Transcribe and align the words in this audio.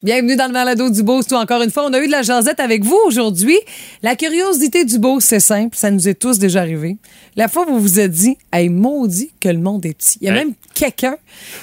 Bienvenue 0.00 0.36
dans 0.36 0.46
le 0.46 0.52
balado 0.52 0.90
du 0.90 1.02
Beauce. 1.02 1.32
Encore 1.32 1.60
une 1.60 1.72
fois, 1.72 1.86
on 1.86 1.92
a 1.92 1.98
eu 1.98 2.06
de 2.06 2.12
la 2.12 2.22
jasette 2.22 2.60
avec 2.60 2.84
vous 2.84 3.00
aujourd'hui. 3.04 3.58
La 4.04 4.14
curiosité 4.14 4.84
du 4.84 4.96
Beauce, 4.96 5.24
c'est 5.24 5.40
simple. 5.40 5.76
Ça 5.76 5.90
nous 5.90 6.08
est 6.08 6.14
tous 6.14 6.38
déjà 6.38 6.60
arrivé. 6.60 6.98
La 7.34 7.48
fois 7.48 7.68
où 7.68 7.72
vous 7.74 7.80
vous 7.80 7.98
êtes 7.98 8.12
dit, 8.12 8.38
hey, 8.52 8.68
maudit 8.68 9.32
que 9.40 9.48
le 9.48 9.58
monde 9.58 9.84
est 9.84 9.94
petit. 9.94 10.18
Il 10.20 10.28
y 10.28 10.30
a 10.30 10.34
même 10.34 10.52
quelqu'un 10.72 11.16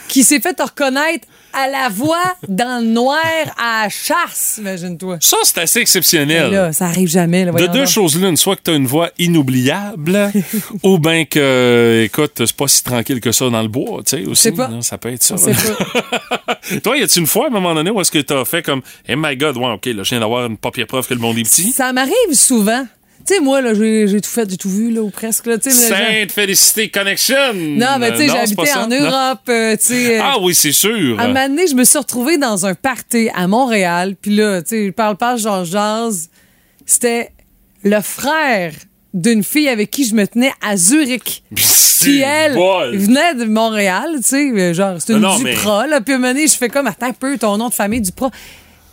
qui 0.10 0.26
s'est 0.26 0.42
fait 0.42 0.60
reconnaître 0.60 1.26
à 1.56 1.68
la 1.68 1.90
voix 1.90 2.36
dans 2.48 2.82
le 2.82 2.88
noir 2.88 3.24
à 3.58 3.84
la 3.84 3.90
chasse, 3.90 4.58
imagine-toi. 4.60 5.18
Ça, 5.22 5.38
c'est 5.44 5.60
assez 5.60 5.80
exceptionnel. 5.80 6.52
Là, 6.52 6.74
ça 6.74 6.86
arrive 6.86 7.08
jamais. 7.08 7.46
Là, 7.46 7.52
De 7.52 7.68
deux 7.68 7.86
choses 7.86 8.20
l'une, 8.20 8.36
soit 8.38 8.56
que 8.58 8.62
tu 8.64 8.72
as 8.72 8.76
une 8.76 8.88
voix 8.88 9.10
inoubliable, 9.18 10.32
ou 10.84 11.00
bien 11.00 11.26
que, 11.26 12.04
écoute, 12.06 12.34
c'est 12.38 12.56
pas 12.56 12.68
si 12.68 12.84
tranquille 12.84 13.22
que 13.22 13.32
ça 13.32 13.50
dans 13.50 13.62
le 13.62 13.68
bois, 13.68 14.02
tu 14.06 14.18
sais, 14.18 14.26
aussi. 14.26 14.52
pas. 14.52 14.70
ça 14.82 14.98
peut 14.98 15.14
être 15.14 15.24
ça. 15.24 15.36
Pas. 15.36 16.56
Toi, 16.84 16.98
y 16.98 17.04
a-tu 17.04 17.20
une 17.20 17.28
fois, 17.28 17.46
à 17.46 17.48
un 17.48 17.52
moment 17.52 17.74
donné, 17.74 17.90
où 17.90 18.02
est-ce 18.02 18.12
que 18.12 18.20
t'as 18.20 18.44
fait 18.46 18.62
comme, 18.62 18.82
hey 19.08 19.16
my 19.18 19.36
god, 19.38 19.58
ouais, 19.58 19.72
ok, 19.72 19.86
là, 19.88 20.04
je 20.04 20.10
viens 20.10 20.20
d'avoir 20.20 20.46
une 20.48 20.58
papier 20.58 20.86
preuve 20.86 21.08
que 21.08 21.14
le 21.14 21.20
monde 21.20 21.38
est 21.38 21.44
petit? 21.44 21.72
Ça 21.72 21.94
m'arrive 21.94 22.34
souvent. 22.34 22.86
Tu 23.28 23.34
sais, 23.34 23.40
moi, 23.40 23.60
là, 23.62 23.74
j'ai 23.74 24.22
tout 24.22 24.30
fait, 24.30 24.48
j'ai 24.50 24.58
tout 24.58 24.70
vu, 24.70 24.92
là, 24.92 25.02
ou 25.02 25.10
presque. 25.10 25.48
Là, 25.48 25.56
Sainte 25.60 26.32
Félicité 26.32 26.90
Connection! 26.90 27.54
Non, 27.56 27.98
mais 28.00 28.12
tu 28.12 28.18
sais, 28.18 28.28
ça, 28.28 28.86
en? 28.86 28.88
Europe, 28.90 29.40
euh, 29.50 29.76
tu 29.78 29.86
sais. 29.86 30.20
euh, 30.20 30.24
Ah 30.24 30.36
oui, 30.42 30.54
c'est 30.54 30.72
sûr. 30.72 31.20
À 31.20 31.24
un 31.24 31.28
moment 31.30 31.48
donné, 31.48 31.66
je 31.68 31.74
me 31.74 31.84
suis 31.86 31.98
retrouvée 31.98 32.38
dans 32.38 32.66
un 32.68 32.76
party 32.76 33.30
à 33.34 33.48
Montréal. 33.48 34.16
Puis 34.22 34.36
là, 34.36 34.62
tu 34.62 34.70
sais, 34.70 34.86
je 34.88 34.92
parle 34.92 35.18
pas, 35.18 35.38
genre 35.38 35.66
jase. 35.66 36.30
C'était 36.86 37.32
le 37.84 38.00
frère 38.02 38.74
d'une 39.16 39.44
fille 39.44 39.70
avec 39.70 39.90
qui 39.90 40.06
je 40.06 40.14
me 40.14 40.28
tenais 40.28 40.52
à 40.62 40.78
Zurich. 40.78 41.44
Puis 42.02 42.20
elle 42.20 42.54
bol. 42.54 42.96
venait 42.96 43.34
de 43.34 43.46
Montréal, 43.46 44.10
tu 44.18 44.24
sais, 44.24 44.74
genre, 44.76 44.98
c'est 45.00 45.14
une 45.14 45.20
Non, 45.20 45.40
mais- 45.40 45.54
Duprat, 45.56 45.88
là. 45.88 46.02
Puis 46.02 46.14
à 46.14 46.18
un 46.18 46.20
moment 46.20 46.34
donné, 46.34 46.48
je 46.48 46.54
fais 46.56 46.70
comme, 46.70 46.86
attends 46.86 47.08
un 47.08 47.14
peu, 47.14 47.38
ton 47.40 47.58
nom 47.58 47.70
de 47.70 47.74
famille, 47.74 48.02
Duprat. 48.02 48.30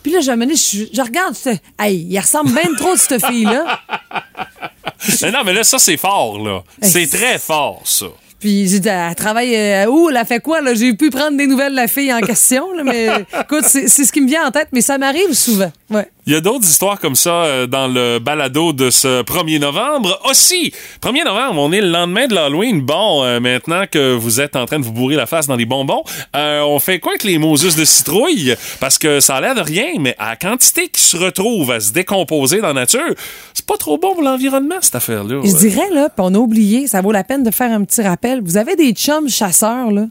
Puis 0.03 0.11
là, 0.11 0.19
moment 0.19 0.45
donné, 0.45 0.55
je, 0.55 0.85
je 0.93 1.01
regarde, 1.01 1.33
je 1.33 1.39
fais, 1.39 1.61
hey, 1.79 2.05
il 2.09 2.19
ressemble 2.19 2.51
bien 2.51 2.73
trop 2.77 2.91
à 2.91 2.97
cette 2.97 3.25
fille-là. 3.25 3.79
Mais 5.21 5.31
non, 5.31 5.39
mais 5.43 5.53
là, 5.53 5.63
ça, 5.63 5.79
c'est 5.79 5.97
fort, 5.97 6.39
là. 6.39 6.63
C'est 6.81 7.07
très 7.07 7.37
fort, 7.37 7.81
ça. 7.83 8.05
Puis 8.39 8.67
j'ai 8.67 8.79
dit, 8.79 8.89
elle 8.89 9.15
travaille 9.15 9.55
euh, 9.55 9.85
où? 9.87 10.09
Elle 10.09 10.17
a 10.17 10.25
fait 10.25 10.41
quoi? 10.41 10.59
là? 10.61 10.73
J'ai 10.73 10.93
pu 10.93 11.09
prendre 11.09 11.37
des 11.37 11.47
nouvelles 11.47 11.71
de 11.71 11.77
la 11.77 11.87
fille 11.87 12.13
en 12.13 12.19
question, 12.19 12.73
là, 12.73 12.83
mais 12.83 13.07
écoute, 13.41 13.63
c'est 13.65 13.87
c'est 13.87 14.03
ce 14.03 14.11
qui 14.11 14.19
me 14.19 14.27
vient 14.27 14.45
en 14.45 14.51
tête, 14.51 14.67
mais 14.73 14.81
ça 14.81 14.97
m'arrive 14.97 15.33
souvent. 15.33 15.71
Ouais. 15.89 16.09
Il 16.25 16.31
y 16.31 16.37
a 16.37 16.39
d'autres 16.39 16.63
histoires 16.63 17.01
comme 17.01 17.15
ça 17.15 17.43
euh, 17.43 17.67
dans 17.67 17.89
le 17.89 18.17
balado 18.17 18.71
de 18.71 18.89
ce 18.89 19.23
1er 19.23 19.59
novembre. 19.59 20.17
Aussi, 20.29 20.73
1er 21.01 21.25
novembre, 21.25 21.59
on 21.59 21.73
est 21.73 21.81
le 21.81 21.89
lendemain 21.89 22.27
de 22.27 22.33
l'Halloween. 22.33 22.79
Bon, 22.79 23.25
euh, 23.25 23.41
maintenant 23.41 23.83
que 23.91 24.13
vous 24.15 24.39
êtes 24.39 24.55
en 24.55 24.65
train 24.65 24.79
de 24.79 24.85
vous 24.85 24.93
bourrer 24.93 25.17
la 25.17 25.25
face 25.25 25.47
dans 25.47 25.57
des 25.57 25.65
bonbons, 25.65 26.01
euh, 26.33 26.61
on 26.61 26.79
fait 26.79 26.99
quoi 26.99 27.11
avec 27.11 27.25
les 27.25 27.37
Moses 27.37 27.75
de 27.75 27.83
citrouille? 27.83 28.55
Parce 28.79 28.97
que 28.97 29.19
ça 29.19 29.35
a 29.35 29.41
l'air 29.41 29.53
de 29.53 29.61
rien, 29.61 29.95
mais 29.99 30.15
à 30.17 30.29
la 30.29 30.35
quantité 30.37 30.87
qui 30.87 31.01
se 31.01 31.17
retrouve 31.17 31.71
à 31.71 31.81
se 31.81 31.91
décomposer 31.91 32.61
dans 32.61 32.67
la 32.67 32.73
nature, 32.73 33.13
c'est 33.53 33.65
pas 33.65 33.77
trop 33.77 33.97
bon 33.97 34.13
pour 34.13 34.23
l'environnement, 34.23 34.77
cette 34.79 34.95
affaire-là. 34.95 35.41
Je 35.43 35.57
dirais, 35.57 35.89
là, 35.91 36.07
puis 36.07 36.25
on 36.25 36.33
a 36.33 36.37
oublié, 36.37 36.87
ça 36.87 37.01
vaut 37.01 37.11
la 37.11 37.25
peine 37.25 37.43
de 37.43 37.51
faire 37.51 37.69
un 37.69 37.83
petit 37.83 38.01
rappel. 38.01 38.41
Vous 38.41 38.55
avez 38.55 38.77
des 38.77 38.93
chums 38.93 39.27
chasseurs, 39.27 39.91
là? 39.91 40.05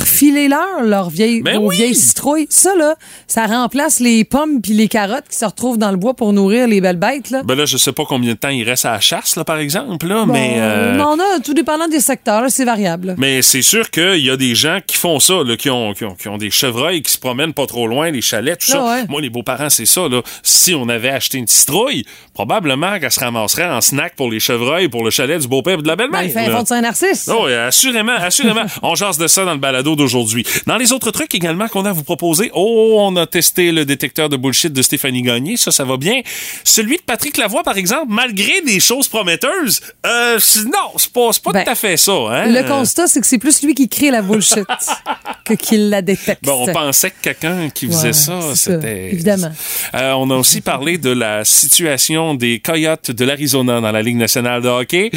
Refilez-leur 0.00 0.82
leurs 0.82 1.10
vieilles, 1.10 1.42
Ben 1.42 1.58
vos 1.58 1.68
oui! 1.68 1.76
vieilles 1.76 1.94
citrouilles. 1.94 2.46
Ça, 2.50 2.74
là, 2.74 2.94
ça 3.26 3.46
remplace 3.46 4.00
les 4.00 4.24
pommes 4.24 4.60
puis 4.60 4.72
les 4.72 4.88
carottes 4.88 5.28
qui 5.30 5.36
se 5.36 5.44
retrouvent 5.44 5.78
dans 5.78 5.90
le 5.90 5.96
bois 5.96 6.14
pour 6.14 6.32
nourrir 6.32 6.66
les 6.68 6.80
belles 6.80 6.96
bêtes, 6.96 7.30
là. 7.30 7.42
Ben 7.42 7.54
là, 7.54 7.64
je 7.66 7.76
sais 7.76 7.92
pas 7.92 8.04
combien 8.06 8.32
de 8.32 8.38
temps 8.38 8.48
il 8.48 8.64
reste 8.64 8.84
à 8.86 8.92
la 8.92 9.00
chasse, 9.00 9.36
là, 9.36 9.44
par 9.44 9.58
exemple, 9.58 10.06
là, 10.06 10.24
Bon, 10.24 10.32
mais... 10.32 10.54
euh, 10.58 10.96
mais 10.96 11.02
on 11.02 11.14
a, 11.18 11.40
tout 11.44 11.54
dépendant 11.54 11.88
des 11.88 12.00
secteurs, 12.00 12.44
c'est 12.48 12.64
variable. 12.64 13.14
Mais 13.18 13.42
c'est 13.42 13.62
sûr 13.62 13.90
qu'il 13.90 14.24
y 14.24 14.30
a 14.30 14.36
des 14.36 14.54
gens 14.54 14.78
qui 14.86 14.96
font 14.96 15.20
ça, 15.20 15.42
là, 15.44 15.56
qui, 15.56 15.70
ont, 15.70 15.92
qui, 15.94 16.04
ont, 16.04 16.14
qui 16.14 16.28
ont 16.28 16.38
des 16.38 16.50
chevreuils 16.50 17.02
qui 17.02 17.12
se 17.12 17.18
promènent 17.18 17.52
pas 17.54 17.66
trop 17.66 17.86
loin, 17.86 18.10
les 18.10 18.20
chalets, 18.22 18.58
tout 18.60 18.66
ça. 18.66 18.78
Ah 18.82 18.94
ouais. 18.94 19.04
Moi, 19.08 19.20
les 19.20 19.30
beaux-parents, 19.30 19.70
c'est 19.70 19.86
ça. 19.86 20.08
Là. 20.08 20.22
Si 20.42 20.74
on 20.74 20.88
avait 20.88 21.10
acheté 21.10 21.38
une 21.38 21.46
citrouille, 21.46 22.04
probablement 22.34 22.98
qu'elle 22.98 23.10
se 23.10 23.20
ramasserait 23.20 23.66
en 23.68 23.80
snack 23.80 24.14
pour 24.16 24.30
les 24.30 24.40
chevreuils, 24.40 24.88
pour 24.88 25.04
le 25.04 25.10
chalet 25.10 25.40
du 25.40 25.48
beau-père 25.48 25.78
et 25.78 25.82
de 25.82 25.86
la 25.88 25.96
Ben, 25.96 26.04
belle-mère. 26.10 26.24
il 26.24 26.30
fait 26.30 26.40
un 26.40 26.48
là. 26.48 26.56
fond 26.56 26.62
de 26.62 26.68
Saint-Narcisse. 26.68 27.30
Oh, 27.32 27.44
assurément, 27.46 28.12
assurément. 28.18 28.64
on 28.82 28.94
jase 28.94 29.18
de 29.18 29.26
ça 29.26 29.44
dans 29.44 29.52
le 29.52 29.58
balado 29.58 29.89
d'aujourd'hui. 29.96 30.44
Dans 30.66 30.76
les 30.76 30.92
autres 30.92 31.10
trucs 31.10 31.34
également 31.34 31.68
qu'on 31.68 31.84
a 31.84 31.90
à 31.90 31.92
vous 31.92 32.02
proposer, 32.04 32.50
oh, 32.54 32.96
on 33.00 33.16
a 33.16 33.26
testé 33.26 33.72
le 33.72 33.84
détecteur 33.84 34.28
de 34.28 34.36
bullshit 34.36 34.72
de 34.72 34.82
Stéphanie 34.82 35.22
Gagné, 35.22 35.56
ça, 35.56 35.70
ça 35.70 35.84
va 35.84 35.96
bien. 35.96 36.20
Celui 36.64 36.96
de 36.96 37.02
Patrick 37.02 37.36
Lavoie, 37.36 37.62
par 37.62 37.76
exemple, 37.76 38.06
malgré 38.08 38.60
des 38.62 38.80
choses 38.80 39.08
prometteuses, 39.08 39.80
euh, 40.06 40.38
non, 40.66 40.92
c'est 40.96 41.12
pas, 41.12 41.30
pas 41.42 41.52
Ben, 41.52 41.64
tout 41.64 41.70
à 41.70 41.74
fait 41.74 41.96
ça. 41.96 42.12
Hein? 42.12 42.46
Le 42.46 42.66
constat, 42.68 43.06
c'est 43.06 43.20
que 43.20 43.26
c'est 43.26 43.38
plus 43.38 43.62
lui 43.62 43.74
qui 43.74 43.88
crée 43.88 44.10
la 44.10 44.22
bullshit 44.22 44.64
que 45.44 45.54
qu'il 45.54 45.90
la 45.90 46.02
détecte. 46.02 46.44
Bon, 46.44 46.64
on 46.68 46.72
pensait 46.72 47.10
que 47.10 47.16
quelqu'un 47.22 47.70
qui 47.70 47.86
faisait 47.86 48.10
Ouais, 48.10 48.12
ça, 48.12 48.40
c'était. 48.54 49.12
évidemment. 49.12 49.52
Euh, 49.94 50.12
on 50.12 50.30
a 50.30 50.34
aussi 50.36 50.60
parlé 50.60 50.98
de 50.98 51.10
la 51.10 51.44
situation 51.44 52.34
des 52.34 52.60
Coyotes 52.60 53.10
de 53.10 53.24
l'Arizona 53.24 53.80
dans 53.80 53.92
la 53.92 54.02
Ligue 54.02 54.16
nationale 54.16 54.62
de 54.62 54.68
hockey. 54.68 55.10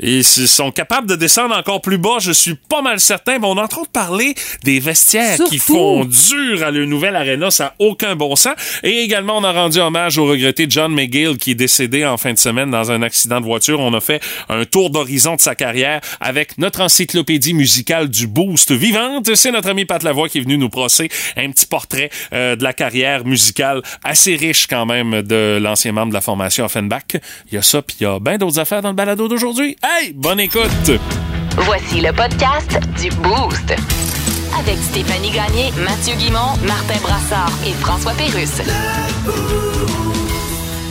Et 0.00 0.22
s'ils 0.22 0.48
sont 0.48 0.70
capables 0.70 1.08
de 1.08 1.16
descendre 1.16 1.56
encore 1.56 1.80
plus 1.80 1.98
bas, 1.98 2.18
je 2.20 2.32
suis 2.32 2.54
pas 2.54 2.82
mal 2.82 3.00
certain. 3.00 3.38
Mais 3.38 3.46
on 3.46 3.56
a 3.58 3.62
entre 3.62 3.80
autres 3.80 3.90
parlé 3.90 4.34
des 4.64 4.80
vestiaires 4.80 5.38
qui 5.48 5.58
font 5.58 6.04
dur 6.04 6.62
à 6.62 6.70
le 6.70 6.86
nouvel 6.86 7.16
aréna. 7.16 7.50
Ça 7.50 7.64
n'a 7.64 7.74
aucun 7.78 8.16
bon 8.16 8.36
sens. 8.36 8.54
Et 8.82 9.00
également, 9.00 9.38
on 9.38 9.44
a 9.44 9.52
rendu 9.52 9.78
hommage 9.78 10.18
au 10.18 10.26
regretté 10.26 10.66
John 10.68 10.92
McGill 10.92 11.38
qui 11.38 11.52
est 11.52 11.54
décédé 11.54 12.04
en 12.04 12.16
fin 12.16 12.32
de 12.32 12.38
semaine 12.38 12.70
dans 12.70 12.90
un 12.90 13.02
accident 13.02 13.40
de 13.40 13.46
voiture. 13.46 13.80
On 13.80 13.92
a 13.94 14.00
fait 14.00 14.20
un 14.48 14.64
tour 14.64 14.90
d'horizon 14.90 15.36
de 15.36 15.40
sa 15.40 15.54
carrière 15.54 16.00
avec 16.20 16.58
notre 16.58 16.80
encyclopédie 16.80 17.54
musicale 17.54 18.08
du 18.08 18.26
Boost 18.26 18.72
vivante. 18.72 19.34
C'est 19.34 19.50
notre 19.50 19.70
ami 19.70 19.84
Pat 19.84 20.02
Lavoie 20.02 20.28
qui 20.28 20.38
est 20.38 20.42
venu 20.42 20.58
nous 20.58 20.68
brosser 20.68 21.08
un 21.36 21.50
petit 21.50 21.66
portrait 21.66 22.10
euh, 22.32 22.56
de 22.56 22.62
la 22.62 22.72
carrière 22.72 23.24
musicale 23.24 23.82
assez 24.04 24.36
riche 24.36 24.66
quand 24.66 24.86
même 24.86 25.22
de 25.22 25.58
l'ancien 25.60 25.92
membre 25.92 26.08
de 26.08 26.14
la 26.14 26.20
formation 26.20 26.64
Offenbach. 26.64 27.16
Il 27.50 27.54
y 27.54 27.58
a 27.58 27.62
ça, 27.62 27.82
puis 27.82 27.96
il 28.00 28.04
y 28.04 28.06
a 28.06 28.18
bien 28.18 28.38
d'autres 28.38 28.58
affaires 28.58 28.82
dans 28.82 28.90
le 28.90 28.94
balado 28.94 29.28
d'aujourd'hui. 29.28 29.76
Hey, 29.90 30.12
bonne 30.14 30.40
écoute! 30.40 30.90
Voici 31.56 32.00
le 32.00 32.12
podcast 32.12 32.78
du 33.00 33.08
Boost. 33.22 33.74
Avec 34.58 34.76
Stéphanie 34.90 35.30
Gagné, 35.30 35.70
Mathieu 35.84 36.14
Guimont, 36.18 36.56
Martin 36.66 36.98
Brassard 37.02 37.52
et 37.66 37.72
François 37.72 38.12
Pérusse. 38.12 38.60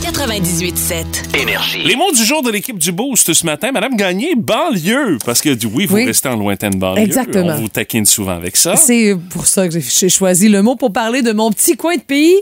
98.7. 0.02 1.40
Énergie. 1.40 1.84
Les 1.84 1.94
mots 1.96 2.10
du 2.12 2.24
jour 2.24 2.42
de 2.42 2.50
l'équipe 2.50 2.78
du 2.78 2.90
Boost 2.92 3.32
ce 3.32 3.44
matin, 3.46 3.70
Madame 3.72 3.94
Gagné, 3.94 4.34
banlieue. 4.36 5.18
Parce 5.24 5.40
que 5.42 5.50
oui, 5.66 5.86
vous 5.86 5.94
Oui. 5.96 6.04
restez 6.06 6.28
en 6.28 6.36
lointaine 6.36 6.74
banlieue. 6.78 7.02
Exactement. 7.02 7.52
On 7.56 7.60
vous 7.60 7.68
taquine 7.68 8.04
souvent 8.06 8.32
avec 8.36 8.56
ça. 8.56 8.74
C'est 8.76 9.14
pour 9.30 9.46
ça 9.46 9.68
que 9.68 9.74
j'ai- 9.78 10.08
choisi 10.08 10.48
le 10.48 10.62
mot 10.62 10.74
pour 10.76 10.92
parler 10.92 11.22
de 11.22 11.32
mon 11.32 11.50
petit 11.52 11.76
coin 11.76 11.94
de 11.96 12.00
pays. 12.02 12.34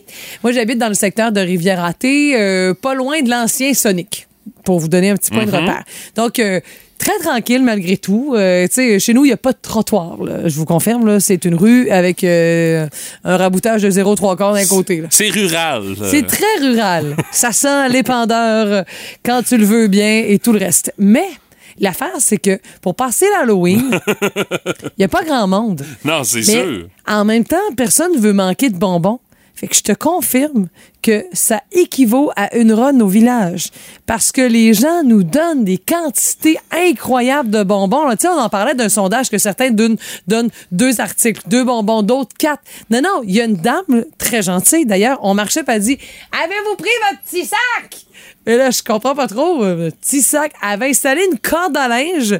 Moi, 0.42 0.52
j'habite 0.52 0.78
dans 0.78 0.88
le 0.88 0.94
secteur 0.94 1.32
de 1.32 1.40
Rivière-à-Thé, 1.40 2.36
euh, 2.36 2.72
pas 2.74 2.94
loin 2.94 3.20
de 3.20 3.28
l'ancien 3.30 3.74
Sonic, 3.74 4.26
pour 4.64 4.78
vous 4.78 4.88
donner 4.88 5.10
un 5.10 5.16
petit 5.16 5.30
point 5.30 5.44
de 5.46 5.50
repère. 5.50 5.84
Donc, 6.16 6.38
euh, 6.38 6.60
très 6.98 7.18
tranquille 7.18 7.62
malgré 7.62 7.96
tout. 7.96 8.34
Euh, 8.36 8.66
chez 8.72 9.12
nous, 9.14 9.24
il 9.24 9.28
n'y 9.28 9.32
a 9.32 9.36
pas 9.36 9.52
de 9.52 9.58
trottoir. 9.60 10.22
là. 10.22 10.48
Je 10.48 10.56
vous 10.56 10.64
confirme, 10.64 11.20
c'est 11.20 11.44
une 11.44 11.54
rue 11.54 11.88
avec 11.90 12.24
euh, 12.24 12.86
un 13.24 13.36
raboutage 13.36 13.82
de 13.82 13.90
0,3 13.90 14.36
quarts 14.36 14.54
d'un 14.54 14.66
côté. 14.66 15.02
C'est 15.10 15.28
rural. 15.28 15.82
C'est 16.10 16.26
très 16.26 16.56
rural. 16.60 17.16
Ça 17.32 17.52
sent 17.52 17.88
l'épandeur 17.90 18.84
quand 19.24 19.42
tu 19.46 19.56
le 19.56 19.64
veux 19.64 19.88
bien 19.88 20.24
et 20.26 20.38
tout 20.38 20.52
le 20.52 20.58
reste. 20.58 20.92
Mais 20.98 21.26
l'affaire, 21.78 22.16
c'est 22.18 22.38
que 22.38 22.58
pour 22.80 22.94
passer 22.94 23.26
l'Halloween, 23.38 24.00
il 24.82 24.90
n'y 24.98 25.04
a 25.04 25.08
pas 25.08 25.24
grand 25.24 25.46
monde. 25.46 25.82
Non, 26.04 26.24
c'est 26.24 26.42
sûr. 26.42 26.88
en 27.06 27.24
même 27.24 27.44
temps, 27.44 27.56
personne 27.76 28.12
ne 28.14 28.18
veut 28.18 28.32
manquer 28.32 28.70
de 28.70 28.76
bonbons. 28.78 29.20
Fait 29.56 29.68
que 29.68 29.74
je 29.74 29.82
te 29.82 29.92
confirme 29.92 30.68
que 31.02 31.24
ça 31.32 31.62
équivaut 31.72 32.30
à 32.36 32.54
une 32.56 32.72
run 32.72 33.00
au 33.00 33.08
village. 33.08 33.70
Parce 34.04 34.30
que 34.30 34.42
les 34.42 34.74
gens 34.74 35.02
nous 35.02 35.22
donnent 35.22 35.64
des 35.64 35.78
quantités 35.78 36.58
incroyables 36.70 37.50
de 37.50 37.62
bonbons. 37.62 38.06
Là, 38.06 38.16
on 38.24 38.38
en 38.38 38.48
parlait 38.50 38.74
d'un 38.74 38.90
sondage 38.90 39.30
que 39.30 39.38
certains 39.38 39.70
donnent, 39.70 39.98
deux 40.72 41.00
articles, 41.00 41.42
deux 41.46 41.64
bonbons, 41.64 42.02
d'autres 42.02 42.36
quatre. 42.38 42.62
Non, 42.90 43.00
non, 43.00 43.22
il 43.24 43.34
y 43.34 43.40
a 43.40 43.44
une 43.44 43.56
dame 43.56 44.04
très 44.18 44.42
gentille. 44.42 44.84
D'ailleurs, 44.84 45.18
on 45.22 45.32
marchait 45.32 45.64
elle 45.66 45.80
dit 45.80 45.98
Avez-vous 46.44 46.76
pris 46.76 46.90
votre 47.10 47.22
petit 47.22 47.46
sac? 47.46 48.06
Et 48.46 48.56
là, 48.56 48.70
je 48.70 48.82
comprends 48.82 49.14
pas 49.14 49.26
trop. 49.26 49.64
euh, 49.64 49.90
petit 49.90 50.22
sac. 50.22 50.52
Avait 50.62 50.88
installé 50.90 51.22
une 51.32 51.38
corde 51.38 51.76
à 51.76 51.88
linge 51.88 52.38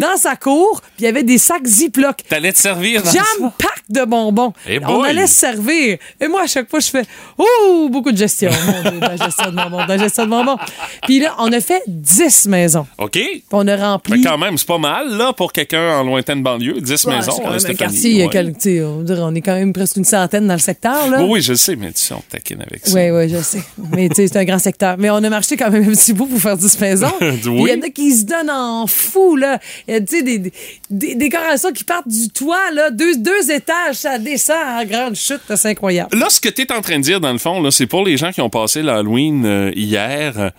dans 0.00 0.16
sa 0.16 0.36
cour, 0.36 0.80
puis 0.82 0.90
il 1.00 1.04
y 1.04 1.08
avait 1.08 1.22
des 1.22 1.38
sacs 1.38 1.64
Ziploc 1.66 2.16
T'allais 2.28 2.52
te 2.52 2.58
servir 2.58 3.02
dans 3.02 3.10
jam 3.10 3.24
ça? 3.38 3.52
pack 3.58 3.82
de 3.88 4.04
bonbons. 4.04 4.52
Eh 4.68 4.78
on 4.84 5.02
allait 5.02 5.26
se 5.26 5.34
servir. 5.34 5.98
Et 6.20 6.28
moi, 6.28 6.42
à 6.42 6.46
chaque 6.46 6.68
fois, 6.68 6.80
je 6.80 6.88
fais 6.88 7.04
Ouh, 7.38 7.88
beaucoup 7.88 8.12
de 8.12 8.16
gestion. 8.16 8.50
Mon 8.66 8.90
Dieu, 8.90 9.00
de 9.00 9.06
la 9.06 9.16
gestion 9.16 9.50
de 9.50 9.56
bonbons, 9.56 9.84
de 9.84 9.88
la 9.88 9.98
gestion 9.98 10.24
de 10.24 10.30
bonbons. 10.30 10.56
Puis 11.04 11.20
là, 11.20 11.34
on 11.38 11.52
a 11.52 11.60
fait 11.60 11.82
10 11.86 12.46
maisons. 12.48 12.86
OK. 12.98 13.12
Puis 13.12 13.42
on 13.52 13.60
a 13.60 13.64
Mais 13.64 13.76
rempli. 13.76 14.20
quand 14.22 14.38
même, 14.38 14.58
c'est 14.58 14.66
pas 14.66 14.78
mal, 14.78 15.08
là, 15.16 15.32
pour 15.32 15.52
quelqu'un 15.52 15.98
en 15.98 16.02
lointaine 16.04 16.42
banlieue. 16.42 16.80
10 16.80 17.04
Ouais, 17.04 17.16
maisons, 17.16 17.32
quand 17.38 17.50
même 17.50 17.58
Stéphanie, 17.60 17.76
quartier, 17.76 18.10
y 18.12 18.82
a 18.82 18.86
on, 18.86 19.02
dirait, 19.02 19.20
on 19.22 19.34
est 19.34 19.40
quand 19.40 19.54
même 19.54 19.72
presque 19.72 19.96
une 19.96 20.04
centaine 20.04 20.46
dans 20.46 20.54
le 20.54 20.58
secteur. 20.60 21.08
Là. 21.08 21.18
Oui, 21.22 21.28
oui, 21.34 21.42
je 21.42 21.54
sais, 21.54 21.76
mais 21.76 21.92
tu 21.92 22.02
sais, 22.02 22.14
on 22.14 22.22
taquine 22.28 22.60
avec 22.62 22.86
ça. 22.86 22.94
Oui, 22.94 23.10
oui, 23.10 23.28
je 23.28 23.40
sais. 23.42 23.62
Mais 23.92 24.08
tu 24.08 24.16
sais, 24.16 24.28
c'est 24.28 24.38
un 24.38 24.44
grand 24.44 24.58
secteur. 24.58 24.96
Mais 24.98 25.10
on 25.10 25.16
a 25.16 25.28
marché 25.30 25.45
marché 25.46 25.56
quand 25.56 25.70
même 25.70 25.88
un 25.88 25.92
petit 25.94 26.12
bout 26.12 26.26
pour 26.26 26.40
faire 26.40 26.56
10 26.56 26.80
maisons. 26.80 27.12
Oui. 27.20 27.28
Puis 27.40 27.50
Il 27.62 27.68
y 27.68 27.72
en 27.74 27.82
a 27.82 27.90
qui 27.90 28.12
se 28.14 28.24
donnent 28.24 28.50
en 28.50 28.86
fou, 28.86 29.36
là. 29.36 29.58
Il 29.88 29.94
y 29.94 29.96
a, 29.96 30.00
tu 30.00 30.16
sais, 30.18 30.22
des, 30.22 30.38
des, 30.38 30.52
des 30.90 31.14
décorations 31.14 31.72
qui 31.72 31.84
partent 31.84 32.08
du 32.08 32.28
toit, 32.28 32.70
là. 32.74 32.90
Deux, 32.90 33.16
deux 33.18 33.50
étages, 33.50 33.96
ça 33.96 34.18
descend 34.18 34.56
en 34.56 34.84
grande 34.84 35.14
chute. 35.14 35.40
C'est 35.54 35.68
incroyable. 35.68 36.16
Là, 36.18 36.28
ce 36.30 36.40
que 36.40 36.48
tu 36.48 36.62
es 36.62 36.72
en 36.72 36.80
train 36.80 36.98
de 36.98 37.02
dire, 37.04 37.20
dans 37.20 37.32
le 37.32 37.38
fond, 37.38 37.60
là, 37.62 37.70
c'est 37.70 37.86
pour 37.86 38.04
les 38.04 38.16
gens 38.16 38.32
qui 38.32 38.40
ont 38.40 38.50
passé 38.50 38.82
l'Halloween 38.82 39.44
euh, 39.44 39.72
hier. 39.74 40.52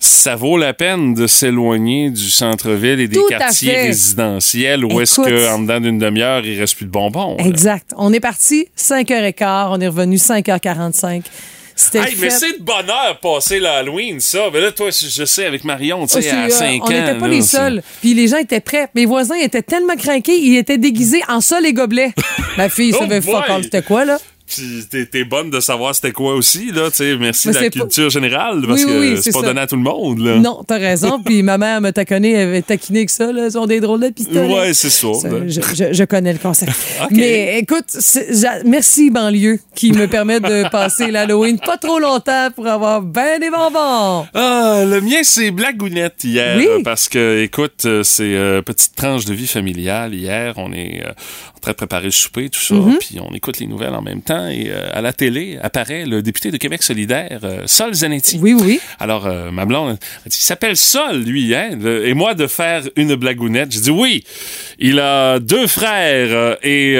Ça 0.00 0.36
vaut 0.36 0.58
la 0.58 0.74
peine 0.74 1.14
de 1.14 1.26
s'éloigner 1.26 2.10
du 2.10 2.28
centre-ville 2.28 3.00
et 3.00 3.08
des 3.08 3.16
Tout 3.16 3.26
quartiers 3.28 3.74
résidentiels 3.82 4.84
où 4.84 5.00
est-ce 5.00 5.16
qu'en 5.16 5.60
dedans 5.60 5.80
d'une 5.80 5.98
demi-heure, 5.98 6.44
il 6.44 6.58
reste 6.60 6.76
plus 6.76 6.84
de 6.84 6.90
bonbons. 6.90 7.36
là. 7.38 7.44
Exact. 7.46 7.92
On 7.96 8.12
est 8.12 8.20
parti 8.20 8.66
5h15, 8.76 9.68
on 9.70 9.80
est 9.80 9.86
revenu 9.88 10.16
5h45. 10.16 11.22
C'était 11.76 11.98
Hey, 11.98 12.14
mais 12.20 12.30
fait. 12.30 12.38
c'est 12.38 12.58
de 12.58 12.62
bonheur 12.62 13.18
passer 13.20 13.58
l'Halloween, 13.58 14.20
ça. 14.20 14.48
Mais 14.52 14.60
là, 14.60 14.70
toi, 14.72 14.90
je 14.90 15.24
sais, 15.24 15.44
avec 15.46 15.64
Marion, 15.64 16.06
tu 16.06 16.16
Oh, 16.16 16.20
sais, 16.20 16.22
c'est, 16.22 16.30
à 16.30 16.44
euh, 16.44 16.48
5 16.50 16.82
ans. 16.82 16.86
on 16.86 16.90
n'était 16.90 17.14
pas 17.18 17.26
là, 17.28 17.34
les 17.34 17.42
seuls. 17.42 17.82
Puis 18.00 18.14
les 18.14 18.28
gens 18.28 18.38
étaient 18.38 18.60
prêts. 18.60 18.88
Mes 18.94 19.06
voisins 19.06 19.34
étaient 19.36 19.62
tellement 19.62 19.96
craqués, 19.96 20.38
ils 20.38 20.56
étaient 20.56 20.78
déguisés 20.78 21.22
en 21.28 21.40
sol 21.40 21.66
et 21.66 21.72
gobelet. 21.72 22.12
Ma 22.56 22.68
fille 22.68 22.92
Oh 22.94 23.00
savait 23.00 23.20
fuck 23.20 23.44
all 23.48 23.64
c'était 23.64 23.82
quoi, 23.82 24.04
là? 24.04 24.18
Puis 24.46 24.86
t'es, 25.10 25.24
bonne 25.24 25.48
de 25.50 25.58
savoir 25.60 25.94
c'était 25.94 26.12
quoi 26.12 26.34
aussi, 26.34 26.70
là. 26.70 26.90
Tu 26.90 26.98
sais, 26.98 27.16
merci 27.16 27.48
de 27.48 27.54
la 27.54 27.60
pas- 27.62 27.70
culture 27.70 28.10
générale, 28.10 28.62
parce 28.66 28.82
Oui, 28.84 28.86
que 28.86 29.00
oui, 29.00 29.12
c'est 29.16 29.22
c'est 29.22 29.32
pas 29.32 29.40
ça. 29.40 29.46
donné 29.46 29.60
à 29.62 29.66
tout 29.66 29.76
le 29.76 29.82
monde, 29.82 30.18
là. 30.18 30.36
Non, 30.38 30.62
t'as 30.66 30.76
raison. 30.78 31.18
Puis 31.24 31.42
ma 31.42 31.56
mère 31.56 31.80
me 31.80 31.90
taconné, 31.92 32.32
elle 32.32 32.48
avait 32.48 32.62
taquiné 32.62 33.00
avec 33.00 33.10
ça, 33.10 33.32
là. 33.32 33.48
Ils 33.50 33.56
ont 33.58 33.66
des 33.66 33.80
drôles 33.80 34.00
de 34.00 34.08
pistolets. 34.10 34.52
Ouais, 34.54 34.74
c'est 34.74 34.90
ça. 34.90 35.14
Ça, 35.14 35.28
je, 35.46 35.60
je- 35.60 35.92
je 35.94 36.04
connais 36.04 36.32
le 36.32 36.38
concept. 36.38 36.72
Mais 37.10 37.58
écoute, 37.58 37.86
merci 38.66 39.10
banlieue 39.10 39.60
qui 39.74 39.92
me 39.92 40.06
permet 40.06 40.40
de 40.40 40.68
passer 40.68 41.10
l'Halloween 41.10 41.58
pas 41.58 41.78
trop 41.78 41.98
longtemps 41.98 42.48
pour 42.54 42.66
avoir 42.66 43.00
ben 43.02 43.40
des 43.40 43.50
bonbons. 43.50 44.26
Ah, 44.34 44.82
le 44.86 45.00
mien, 45.00 45.20
c'est 45.22 45.50
Blagounette 45.50 46.22
hier. 46.24 46.56
Oui. 46.58 46.82
Parce 46.84 47.08
que, 47.08 47.42
écoute, 47.42 47.82
euh, 47.86 48.02
c'est 48.02 48.34
euh, 48.34 48.60
petite 48.62 48.94
tranche 48.94 49.24
de 49.24 49.32
vie 49.34 49.46
familiale. 49.46 50.14
Hier, 50.14 50.54
on 50.56 50.72
est 50.72 51.02
euh, 51.04 51.10
en 51.56 51.60
train 51.60 51.70
de 51.72 51.76
préparer 51.76 52.04
le 52.06 52.10
souper, 52.10 52.50
tout 52.50 52.60
ça. 52.60 52.74
Mm-hmm. 52.74 52.98
Puis 52.98 53.18
on 53.20 53.34
écoute 53.34 53.58
les 53.58 53.66
nouvelles 53.66 53.94
en 53.94 54.02
même 54.02 54.20
temps. 54.22 54.33
Et 54.50 54.68
euh, 54.68 54.88
à 54.92 55.00
la 55.00 55.12
télé 55.12 55.58
apparaît 55.62 56.04
le 56.06 56.22
député 56.22 56.50
de 56.50 56.56
Québec 56.56 56.82
solidaire, 56.82 57.40
euh, 57.44 57.62
Sol 57.66 57.94
Zanetti. 57.94 58.38
Oui, 58.40 58.52
oui. 58.52 58.80
Alors, 58.98 59.26
euh, 59.26 59.50
ma 59.50 59.64
blonde, 59.64 59.98
elle 60.24 60.30
dit, 60.30 60.38
il 60.40 60.44
s'appelle 60.44 60.76
Sol, 60.76 61.22
lui, 61.22 61.54
hein? 61.54 61.70
Le- 61.80 62.06
et 62.06 62.14
moi, 62.14 62.34
de 62.34 62.46
faire 62.46 62.82
une 62.96 63.14
blagounette, 63.14 63.72
j'ai 63.72 63.80
dit 63.80 63.90
oui. 63.90 64.24
Il 64.78 64.98
a 65.00 65.38
deux 65.38 65.66
frères 65.66 66.56
et 66.62 66.96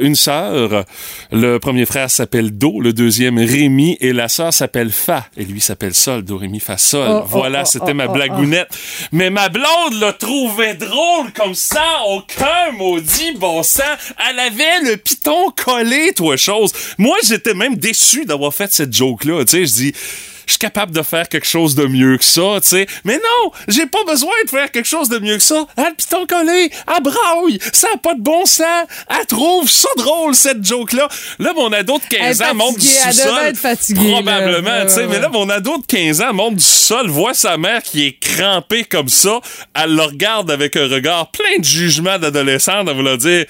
une 0.00 0.14
sœur. 0.14 0.84
Le 1.32 1.58
premier 1.58 1.86
frère 1.86 2.10
s'appelle 2.10 2.50
Do, 2.56 2.80
le 2.80 2.92
deuxième 2.92 3.38
Rémi, 3.38 3.96
et 4.00 4.12
la 4.12 4.28
sœur 4.28 4.52
s'appelle 4.52 4.90
Fa. 4.90 5.26
Et 5.36 5.44
lui 5.44 5.60
s'appelle 5.60 5.94
Sol, 5.94 6.22
Do, 6.22 6.36
Rémi, 6.36 6.60
Fa, 6.60 6.78
Sol. 6.78 7.06
Oh, 7.08 7.20
oh, 7.22 7.26
voilà, 7.26 7.62
oh, 7.62 7.68
c'était 7.68 7.92
oh, 7.92 7.94
ma 7.94 8.06
blagounette. 8.08 8.68
Mais 9.12 9.30
ma 9.30 9.48
blonde 9.48 9.94
le 10.00 10.12
trouvait 10.12 10.74
drôle 10.74 11.32
comme 11.34 11.54
ça, 11.54 11.84
aucun 12.08 12.72
maudit 12.76 13.32
bon 13.38 13.62
sang. 13.62 13.82
Elle 14.30 14.38
avait 14.38 14.90
le 14.90 14.96
piton 14.96 15.50
collé, 15.56 16.12
toi, 16.14 16.36
chose. 16.36 16.59
Moi, 16.98 17.16
j'étais 17.24 17.54
même 17.54 17.76
déçu 17.76 18.24
d'avoir 18.24 18.54
fait 18.54 18.72
cette 18.72 18.92
joke-là, 18.92 19.44
tu 19.44 19.50
sais. 19.50 19.66
Je 19.66 19.72
dis, 19.72 19.92
je 20.50 20.54
suis 20.54 20.58
capable 20.58 20.90
de 20.90 21.02
faire 21.02 21.28
quelque 21.28 21.46
chose 21.46 21.76
de 21.76 21.86
mieux 21.86 22.18
que 22.18 22.24
ça, 22.24 22.58
tu 22.60 22.70
sais. 22.70 22.86
Mais 23.04 23.14
non, 23.18 23.52
j'ai 23.68 23.86
pas 23.86 24.02
besoin 24.04 24.32
de 24.44 24.50
faire 24.50 24.72
quelque 24.72 24.88
chose 24.88 25.08
de 25.08 25.20
mieux 25.20 25.36
que 25.36 25.44
ça. 25.44 25.64
Elle, 25.76 25.84
le 25.90 25.94
piton 25.94 26.26
collé, 26.26 26.72
elle 26.88 27.02
braille, 27.04 27.60
ça 27.72 27.86
a 27.94 27.98
pas 27.98 28.14
de 28.14 28.20
bon 28.20 28.44
sens. 28.46 28.86
Elle 29.08 29.26
trouve 29.26 29.70
ça 29.70 29.88
drôle, 29.96 30.34
cette 30.34 30.66
joke-là. 30.66 31.08
Là, 31.38 31.52
mon 31.54 31.72
ado 31.72 31.98
de 31.98 32.16
15 32.16 32.20
Elle 32.20 32.46
est 32.48 32.50
ans 32.50 32.54
monte 32.56 32.78
du 32.78 32.86
elle 32.88 33.14
sous-sol. 33.14 33.94
Probablement, 33.94 34.82
tu 34.82 34.88
sais. 34.88 35.00
ouais, 35.02 35.06
Mais 35.06 35.20
là, 35.20 35.28
mon 35.28 35.48
ado 35.48 35.78
de 35.78 35.86
15 35.86 36.20
ans 36.20 36.34
monte 36.34 36.56
du 36.56 36.64
sol, 36.64 37.08
voit 37.08 37.34
sa 37.34 37.56
mère 37.56 37.80
qui 37.84 38.06
est 38.06 38.18
crampée 38.18 38.82
comme 38.82 39.08
ça. 39.08 39.40
Elle 39.74 39.94
le 39.94 40.02
regarde 40.02 40.50
avec 40.50 40.74
un 40.74 40.88
regard 40.88 41.30
plein 41.30 41.60
de 41.60 41.64
jugement 41.64 42.18
d'adolescente 42.18 42.88
en 42.88 42.94
voulant 42.94 43.16
dire 43.16 43.46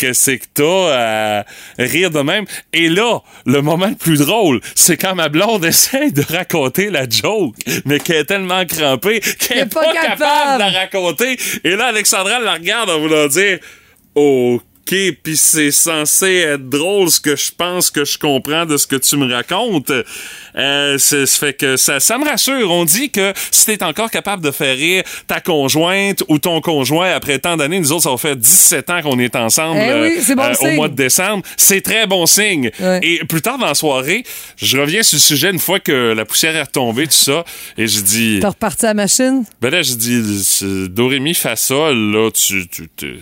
Qu'est-ce 0.00 0.30
que 0.30 0.44
t'as 0.54 1.40
à 1.40 1.44
rire 1.78 2.10
de 2.10 2.20
même? 2.20 2.46
Et 2.72 2.88
là, 2.88 3.18
le 3.44 3.60
moment 3.60 3.88
le 3.88 3.96
plus 3.96 4.20
drôle, 4.20 4.62
c'est 4.74 4.96
quand 4.96 5.14
ma 5.14 5.28
blonde 5.28 5.62
essaie 5.66 6.10
de 6.10 6.22
raconter 6.22 6.88
la 6.88 7.06
joke, 7.06 7.56
mais 7.84 7.98
qu'elle 7.98 8.16
est 8.16 8.24
tellement 8.24 8.64
crampée 8.64 9.20
qu'elle 9.20 9.36
Elle 9.50 9.58
est 9.58 9.60
est 9.66 9.66
pas, 9.74 9.84
pas 9.84 9.92
capable. 9.92 10.18
capable. 10.20 10.54
de 10.54 10.72
la 10.72 10.80
raconter. 10.80 11.36
Et 11.64 11.76
là, 11.76 11.86
Alexandra 11.88 12.38
la 12.40 12.54
regarde 12.54 12.88
en 12.88 12.98
voulant 12.98 13.26
dire 13.26 13.58
OK, 14.14 14.62
puis 15.22 15.36
c'est 15.36 15.70
censé 15.70 16.26
être 16.36 16.68
drôle 16.68 17.10
ce 17.10 17.20
que 17.20 17.36
je 17.36 17.50
pense 17.56 17.90
que 17.90 18.04
je 18.04 18.18
comprends 18.18 18.66
de 18.66 18.76
ce 18.76 18.86
que 18.86 18.96
tu 18.96 19.16
me 19.16 19.32
racontes. 19.32 19.92
Euh, 20.56 20.98
ça 20.98 21.26
fait 21.26 21.52
que 21.54 21.76
ça, 21.76 22.00
ça 22.00 22.18
me 22.18 22.24
rassure. 22.28 22.70
On 22.70 22.84
dit 22.84 23.10
que 23.10 23.32
si 23.50 23.66
t'es 23.66 23.82
encore 23.84 24.10
capable 24.10 24.42
de 24.42 24.50
faire 24.50 24.76
rire 24.76 25.02
ta 25.26 25.40
conjointe 25.40 26.22
ou 26.28 26.38
ton 26.38 26.60
conjoint 26.60 27.10
après 27.12 27.38
tant 27.38 27.56
d'années, 27.56 27.78
nous 27.78 27.92
autres, 27.92 28.02
ça 28.04 28.10
va 28.10 28.16
faire 28.16 28.36
17 28.36 28.90
ans 28.90 29.02
qu'on 29.02 29.18
est 29.18 29.36
ensemble 29.36 29.78
Eh 29.80 30.00
oui, 30.18 30.34
bon 30.34 30.42
euh, 30.42 30.54
au 30.60 30.70
mois 30.72 30.88
de 30.88 30.94
décembre. 30.96 31.44
C'est 31.56 31.80
très 31.80 32.06
bon 32.06 32.26
signe. 32.26 32.70
Ouais. 32.80 33.00
Et 33.02 33.24
plus 33.24 33.42
tard 33.42 33.58
dans 33.58 33.66
la 33.66 33.74
soirée, 33.74 34.24
je 34.56 34.78
reviens 34.78 35.02
sur 35.02 35.16
le 35.16 35.20
sujet 35.22 35.50
une 35.50 35.58
fois 35.58 35.80
que 35.80 36.12
la 36.16 36.24
poussière 36.24 36.56
est 36.56 36.62
retombée, 36.62 37.06
tout 37.06 37.12
ça, 37.12 37.44
et 37.78 37.86
je 37.86 38.00
dis... 38.00 38.38
T'as 38.40 38.50
reparti 38.50 38.86
à 38.86 38.88
la 38.88 38.94
machine? 38.94 39.44
Ben 39.60 39.70
là, 39.70 39.82
je 39.82 39.94
dis, 39.94 40.88
Dorémy 40.90 41.34
fa 41.34 41.56
sol, 41.56 41.96
là, 42.12 42.30
tu, 42.30 42.66
tu, 42.68 42.88
tu- 42.96 43.18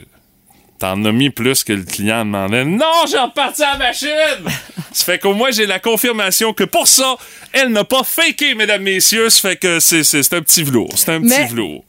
t'en 0.79 1.05
as 1.05 1.13
mis 1.13 1.31
plus 1.31 1.65
que 1.65 1.73
le 1.73 1.83
client 1.83 2.25
demandait. 2.25 2.65
Non, 2.65 3.05
j'ai 3.11 3.19
reparti 3.19 3.63
à 3.63 3.73
la 3.73 3.79
machine! 3.79 4.45
ça 4.93 5.05
fait 5.05 5.19
qu'au 5.19 5.35
moins, 5.35 5.51
j'ai 5.51 5.67
la 5.67 5.79
confirmation 5.79 6.53
que 6.53 6.65
pour 6.65 6.87
ça, 6.87 7.17
elle 7.53 7.69
n'a 7.69 7.85
pas 7.85 8.05
faké, 8.05 8.55
mesdames, 8.55 8.83
messieurs. 8.83 9.31
Ça 9.31 9.49
fait 9.49 9.57
que 9.57 9.81
c'est, 9.81 10.33
un 10.33 10.43
petit 10.43 10.63
velours. 10.63 10.93
C'est 10.97 11.13
un 11.13 11.21
petit 11.21 11.47
velours. 11.47 11.85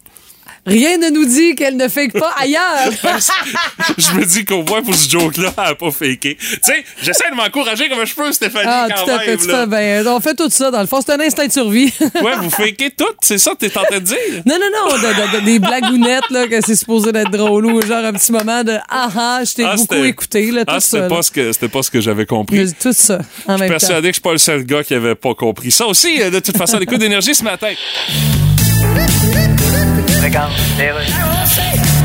Rien 0.66 0.98
ne 0.98 1.10
nous 1.10 1.26
dit 1.26 1.56
qu'elle 1.56 1.78
ne 1.78 1.88
fake 1.88 2.14
pas 2.14 2.32
ailleurs. 2.38 2.92
je 3.98 4.14
me 4.14 4.26
dis 4.26 4.46
qu'au 4.46 4.64
moins, 4.64 4.82
pour 4.82 4.96
ce 4.96 5.10
joke-là, 5.10 5.54
elle 5.58 5.64
n'a 5.64 5.76
pas 5.76 5.92
faké. 5.92 6.36
Tu 6.36 6.48
sais, 6.62 6.84
j'essaie 7.02 7.30
de 7.32 7.36
m'encourager 7.36 7.90
comme 7.90 8.06
je 8.06 8.14
peux, 8.14 8.32
Stéphanie, 8.32 8.66
Ah, 8.70 8.88
quand 8.90 9.06
tout 9.06 9.12
à 9.12 9.20
fait, 9.20 9.28
même. 9.28 9.40
fais 9.40 9.66
bien. 9.68 10.06
On 10.14 10.20
fait 10.20 10.36
tout 10.36 10.50
ça, 10.50 10.72
dans 10.72 10.82
le 10.82 10.88
fond. 10.88 11.00
C'est 11.06 11.14
un 11.14 11.20
instinct 11.20 11.48
de 11.48 11.52
survie. 11.52 11.94
Ouais, 12.22 12.36
vous 12.38 12.50
fakez 12.50 12.92
tout, 12.92 13.06
c'est 13.22 13.38
ça 13.38 13.52
que 13.52 13.66
t'es 13.66 13.78
en 13.78 13.84
train 13.84 14.00
de 14.00 14.04
dire? 14.04 14.18
Non, 14.46 14.56
non, 14.60 14.90
non, 14.90 14.98
de- 14.98 15.02
de- 15.02 15.40
de- 15.40 15.46
des 15.46 15.60
blagounettes, 15.60 16.30
là, 16.32 16.48
que 16.48 16.60
c'est 16.62 16.76
supposé 16.76 17.12
d'être 17.12 17.32
drôle, 17.32 17.66
ou 17.66 17.82
genre 17.82 18.04
un 18.04 18.14
petit 18.14 18.32
moment 18.32 18.64
de 18.64 18.74
ah 18.90 19.10
ah, 19.16 19.42
je 19.46 19.54
t'ai 19.54 19.64
Ah, 19.64 19.76
beaucoup 19.76 20.04
écouté, 20.04 20.52
là, 20.52 20.66
tout 20.66 20.74
Ah, 20.76 20.80
ça. 20.80 20.98
c'était 20.98 21.08
pas, 21.16 21.22
ce 21.22 21.32
que, 21.32 21.52
c'était 21.54 21.70
pas 21.70 21.82
ce 21.82 21.90
que 21.92 22.02
j'avais 22.02 22.26
compris. 22.26 22.58
Mais 22.58 22.72
Tout 22.72 22.94
ça, 22.94 23.20
en 23.48 23.58
même 23.58 23.70
temps. 23.70 23.78
persuadé 23.78 24.10
que 24.10 24.10
je 24.10 24.14
suis 24.14 24.22
pas 24.22 24.32
le 24.34 24.38
seul 24.38 24.64
gars 24.66 24.84
qui 24.84 24.94
avait 24.94 25.16
pas 25.16 25.34
compris 25.34 25.72
ça 25.72 25.86
aussi. 25.88 26.22
euh, 26.22 26.30
De 26.30 26.40
toute 26.40 26.58
façon, 26.58 26.78
l'écoute 26.78 27.00
d'énergie 27.00 27.34
ce 27.34 27.44
matin. 27.44 27.70
Regarde, 30.22 30.52
les 30.78 30.92
rues. 30.92 31.06
Oui, 31.06 31.99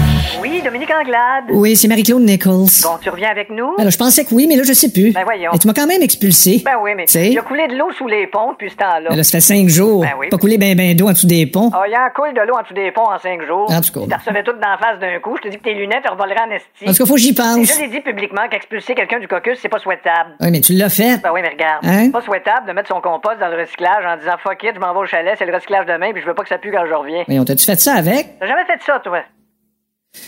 Dominique 0.65 0.91
Anglade. 0.91 1.45
Oui, 1.51 1.77
c'est 1.77 1.89
Marie-Claude 1.89 2.23
Nichols. 2.23 2.67
Bon, 2.83 2.99
tu 3.01 3.11
reviens 3.11 3.29
avec 3.31 3.51
nous? 3.51 3.75
Alors, 3.79 3.91
je 3.91 3.99
pensais 3.99 4.25
que 4.25 4.35
oui, 4.35 4.47
mais 4.49 4.57
là, 4.57 4.63
je 4.67 4.73
sais 4.73 4.91
plus. 4.91 5.13
Ben 5.13 5.23
voyons. 5.25 5.53
Et 5.53 5.59
tu 5.59 5.67
m'as 5.67 5.75
quand 5.75 5.87
même 5.87 6.01
expulsé. 6.01 6.63
Ben 6.65 6.77
oui, 6.83 6.93
mais 6.97 7.05
Tu 7.05 7.13
sais? 7.13 7.31
il 7.31 7.39
a 7.39 7.43
coulé 7.43 7.69
de 7.69 7.75
l'eau 7.77 7.93
sous 7.93 8.09
les 8.09 8.27
ponts 8.27 8.53
depuis 8.53 8.71
ce 8.71 8.77
temps-là. 8.77 9.11
Ben 9.11 9.17
là, 9.17 9.23
ça 9.23 9.33
fait 9.33 9.41
cinq 9.41 9.69
jours. 9.69 10.01
Ben 10.01 10.13
oui. 10.19 10.29
Pas 10.31 10.39
coulé 10.39 10.57
ben 10.57 10.75
ben 10.75 10.97
d'eau 10.97 11.07
en 11.09 11.13
dessous 11.13 11.27
des 11.27 11.47
ponts. 11.47 11.71
Ah, 11.75 11.83
il 11.87 11.93
y 11.93 11.97
coule 12.15 12.33
de 12.33 12.41
l'eau 12.41 12.55
en 12.57 12.63
dessous 12.63 12.73
des 12.75 12.91
ponts 12.93 13.09
en 13.11 13.19
cinq 13.19 13.45
jours. 13.47 13.71
En 13.71 13.81
tout 13.83 13.93
cas. 13.93 14.01
Tu 14.05 14.09
t'en 14.09 14.17
recevais 14.17 14.43
toutes 14.43 14.61
d'en 14.61 14.79
face 14.81 14.99
d'un 15.01 15.21
coup. 15.21 15.37
Je 15.37 15.43
te 15.43 15.49
dis 15.49 15.59
que 15.59 15.65
tes 15.65 15.75
lunettes 15.75 16.09
revoleraient 16.09 16.41
en 16.49 16.51
esti. 16.51 16.89
En 16.89 16.93
tout 16.93 16.99
cas, 16.99 17.07
faut 17.07 17.15
que 17.15 17.21
j'y 17.21 17.35
pense. 17.35 17.75
Je 17.75 17.81
l'ai 17.81 17.89
dit 17.89 18.01
publiquement 18.01 18.49
qu'expulser 18.51 18.95
quelqu'un 18.95 19.19
du 19.21 19.29
caucus, 19.29 19.59
c'est 19.61 19.69
pas 19.69 19.79
souhaitable. 19.79 20.31
Oui, 20.41 20.51
mais 20.51 20.61
tu 20.61 20.73
l'as 20.73 20.89
fait. 20.89 21.19
Ben 21.23 21.31
oui, 21.35 21.41
mais 21.43 21.51
regarde. 21.51 21.85
Hein? 21.85 22.05
C'est 22.07 22.13
pas 22.13 22.23
souhaitable 22.23 22.67
de 22.67 22.73
mettre 22.73 22.89
son 22.89 23.01
compost 23.03 23.39
dans 23.39 23.49
le 23.49 23.61
recyclage 23.61 24.05
en 24.07 24.17
disant 24.17 24.37
fuck 24.43 24.63
it, 24.63 24.73
je 24.75 24.81
m'en 24.81 24.95
vais 24.95 25.01
au 25.01 25.07
chalet, 25.07 25.35
c'est 25.39 25.45
le 25.47 25.55
recyclage 25.55 25.85
demain, 25.87 26.13
puis 26.13 26.23
je 26.23 26.27
veux 26.27 26.35
pas 26.35 26.43
que 26.43 26.49
ça 26.49 26.57
pue 26.59 26.73
quand 26.73 26.87
je 26.89 26.95
reviens. 26.95 27.25
Mais 27.29 27.39
on 27.39 27.45
t'a-tu 27.45 27.65
fait 27.67 27.79
ça 27.79 27.95
avec? 27.95 28.39
T'as 28.41 28.47
jamais 28.47 28.65
fait 28.65 28.81
ça, 28.87 28.99
toi? 29.05 29.21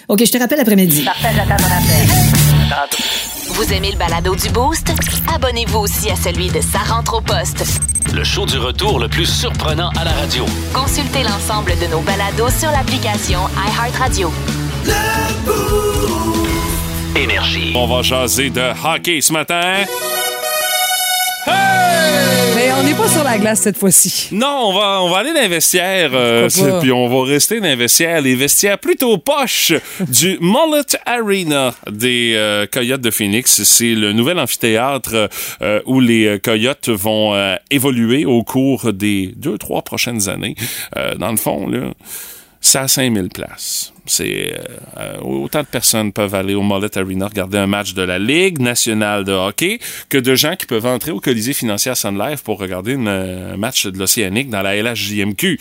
OK, 0.09 0.25
je 0.25 0.31
te 0.31 0.38
rappelle 0.38 0.61
après-midi. 0.61 1.02
Parfait, 1.05 1.28
j'attends 1.35 1.57
ton 1.57 1.64
appel. 1.64 2.09
Tantôt. 2.71 3.02
Vous 3.55 3.73
aimez 3.73 3.90
le 3.93 3.97
balado 3.99 4.35
du 4.37 4.49
Boost? 4.50 4.93
Abonnez-vous 5.35 5.78
aussi 5.78 6.11
à 6.11 6.16
celui 6.16 6.49
de 6.49 6.61
Sa 6.61 6.78
rentre 6.78 7.14
au 7.14 7.21
poste. 7.21 7.64
Le 8.12 8.23
show 8.23 8.47
du 8.47 8.59
retour 8.59 9.00
le 9.00 9.09
plus 9.09 9.26
surprenant 9.26 9.90
à 9.99 10.05
la 10.05 10.12
radio. 10.12 10.45
Consultez 10.73 11.23
l'ensemble 11.23 11.73
de 11.81 11.87
nos 11.90 12.00
balados 12.00 12.50
sur 12.50 12.71
l'application 12.71 13.40
iHeartRadio. 13.57 14.33
Énergie. 17.16 17.73
On 17.75 17.87
va 17.87 18.02
jaser 18.02 18.50
de 18.50 18.62
hockey 18.85 19.21
ce 19.21 19.33
matin. 19.33 19.85
On 22.78 22.83
n'est 22.83 22.95
pas 22.95 23.09
sur 23.09 23.25
la 23.25 23.38
glace 23.38 23.61
cette 23.62 23.78
fois-ci. 23.78 24.28
Non, 24.33 24.64
on 24.66 24.73
va, 24.75 25.00
on 25.00 25.09
va 25.09 25.18
aller 25.18 25.33
dans 25.33 25.40
les 25.40 25.49
vestiaires, 25.49 26.11
euh, 26.12 26.49
puis 26.83 26.92
on 26.92 27.09
va 27.09 27.25
rester 27.30 27.59
dans 27.59 27.68
les 27.68 27.76
vestiaires, 27.76 28.21
les 28.21 28.35
vestiaires 28.35 28.78
plutôt 28.78 29.16
poches 29.16 29.73
du 30.00 30.37
Mullet 30.42 30.85
Arena 31.06 31.75
des 31.90 32.35
euh, 32.37 32.66
Coyotes 32.71 33.00
de 33.00 33.11
Phoenix. 33.11 33.62
C'est 33.62 33.95
le 33.95 34.12
nouvel 34.12 34.38
amphithéâtre 34.38 35.30
euh, 35.62 35.80
où 35.87 36.00
les 36.00 36.38
Coyotes 36.42 36.90
vont 36.90 37.35
évoluer 37.71 38.26
au 38.26 38.42
cours 38.42 38.92
des 38.92 39.33
deux, 39.37 39.56
trois 39.56 39.80
prochaines 39.80 40.28
années. 40.28 40.54
Dans 41.18 41.30
le 41.30 41.38
fond, 41.38 41.68
là, 41.68 41.92
c'est 42.60 42.78
à 42.78 42.88
5000 42.88 43.28
places. 43.28 43.92
C'est 44.06 44.52
euh, 44.52 44.58
euh, 44.98 45.18
autant 45.20 45.60
de 45.60 45.66
personnes 45.66 46.12
peuvent 46.12 46.34
aller 46.34 46.54
au 46.54 46.62
Mullet 46.62 46.96
Arena 46.96 47.26
regarder 47.26 47.58
un 47.58 47.66
match 47.66 47.94
de 47.94 48.02
la 48.02 48.18
Ligue 48.18 48.60
nationale 48.60 49.25
de 49.25 49.32
hockey 49.32 49.80
que 50.08 50.18
de 50.18 50.34
gens 50.34 50.54
qui 50.56 50.66
peuvent 50.66 50.86
entrer 50.86 51.10
au 51.10 51.20
Colisée 51.20 51.52
financière 51.52 51.96
Sun 51.96 52.18
Life 52.18 52.42
pour 52.42 52.58
regarder 52.58 52.92
une, 52.92 53.08
euh, 53.08 53.54
un 53.54 53.56
match 53.56 53.86
de 53.86 53.98
l'Océanique 53.98 54.48
dans 54.48 54.62
la 54.62 54.80
LHJMQ. 54.80 55.58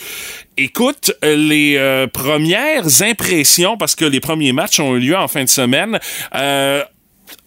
Écoute, 0.58 1.12
euh, 1.24 1.36
les 1.36 2.06
premières 2.12 3.02
impressions, 3.02 3.76
parce 3.76 3.94
que 3.94 4.04
les 4.04 4.20
premiers 4.20 4.52
matchs 4.52 4.80
ont 4.80 4.94
eu 4.96 5.00
lieu 5.00 5.16
en 5.16 5.28
fin 5.28 5.44
de 5.44 5.48
semaine, 5.48 5.98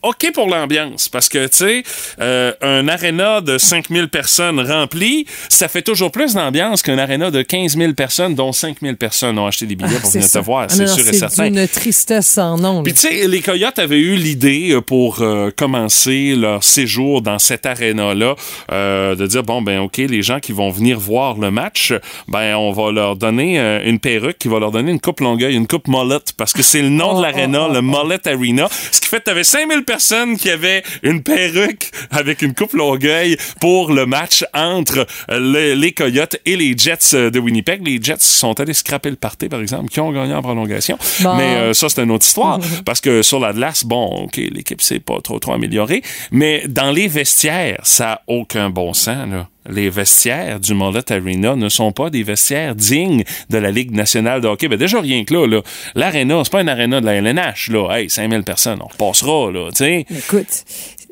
OK 0.02 0.32
pour 0.34 0.48
l'ambiance, 0.48 1.10
parce 1.10 1.28
que, 1.28 1.48
tu 1.48 1.58
sais, 1.58 1.84
euh, 2.22 2.54
un 2.62 2.88
aréna 2.88 3.42
de 3.42 3.58
5000 3.58 4.08
personnes 4.08 4.60
rempli, 4.62 5.26
ça 5.50 5.68
fait 5.68 5.82
toujours 5.82 6.10
plus 6.12 6.36
d'ambiance 6.36 6.82
qu'un 6.82 6.98
aréna 6.98 7.32
de 7.32 7.42
15 7.42 7.76
000 7.78 7.94
personnes, 7.94 8.34
dont 8.34 8.54
5000 8.54 8.96
personnes 8.96 9.38
ont 9.38 9.46
acheté 9.48 9.66
des 9.66 9.76
billets 9.76 10.00
pour 10.00 10.06
Ah, 10.06 10.10
C'est 10.12 10.20
venir 10.20 10.32
te 10.32 10.40
voir, 10.40 10.62
Ah, 10.64 10.70
c'est 10.70 10.88
sûr 10.88 11.08
et 11.08 11.14
certain. 11.14 11.44
C'est 11.46 11.50
d'une 11.52 11.68
tristesse 11.68 12.28
sans 12.28 12.58
nom. 12.58 12.82
Puis 12.84 12.94
tu 12.94 13.02
sais, 13.02 13.28
les 13.28 13.42
Coyotes 13.42 13.78
avaient 13.80 14.00
eu 14.00 14.16
l'idée 14.16 14.70
euh, 14.72 14.82
pour 14.82 15.22
euh, 15.22 15.52
commencer 15.56 16.34
leur 16.36 16.64
séjour 16.64 17.22
dans 17.22 17.40
cet 17.40 17.66
aréna-là, 17.66 18.36
euh, 18.72 19.16
de 19.16 19.28
dire 19.28 19.44
bon 19.44 19.62
ben 19.62 19.80
ok, 19.80 19.98
les 19.98 20.22
gens 20.22 20.40
qui 20.40 20.54
vont 20.54 20.70
venir 20.70 20.98
voir 21.00 21.38
le 21.38 21.52
match, 21.52 21.94
ben 22.30 22.56
on 22.56 22.72
va 22.72 22.92
leur 22.92 23.16
donner 23.18 23.60
une 23.86 24.00
perruque 24.00 24.38
qui 24.38 24.48
va 24.48 24.60
leur 24.60 24.72
donner 24.72 24.92
une 24.92 25.02
coupe 25.02 25.20
longueuil, 25.20 25.56
une 25.56 25.68
coupe 25.68 25.88
mullet, 25.90 26.20
parce 26.38 26.54
que 26.54 26.64
c'est 26.64 26.82
le 26.82 26.90
nom 26.90 27.14
de 27.14 27.20
Oh, 27.20 27.22
l'aréna, 27.22 27.64
oh, 27.64 27.68
oh, 27.70 27.74
le 27.74 27.80
oh. 27.80 27.82
Mullet 27.82 28.28
Arena. 28.28 28.70
Ce 28.92 29.02
qui 29.02 29.08
fait 29.10 29.18
que 29.20 29.24
t'avais 29.24 29.44
5000 29.44 29.84
personnes 29.94 30.38
qui 30.38 30.52
avaient 30.52 30.84
une 31.02 31.24
perruque 31.24 31.90
avec 32.12 32.44
une 32.44 32.54
coupe 32.54 32.74
longueuil 32.74 33.38
pour 33.60 33.92
le 33.92 34.06
match 34.06 34.46
entre 34.54 35.08
le- 35.30 35.74
les 35.74 35.94
Coyotes 35.94 36.38
et 36.46 36.56
les 36.56 36.78
Jets 36.78 37.16
de 37.32 37.40
Winnipeg. 37.40 37.82
Les 37.86 38.00
Jets 38.02 38.18
sont 38.20 38.60
allés 38.60 38.76
scraper 38.76 39.10
le 39.10 39.16
party, 39.16 39.50
par 39.50 39.62
exemple, 39.62 39.90
qui 39.90 40.00
ont 40.00 40.12
gagné 40.12 40.36
en 40.36 40.44
prolongation. 40.44 40.98
Bon. 41.22 41.36
Mais 41.38 41.56
euh, 41.56 41.74
ça, 41.74 41.90
c'est 41.90 42.04
une 42.04 42.12
autre 42.12 42.26
histoire. 42.26 42.60
parce 42.86 43.02
que 43.02 43.24
sur 43.24 43.40
la 43.40 43.52
glace, 43.52 43.84
bon, 43.84 44.26
OK, 44.26 44.38
l'équipe 44.38 44.82
s'est 44.82 45.00
pas 45.00 45.20
trop, 45.24 45.40
trop 45.40 45.54
améliorée. 45.54 46.04
Mais 46.32 46.64
dans 46.68 46.92
les 46.92 47.08
vestiaires, 47.08 47.80
ça 47.84 48.12
a 48.14 48.22
aucun 48.28 48.70
bon 48.70 48.94
sens, 48.94 49.28
là. 49.32 49.48
Les 49.68 49.90
vestiaires 49.90 50.60
du 50.60 50.74
Mullet 50.74 51.12
Arena 51.12 51.56
ne 51.56 51.70
sont 51.70 51.92
pas 51.92 52.10
des 52.10 52.24
vestiaires 52.24 52.76
dignes 52.76 53.24
de 53.50 53.58
la 53.58 53.72
Ligue 53.72 53.92
nationale 53.92 54.42
de 54.42 54.48
hockey. 54.48 54.68
Ben 54.68 54.78
déjà, 54.80 55.02
rien 55.02 55.24
que 55.26 55.34
là, 55.34 55.48
là 55.48 55.62
l'aréna, 55.96 56.42
c'est 56.44 56.52
pas 56.52 56.60
un 56.62 56.68
aréna 56.68 57.02
de 57.02 57.06
la 57.06 57.16
LNH, 57.16 57.70
là. 57.70 57.98
Hey, 57.98 58.10
5000 58.10 58.44
personnes, 58.44 58.80
on 58.82 58.88
repassera, 58.88 59.52
là, 59.52 59.70
tu 59.72 59.78
sais. 59.78 60.06
Écoute, 60.10 60.48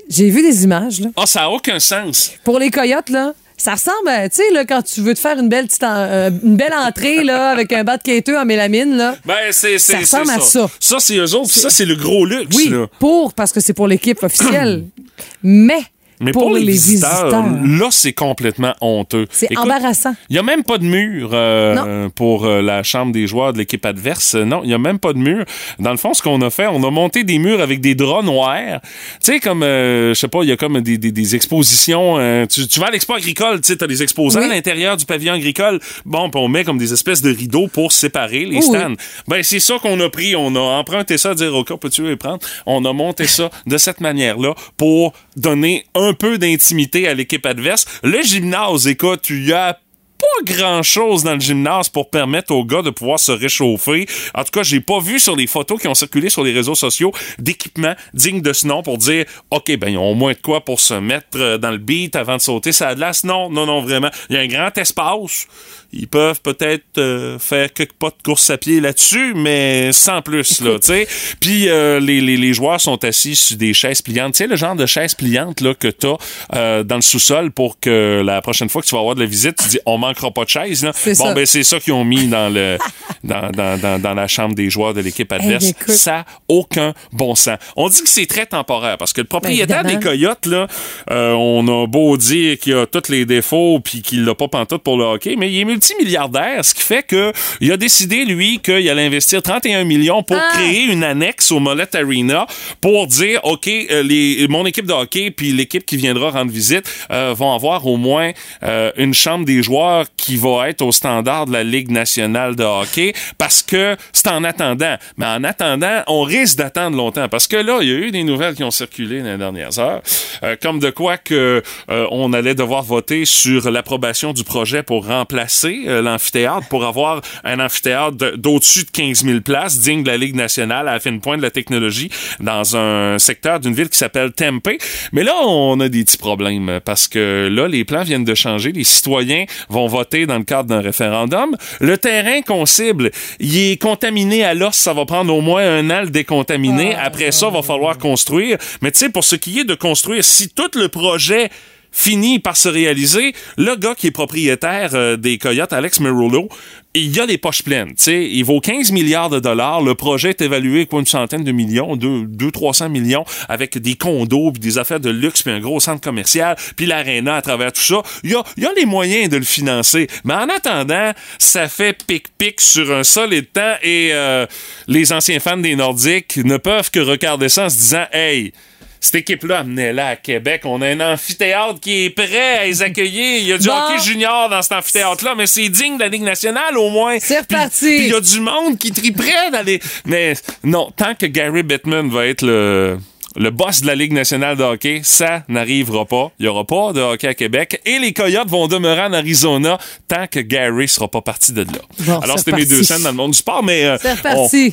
j'ai 0.09 0.29
vu 0.29 0.41
des 0.41 0.63
images, 0.63 1.01
là. 1.01 1.09
Ah, 1.17 1.25
ça 1.25 1.43
a 1.43 1.49
aucun 1.49 1.79
sens. 1.79 2.31
Pour 2.43 2.57
les 2.59 2.71
coyotes, 2.71 3.09
là, 3.09 3.33
ça 3.57 3.73
ressemble 3.73 4.07
à, 4.07 4.29
tu 4.29 4.37
sais, 4.37 4.53
là, 4.53 4.63
quand 4.65 4.81
tu 4.81 5.01
veux 5.01 5.13
te 5.13 5.19
faire 5.19 5.37
une 5.39 5.49
belle 5.49 5.67
petite, 5.67 5.83
en- 5.83 5.95
euh, 5.97 6.29
une 6.43 6.55
belle 6.55 6.73
entrée, 6.73 7.23
là, 7.23 7.49
avec 7.51 7.73
un 7.73 7.83
bas 7.83 7.97
de 7.97 8.03
quêteux 8.03 8.37
en 8.39 8.45
mélamine, 8.45 8.95
là. 8.95 9.17
Ben, 9.25 9.35
c'est, 9.51 9.77
Ça 9.77 9.97
ressemble 9.99 10.29
à 10.29 10.39
ça. 10.39 10.69
Ça, 10.79 10.97
c'est 10.99 11.17
eux 11.17 11.35
autres. 11.35 11.51
Ça, 11.51 11.69
c'est 11.69 11.85
le 11.85 11.95
gros 11.95 12.25
luxe, 12.25 12.55
Oui, 12.55 12.69
là. 12.69 12.87
pour, 12.99 13.33
parce 13.33 13.51
que 13.51 13.59
c'est 13.59 13.73
pour 13.73 13.87
l'équipe 13.87 14.23
officielle. 14.23 14.85
Mais, 15.43 15.81
Mais 16.19 16.31
pour, 16.31 16.51
les, 16.53 16.61
visiteurs, 16.63 17.25
visiteurs, 17.25 17.45
là, 17.79 17.87
c'est 17.91 18.13
complètement 18.13 18.73
honteux. 18.81 19.27
c'est 19.31 19.55
embarrassant. 19.57 20.15
Il 20.29 20.33
n'y 20.33 20.39
a 20.39 20.43
même 20.43 20.63
pas 20.63 20.77
de 20.77 20.83
mur 20.85 21.29
euh, 21.33 22.09
pour 22.15 22.45
euh, 22.45 22.61
la 22.61 22.81
chambre 22.83 23.11
des 23.11 23.27
joueurs 23.27 23.53
de 23.53 23.59
l'équipe 23.59 23.85
adverse. 23.85 24.35
Euh, 24.35 24.43
Non, 24.45 24.61
il 24.63 24.67
n'y 24.67 24.73
a 24.73 24.77
même 24.79 24.99
pas 24.99 25.13
de 25.13 25.19
mur. 25.19 25.45
Dans 25.79 25.91
le 25.91 25.97
fond, 25.97 26.13
ce 26.13 26.21
qu'on 26.21 26.41
a 26.41 26.49
fait, 26.49 26.67
on 26.67 26.83
a 26.83 26.91
monté 26.91 27.23
des 27.23 27.37
murs 27.37 27.61
avec 27.61 27.81
des 27.81 27.93
draps 27.95 28.25
noirs. 28.25 28.81
Tu 28.81 29.33
sais, 29.33 29.39
comme, 29.39 29.63
euh, 29.63 30.13
je 30.13 30.19
sais 30.19 30.27
pas, 30.27 30.39
il 30.43 30.49
y 30.49 30.51
a 30.51 30.57
comme 30.57 30.81
des, 30.81 30.97
des, 30.97 31.11
des 31.11 31.35
expositions. 31.35 32.17
tu, 32.49 32.67
tu 32.67 32.79
vas 32.79 32.87
à 32.87 32.91
l'expo 32.91 33.13
agricole, 33.13 33.61
tu 33.61 33.67
sais, 33.67 33.77
t'as 33.77 33.87
des 33.87 34.01
exposants 34.03 34.39
Oui. 34.39 34.45
à 34.45 34.49
l'intérieur 34.49 34.97
du 34.97 35.05
pavillon 35.05 35.33
agricole. 35.33 35.79
Bon, 36.05 36.29
puis 36.29 36.41
on 36.41 36.47
met 36.47 36.63
comme 36.63 36.77
des 36.77 36.93
espèces 36.93 37.21
de 37.21 37.29
rideaux 37.33 37.67
pour 37.67 37.91
séparer 37.91 38.45
les 38.45 38.57
Oui, 38.57 38.63
stands. 38.63 38.93
Ben, 39.27 39.43
c'est 39.43 39.59
ça 39.59 39.75
qu'on 39.81 39.99
a 39.99 40.09
pris. 40.09 40.35
On 40.35 40.55
a 40.55 40.59
emprunté 40.59 41.17
ça, 41.17 41.33
dire, 41.35 41.53
OK, 41.53 41.77
peux-tu 41.79 42.03
les 42.03 42.15
prendre? 42.15 42.39
On 42.65 42.83
a 42.85 42.93
monté 42.93 43.27
ça 43.27 43.49
de 43.65 43.77
cette 43.77 44.01
manière-là 44.01 44.53
pour 44.77 45.13
donner 45.35 45.85
un 46.07 46.13
peu 46.13 46.37
d'intimité 46.37 47.07
à 47.07 47.13
l'équipe 47.13 47.45
adverse. 47.45 47.85
Le 48.03 48.21
gymnase, 48.21 48.87
écoute, 48.87 49.29
il 49.29 49.45
y 49.45 49.53
a 49.53 49.77
pas 50.17 50.43
grand 50.53 50.83
chose 50.83 51.23
dans 51.23 51.33
le 51.33 51.39
gymnase 51.39 51.89
pour 51.89 52.09
permettre 52.09 52.51
aux 52.53 52.65
gars 52.65 52.81
de 52.81 52.89
pouvoir 52.89 53.19
se 53.19 53.31
réchauffer. 53.31 54.07
En 54.33 54.43
tout 54.43 54.51
cas, 54.51 54.63
j'ai 54.63 54.79
pas 54.79 54.99
vu 54.99 55.19
sur 55.19 55.35
les 55.35 55.47
photos 55.47 55.79
qui 55.79 55.87
ont 55.87 55.93
circulé 55.93 56.29
sur 56.29 56.43
les 56.43 56.53
réseaux 56.53 56.75
sociaux 56.75 57.11
d'équipement 57.37 57.93
digne 58.13 58.41
de 58.41 58.53
ce 58.53 58.67
nom 58.67 58.81
pour 58.81 58.97
dire 58.97 59.25
OK, 59.51 59.75
ben 59.77 59.89
ils 59.89 59.97
ont 59.97 60.11
au 60.11 60.15
moins 60.15 60.33
de 60.33 60.39
quoi 60.39 60.65
pour 60.65 60.79
se 60.79 60.95
mettre 60.95 61.37
euh, 61.37 61.57
dans 61.57 61.71
le 61.71 61.77
beat 61.77 62.15
avant 62.15 62.37
de 62.37 62.41
sauter 62.41 62.71
ça 62.71 62.95
glace. 62.95 63.23
Non, 63.23 63.49
non, 63.49 63.65
non, 63.65 63.81
vraiment. 63.81 64.09
Il 64.29 64.35
y 64.35 64.39
a 64.39 64.41
un 64.41 64.47
grand 64.47 64.75
espace. 64.77 65.47
Ils 65.93 66.07
peuvent 66.07 66.41
peut-être 66.41 66.97
euh, 66.97 67.39
faire 67.39 67.71
quelques 67.73 67.93
pas 67.93 68.09
de 68.09 68.21
course 68.23 68.49
à 68.49 68.57
pied 68.57 68.79
là-dessus, 68.81 69.33
mais 69.35 69.91
sans 69.91 70.21
plus, 70.21 70.61
là, 70.61 70.77
tu 70.81 70.87
sais. 70.87 71.07
Puis 71.39 71.69
euh, 71.69 71.99
les, 71.99 72.19
les, 72.21 72.35
les 72.37 72.53
joueurs 72.53 72.79
sont 72.81 73.03
assis 73.05 73.35
sur 73.35 73.57
des 73.57 73.73
chaises 73.73 74.01
pliantes. 74.01 74.33
Tu 74.33 74.39
sais, 74.39 74.47
le 74.47 74.55
genre 74.55 74.75
de 74.75 74.85
chaise 74.85 75.15
pliante 75.15 75.61
là, 75.61 75.73
que 75.73 75.87
t'as 75.87 76.15
euh, 76.55 76.83
dans 76.83 76.95
le 76.97 77.01
sous-sol 77.01 77.51
pour 77.51 77.79
que 77.79 78.21
la 78.25 78.41
prochaine 78.41 78.69
fois 78.69 78.81
que 78.81 78.87
tu 78.87 78.95
vas 78.95 78.99
avoir 78.99 79.15
de 79.15 79.21
la 79.21 79.25
visite, 79.25 79.55
tu 79.61 79.69
dis 79.69 79.79
on 79.85 79.97
manquera 79.97 80.31
pas 80.31 80.43
de 80.43 80.49
chaise. 80.49 80.83
Là. 80.83 80.91
C'est 80.93 81.17
Bon, 81.17 81.25
ça. 81.27 81.33
ben 81.33 81.45
c'est 81.45 81.63
ça 81.63 81.79
qu'ils 81.79 81.93
ont 81.93 82.03
mis 82.05 82.27
dans 82.27 82.53
le 82.53 82.77
dans, 83.23 83.49
dans, 83.51 83.79
dans, 83.79 84.01
dans 84.01 84.13
la 84.13 84.27
chambre 84.27 84.55
des 84.55 84.69
joueurs 84.69 84.93
de 84.93 85.01
l'équipe 85.01 85.31
adverse. 85.31 85.69
écoute. 85.69 85.89
ça 85.95 86.25
aucun 86.47 86.93
bon 87.13 87.33
sens. 87.35 87.57
On 87.75 87.89
dit 87.89 88.01
que 88.01 88.09
c'est 88.09 88.25
très 88.25 88.45
temporaire 88.45 88.97
parce 88.97 89.13
que 89.13 89.21
le 89.21 89.27
propriétaire 89.27 89.83
Ben, 89.83 89.97
des. 89.97 90.03
Coyotes, 90.03 90.45
là, 90.45 90.67
on 91.09 91.65
a 91.67 91.87
beau 91.87 92.17
dire 92.17 92.59
qu'il 92.59 92.75
a 92.75 92.85
tous 92.85 93.09
les 93.09 93.25
défauts 93.25 93.79
puis 93.79 94.01
qu'il 94.01 94.23
l'a 94.25 94.35
pas 94.35 94.47
pantoute 94.47 94.83
pour 94.83 94.97
le 94.97 95.05
hockey, 95.05 95.35
mais 95.37 95.51
il 95.51 95.59
est 95.61 95.65
multimilliardaire, 95.77 96.65
ce 96.65 96.73
qui 96.73 96.81
fait 96.81 97.03
que 97.03 97.31
il 97.61 97.71
a 97.71 97.77
décidé, 97.77 98.25
lui, 98.25 98.59
qu'il 98.59 98.89
allait 98.89 99.05
investir 99.05 99.41
31 99.41 99.83
millions 99.83 100.23
pour 100.23 100.37
Ah! 100.37 100.49
créer 100.53 100.83
une 100.85 101.03
annexe 101.03 101.51
au 101.51 101.59
Mollet 101.59 101.95
Arena 101.95 102.47
pour 102.81 103.07
dire, 103.07 103.39
OK, 103.43 103.67
euh, 103.67 104.03
les, 104.03 104.47
mon 104.49 104.65
équipe 104.65 104.85
de 104.85 104.93
hockey 104.93 105.31
puis 105.31 105.51
l'équipe 105.51 105.85
qui 105.85 105.97
viendra 105.97 106.31
rendre 106.31 106.51
visite 106.51 106.85
euh, 107.11 107.33
vont 107.35 107.53
avoir 107.53 107.85
au 107.85 107.97
moins 107.97 108.31
euh, 108.63 108.91
une 108.97 109.13
chambre 109.13 109.45
des 109.45 109.61
joueurs 109.61 110.05
qui 110.17 110.35
va 110.35 110.69
être 110.69 110.81
au 110.81 110.91
standard 110.91 111.45
de 111.45 111.53
la 111.53 111.63
Ligue 111.63 111.91
nationale 111.91 112.55
de 112.55 112.63
hockey 112.63 113.13
parce 113.37 113.61
que 113.61 113.95
c'est 114.13 114.27
en 114.29 114.43
attendant. 114.43 114.95
Mais 115.17 115.25
en 115.25 115.43
attendant, 115.43 116.01
on 116.07 116.23
risque 116.23 116.57
d'attendre 116.57 116.97
longtemps 116.97 117.29
parce 117.29 117.47
que 117.47 117.57
là, 117.57 117.79
il 117.81 117.87
y 117.87 117.91
a 117.91 117.95
eu 117.95 118.11
des 118.11 118.23
nouvelles 118.23 118.55
qui 118.55 118.63
ont 118.63 118.71
circulé 118.71 119.21
dans 119.21 119.31
les 119.31 119.37
dernières 119.37 119.77
heures, 119.79 120.01
euh, 120.43 120.55
comme 120.61 120.79
de 120.79 120.89
quoi 120.89 121.17
que 121.17 121.61
on 121.87 122.33
allait 122.33 122.55
devoir 122.55 122.83
voter 122.83 123.25
sur 123.25 123.69
l'approbation 123.69 124.33
du 124.33 124.43
projet 124.43 124.83
pour 124.83 125.05
remplacer 125.07 125.66
euh, 125.87 126.01
l'amphithéâtre, 126.01 126.67
pour 126.69 126.85
avoir 126.85 127.21
un 127.43 127.59
amphithéâtre 127.59 128.17
de- 128.17 128.31
d'au-dessus 128.35 128.83
de 128.85 128.91
15 128.91 129.23
000 129.25 129.41
places, 129.41 129.79
digne 129.79 130.03
de 130.03 130.07
la 130.09 130.17
Ligue 130.17 130.35
nationale 130.35 130.87
à 130.87 130.93
la 130.93 130.99
fine 130.99 131.19
pointe 131.21 131.37
de 131.37 131.41
la 131.43 131.51
technologie, 131.51 132.09
dans 132.39 132.75
un 132.77 133.17
secteur 133.19 133.59
d'une 133.59 133.73
ville 133.73 133.89
qui 133.89 133.97
s'appelle 133.97 134.31
Tempe. 134.31 134.69
Mais 135.11 135.23
là, 135.23 135.33
on 135.45 135.79
a 135.79 135.89
des 135.89 136.03
petits 136.03 136.17
problèmes 136.17 136.79
parce 136.83 137.07
que 137.07 137.49
là, 137.51 137.67
les 137.67 137.85
plans 137.85 138.03
viennent 138.03 138.23
de 138.25 138.35
changer. 138.35 138.71
Les 138.71 138.83
citoyens 138.83 139.45
vont 139.69 139.87
voter 139.87 140.25
dans 140.25 140.37
le 140.37 140.43
cadre 140.43 140.69
d'un 140.69 140.81
référendum. 140.81 141.55
Le 141.79 141.97
terrain 141.97 142.41
qu'on 142.41 142.65
cible, 142.65 143.11
il 143.39 143.57
est 143.57 143.81
contaminé 143.81 144.43
à 144.43 144.53
l'os. 144.53 144.75
Ça 144.75 144.93
va 144.93 145.05
prendre 145.05 145.33
au 145.33 145.41
moins 145.41 145.63
un 145.63 145.89
an 145.89 146.01
le 146.01 146.09
décontaminer. 146.09 146.95
Après 146.95 147.31
ça, 147.31 147.49
va 147.49 147.61
falloir 147.61 147.97
construire. 147.97 148.57
Mais 148.81 148.91
tu 148.91 148.99
sais, 148.99 149.09
pour 149.09 149.23
ce 149.23 149.35
qui 149.35 149.59
est 149.59 149.63
de 149.65 149.75
construire, 149.75 150.23
si 150.23 150.49
tout 150.49 150.69
le 150.75 150.87
projet 150.89 151.49
finit 151.91 152.39
par 152.39 152.57
se 152.57 152.69
réaliser, 152.69 153.33
le 153.57 153.75
gars 153.75 153.95
qui 153.95 154.07
est 154.07 154.11
propriétaire 154.11 154.91
euh, 154.93 155.17
des 155.17 155.37
Coyotes, 155.37 155.73
Alex 155.73 155.99
Merullo, 155.99 156.49
il 156.93 157.19
a 157.19 157.25
les 157.25 157.37
poches 157.37 157.63
pleines. 157.63 157.93
Il 158.07 158.43
vaut 158.43 158.59
15 158.59 158.91
milliards 158.91 159.29
de 159.29 159.39
dollars. 159.39 159.81
Le 159.81 159.95
projet 159.95 160.29
est 160.29 160.41
évalué 160.41 160.85
quoi, 160.85 160.99
une 160.99 161.05
centaine 161.05 161.43
de 161.43 161.51
millions, 161.51 161.95
2 161.95 162.27
300 162.51 162.89
millions, 162.89 163.25
avec 163.49 163.77
des 163.77 163.95
condos, 163.95 164.51
puis 164.51 164.59
des 164.59 164.77
affaires 164.77 164.99
de 164.99 165.09
luxe, 165.09 165.43
puis 165.43 165.51
un 165.51 165.59
gros 165.59 165.79
centre 165.79 166.01
commercial, 166.01 166.55
puis 166.75 166.85
l'aréna 166.85 167.35
à 167.35 167.41
travers 167.41 167.71
tout 167.71 167.81
ça. 167.81 168.01
Il 168.23 168.31
y 168.31 168.35
a, 168.35 168.43
il 168.57 168.63
y 168.63 168.65
a 168.65 168.71
les 168.75 168.85
moyens 168.85 169.29
de 169.29 169.37
le 169.37 169.43
financer. 169.43 170.07
Mais 170.23 170.33
en 170.33 170.49
attendant, 170.49 171.11
ça 171.37 171.67
fait 171.67 171.95
pic-pic 172.05 172.59
sur 172.61 172.91
un 172.91 173.03
solide 173.03 173.51
temps 173.51 173.75
et 173.83 174.09
euh, 174.13 174.45
les 174.87 175.13
anciens 175.13 175.39
fans 175.39 175.57
des 175.57 175.75
Nordiques 175.75 176.37
ne 176.37 176.57
peuvent 176.57 176.89
que 176.89 176.99
regarder 176.99 177.49
ça 177.49 177.65
en 177.65 177.69
se 177.69 177.77
disant 177.77 178.05
«Hey, 178.11 178.53
cette 178.99 179.15
équipe-là, 179.15 179.59
amenez-la 179.59 180.07
à 180.09 180.15
Québec. 180.15 180.61
On 180.65 180.81
a 180.81 180.87
un 180.87 180.99
amphithéâtre 181.13 181.79
qui 181.79 182.05
est 182.05 182.09
prêt 182.09 182.57
à 182.59 182.65
les 182.65 182.81
accueillir. 182.81 183.37
Il 183.41 183.45
y 183.47 183.53
a 183.53 183.57
du 183.57 183.67
Bon. 183.67 183.73
hockey 183.73 184.03
junior 184.03 184.49
dans 184.49 184.61
cet 184.61 184.71
amphithéâtre-là, 184.73 185.35
mais 185.35 185.47
c'est 185.47 185.69
digne 185.69 185.95
de 185.97 186.03
la 186.03 186.09
Ligue 186.09 186.23
nationale 186.23 186.77
au 186.77 186.89
moins. 186.89 187.17
C'est 187.19 187.39
reparti. 187.39 187.85
puis 187.97 188.05
il 188.05 188.11
y 188.11 188.13
a 188.15 188.19
du 188.21 188.39
monde 188.39 188.77
qui 188.77 188.91
triperait 188.91 189.51
d'aller. 189.51 189.79
Mais 190.05 190.33
non, 190.63 190.91
tant 190.95 191.13
que 191.15 191.25
Gary 191.25 191.63
Bettman 191.63 192.09
va 192.09 192.25
être 192.27 192.41
le. 192.41 192.97
Le 193.39 193.51
boss 193.51 193.81
de 193.81 193.87
la 193.87 193.93
Ligue 193.93 194.13
nationale 194.13 194.57
de 194.57 194.63
hockey, 194.63 195.01
ça 195.03 195.43
n'arrivera 195.47 196.05
pas. 196.05 196.31
Il 196.39 196.43
n'y 196.43 196.49
aura 196.49 196.65
pas 196.65 196.91
de 196.91 197.01
hockey 197.01 197.27
à 197.27 197.35
Québec. 197.35 197.79
Et 197.85 197.99
les 197.99 198.11
Coyotes 198.11 198.49
vont 198.49 198.67
demeurer 198.67 199.01
en 199.01 199.13
Arizona 199.13 199.77
tant 200.07 200.25
que 200.25 200.39
Gary 200.39 200.87
sera 200.87 201.07
pas 201.07 201.21
parti 201.21 201.53
de 201.53 201.61
là. 201.61 201.79
Bon, 201.99 202.19
Alors, 202.19 202.37
c'est 202.37 202.45
c'était 202.45 202.57
mes 202.57 202.65
deux 202.65 202.81
scènes 202.81 203.03
dans 203.03 203.11
le 203.11 203.15
monde 203.15 203.31
du 203.31 203.37
sport, 203.37 203.63
mais 203.63 203.85
euh, 203.85 203.97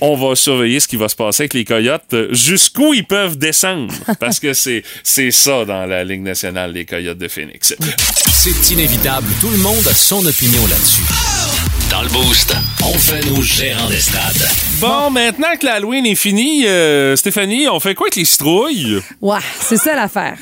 on, 0.00 0.16
va 0.16 0.34
surveiller 0.34 0.80
ce 0.80 0.88
qui 0.88 0.96
va 0.96 1.08
se 1.08 1.16
passer 1.16 1.42
avec 1.42 1.54
les 1.54 1.64
Coyotes, 1.64 2.14
euh, 2.14 2.32
jusqu'où 2.32 2.94
ils 2.94 3.04
peuvent 3.04 3.36
descendre? 3.36 3.92
parce 4.20 4.40
que 4.40 4.54
c'est 4.54 4.82
c'est 5.02 5.30
ça 5.30 5.64
dans 5.66 5.84
la 5.84 6.02
Ligue 6.02 6.22
nationale, 6.22 6.72
les 6.72 6.86
Coyotes 6.86 7.18
de 7.18 7.28
Phoenix. 7.28 7.74
C'est 8.32 8.70
inévitable. 8.72 9.26
Tout 9.40 9.50
le 9.50 9.58
monde 9.58 9.86
a 9.86 9.94
son 9.94 10.24
opinion 10.24 10.66
là-dessus. 10.66 11.33
Dans 11.94 12.02
le 12.02 12.08
boost, 12.08 12.52
on 12.82 12.98
fait 12.98 13.24
nos 13.30 13.40
gérants 13.40 13.88
d'estrade. 13.88 14.34
Bon, 14.80 15.10
maintenant 15.10 15.54
que 15.60 15.64
l'Halloween 15.64 16.04
est 16.06 16.16
fini, 16.16 16.66
euh, 16.66 17.14
Stéphanie, 17.14 17.68
on 17.68 17.78
fait 17.78 17.94
quoi 17.94 18.06
avec 18.06 18.16
les 18.16 18.24
citrouilles? 18.24 19.00
Ouais, 19.20 19.38
c'est 19.60 19.76
ça 19.76 19.94
l'affaire. 19.94 20.36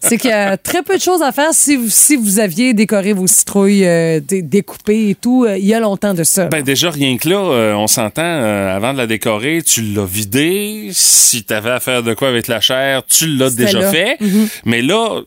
C'est 0.00 0.18
qu'il 0.18 0.30
y 0.30 0.32
a 0.32 0.56
très 0.56 0.82
peu 0.82 0.96
de 0.96 1.02
choses 1.02 1.22
à 1.22 1.32
faire 1.32 1.52
si 1.52 1.76
vous, 1.76 1.88
si 1.88 2.16
vous 2.16 2.38
aviez 2.38 2.74
décoré 2.74 3.12
vos 3.12 3.26
citrouilles 3.26 3.84
euh, 3.86 4.20
dé- 4.20 4.42
découpées 4.42 5.10
et 5.10 5.14
tout 5.14 5.44
euh, 5.44 5.56
il 5.58 5.64
y 5.66 5.74
a 5.74 5.80
longtemps 5.80 6.14
de 6.14 6.24
ça. 6.24 6.46
Ben 6.46 6.62
déjà, 6.62 6.90
rien 6.90 7.16
que 7.18 7.28
là, 7.28 7.36
euh, 7.36 7.74
on 7.74 7.86
s'entend, 7.86 8.22
avant 8.22 8.92
de 8.92 8.98
la 8.98 9.06
décorer, 9.06 9.62
tu 9.64 9.82
l'as 9.82 10.04
vidée. 10.06 10.88
Si 10.92 11.42
t'avais 11.44 11.70
à 11.70 11.80
faire 11.80 12.02
de 12.02 12.14
quoi 12.14 12.28
avec 12.28 12.48
la 12.48 12.60
chair, 12.60 13.02
tu 13.06 13.26
l'as 13.26 13.50
déjà 13.50 13.80
là. 13.80 13.90
fait. 13.90 14.16
Mhm. 14.20 14.48
Mais 14.64 14.82
là, 14.82 15.20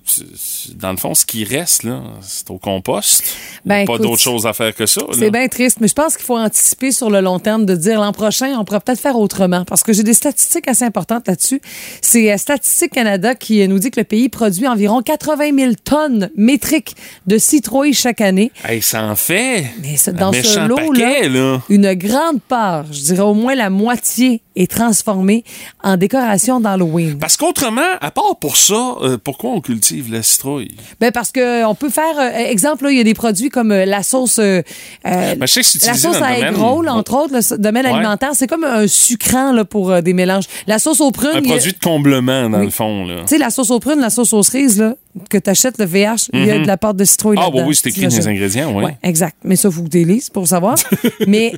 dans 0.75 0.91
le 0.91 0.97
fond, 0.97 1.13
ce 1.13 1.25
qui 1.25 1.43
reste, 1.43 1.83
là, 1.83 2.01
c'est 2.21 2.49
au 2.51 2.57
compost. 2.57 3.23
Ben, 3.65 3.85
pas 3.85 3.97
d'autre 3.97 4.21
chose 4.21 4.45
à 4.45 4.53
faire 4.53 4.73
que 4.75 4.85
ça. 4.85 5.01
C'est 5.13 5.31
bien 5.31 5.47
triste, 5.47 5.77
mais 5.81 5.87
je 5.87 5.93
pense 5.93 6.15
qu'il 6.17 6.25
faut 6.25 6.37
anticiper 6.37 6.91
sur 6.91 7.09
le 7.09 7.21
long 7.21 7.39
terme 7.39 7.65
de 7.65 7.75
dire 7.75 7.99
l'an 8.01 8.11
prochain, 8.13 8.55
on 8.59 8.65
pourra 8.65 8.79
peut-être 8.79 8.99
faire 8.99 9.17
autrement. 9.17 9.63
Parce 9.65 9.83
que 9.83 9.93
j'ai 9.93 10.03
des 10.03 10.13
statistiques 10.13 10.67
assez 10.67 10.83
importantes 10.83 11.27
là-dessus. 11.27 11.61
C'est 12.01 12.37
Statistique 12.37 12.91
Canada 12.93 13.35
qui 13.35 13.67
nous 13.67 13.79
dit 13.79 13.91
que 13.91 13.99
le 13.99 14.03
pays 14.05 14.29
produit 14.41 14.67
environ 14.67 15.03
80 15.03 15.51
000 15.55 15.71
tonnes 15.83 16.31
métriques 16.35 16.95
de 17.27 17.37
citrouilles 17.37 17.93
chaque 17.93 18.21
année. 18.21 18.51
Hey, 18.67 18.81
ça 18.81 19.03
en 19.03 19.15
fait. 19.15 19.65
Mais 19.83 19.95
Un 20.07 20.13
dans 20.13 20.33
ce 20.33 20.67
lot-là, 20.67 21.61
une 21.69 21.93
grande 21.93 22.41
part, 22.41 22.85
je 22.91 23.01
dirais 23.01 23.19
au 23.21 23.35
moins 23.35 23.53
la 23.53 23.69
moitié, 23.69 24.41
est 24.57 24.69
transformée 24.69 25.45
en 25.81 25.95
décoration 25.95 26.59
d'Halloween. 26.59 27.17
Parce 27.19 27.37
qu'autrement, 27.37 27.81
à 28.01 28.11
part 28.11 28.35
pour 28.41 28.57
ça, 28.57 28.95
euh, 29.01 29.17
pourquoi 29.23 29.51
on 29.51 29.61
cultive 29.61 30.11
la 30.11 30.23
citrouille? 30.23 30.75
Ben 30.99 31.11
parce 31.13 31.31
que 31.31 31.63
on 31.65 31.73
peut 31.73 31.89
faire 31.89 32.19
euh, 32.19 32.31
exemple 32.49 32.83
là, 32.85 32.91
il 32.91 32.97
y 32.97 32.99
a 32.99 33.05
des 33.05 33.13
produits 33.13 33.47
comme 33.47 33.71
euh, 33.71 33.85
la 33.85 34.03
sauce 34.03 34.39
euh, 34.39 34.61
Ben, 35.05 35.37
je 35.39 35.45
sais 35.45 35.61
que 35.61 35.85
la 35.85 35.93
sauce 35.93 36.21
à 36.21 36.37
egg 36.37 36.53
roll 36.55 36.89
entre 36.89 37.15
autres 37.15 37.33
le 37.33 37.57
domaine 37.59 37.85
Ouais. 37.85 37.93
alimentaire, 37.93 38.31
c'est 38.33 38.47
comme 38.47 38.65
un 38.65 38.87
sucrant 38.87 39.53
là 39.53 39.63
pour 39.63 40.01
des 40.01 40.13
mélanges. 40.13 40.45
La 40.67 40.79
sauce 40.79 40.99
aux 40.99 41.11
prunes, 41.11 41.31
Un 41.35 41.39
a- 41.39 41.41
produit 41.43 41.71
de 41.71 41.79
comblement, 41.81 42.49
dans 42.49 42.59
Oui. 42.59 42.65
le 42.65 42.71
fond. 42.71 43.07
Tu 43.21 43.27
sais 43.27 43.37
la 43.37 43.51
sauce 43.51 43.69
aux 43.71 43.79
prunes, 43.79 44.01
la 44.01 44.09
sauce 44.09 44.30
aux 44.33 44.43
cerises 44.43 44.79
là 44.79 44.95
que 45.29 45.37
tu 45.37 45.49
achètes 45.49 45.77
le 45.77 45.85
VH, 45.85 46.29
il 46.33 46.45
y 46.45 46.51
a 46.51 46.55
Mhm. 46.57 46.61
de 46.63 46.67
la 46.67 46.77
pâte 46.77 46.95
de 46.97 47.03
citrouille 47.05 47.37
Ah, 47.39 47.49
bah 47.53 47.63
oui, 47.65 47.75
c'est 47.75 47.89
écrit 47.89 48.07
dans 48.07 48.15
les 48.15 48.27
ingrédients, 48.27 48.75
oui. 48.77 48.85
Ouais, 48.85 48.97
exact. 49.03 49.37
Mais 49.43 49.55
ça 49.55 49.69
faut 49.71 49.83
que 49.83 49.89
tu 49.89 50.03
lises 50.05 50.29
pour 50.29 50.47
savoir. 50.47 50.75
Mais 51.27 51.53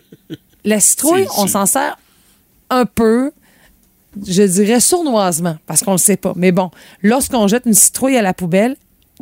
la 0.66 0.80
citrouille, 0.80 1.26
on 1.38 1.48
s'en 1.48 1.66
sert 1.66 1.98
un 2.70 2.86
peu 2.86 3.32
je 4.28 4.44
dirais 4.44 4.80
sournoisement, 4.80 5.56
parce 5.66 5.82
qu'on 5.84 5.94
le 5.94 5.98
sait 5.98 6.18
pas. 6.18 6.34
Mais 6.36 6.52
bon, 6.52 6.70
lorsqu'on 7.02 7.48
jette 7.48 7.64
une 7.66 7.74
citrouille 7.74 8.16
à 8.16 8.22
la 8.22 8.36
poubelle, 8.36 8.76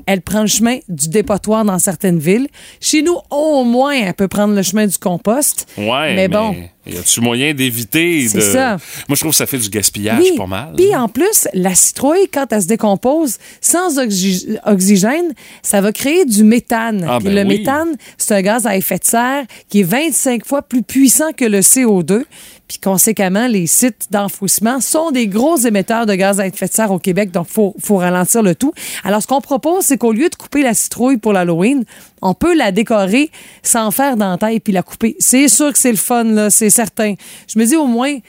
elle 0.06 0.22
prend 0.22 0.42
le 0.42 0.48
chemin 0.48 0.78
du 0.90 1.10
dépotoir 1.10 1.66
dans 1.66 1.80
certaines 1.80 2.20
villes. 2.20 2.48
Chez 2.80 3.02
nous, 3.02 3.18
au 3.30 3.64
moins, 3.64 3.94
elle 3.94 4.14
peut 4.14 4.28
prendre 4.28 4.54
le 4.56 4.62
chemin 4.64 4.88
du 4.88 4.98
compost. 4.98 5.68
Ouais, 5.78 6.16
mais 6.16 6.28
bon. 6.28 6.56
Y 6.88 6.98
a-tu 6.98 7.22
moyen 7.22 7.54
d'éviter 7.54 8.28
C'est 8.28 8.38
de. 8.40 8.42
ça. 8.42 8.78
Moi, 9.08 9.16
je 9.16 9.20
trouve 9.20 9.32
que 9.32 9.38
ça 9.38 9.46
fait 9.46 9.60
du 9.60 9.70
gaspillage 9.70 10.20
Oui. 10.20 10.32
pas 10.36 10.48
mal. 10.48 10.74
Puis 10.76 10.96
en 10.96 11.08
plus, 11.08 11.48
la 11.54 11.76
citrouille, 11.76 12.28
quand 12.34 12.52
elle 12.52 12.62
se 12.64 12.68
décompose 12.68 13.38
sans 13.62 14.00
oxy- 14.00 14.58
oxygène, 14.66 15.34
ça 15.62 15.80
va 15.82 15.92
créer 15.92 16.26
du 16.26 16.44
méthane. 16.44 17.06
Ah, 17.08 17.18
Puis 17.20 17.28
ben 17.30 17.36
le 17.36 17.42
oui. 17.50 17.60
méthane, 17.60 17.96
c'est 18.18 18.34
un 18.34 18.42
gaz 18.42 18.66
à 18.66 18.76
effet 18.76 18.98
de 18.98 19.04
serre 19.06 19.44
qui 19.70 19.82
est 19.82 19.84
25 19.84 20.44
fois 20.44 20.64
plus 20.64 20.82
puissant 20.82 21.32
que 21.38 21.46
le 21.46 21.60
CO2. 21.62 22.24
Puis 22.72 22.80
conséquemment, 22.80 23.48
les 23.48 23.68
sites 23.68 24.08
d'enfouissement 24.12 24.80
sont 24.80 25.12
des 25.12 25.28
gros 25.28 25.58
émetteurs 25.58 26.06
de 26.06 26.16
gaz 26.16 26.40
à 26.40 26.48
effet 26.48 26.68
de 26.68 26.72
serre 26.72 26.92
au 26.92 27.00
Québec, 27.00 27.30
donc 27.30 27.48
faut 27.50 27.76
faut 27.84 27.98
ralentir 27.98 28.44
le 28.44 28.56
tout. 28.56 28.72
Alors 29.04 29.22
ce 29.22 29.28
qu'on 29.28 29.42
propose, 29.42 29.84
c'est 29.84 29.98
qu'au 29.98 30.14
lieu 30.14 30.30
de 30.30 30.36
couper 30.36 30.64
la 30.64 30.74
citrouille 30.74 31.18
pour 31.18 31.34
l'Halloween, 31.34 31.84
on 32.22 32.34
peut 32.34 32.56
la 32.56 32.72
décorer 32.72 33.30
sans 33.62 33.92
faire 33.92 34.16
dentaille 34.16 34.62
puis 34.62 34.72
la 34.72 34.84
couper. 34.84 35.18
C'est 35.20 35.50
sûr 35.50 35.74
que 35.74 35.80
c'est 35.80 35.92
le 35.92 35.98
fun 35.98 36.24
là, 36.24 36.50
c'est 36.50 36.70
certain. 36.70 37.16
Je 37.54 37.60
me 37.60 37.66
dis 37.66 37.76
au 37.76 37.88
moins 37.88 38.20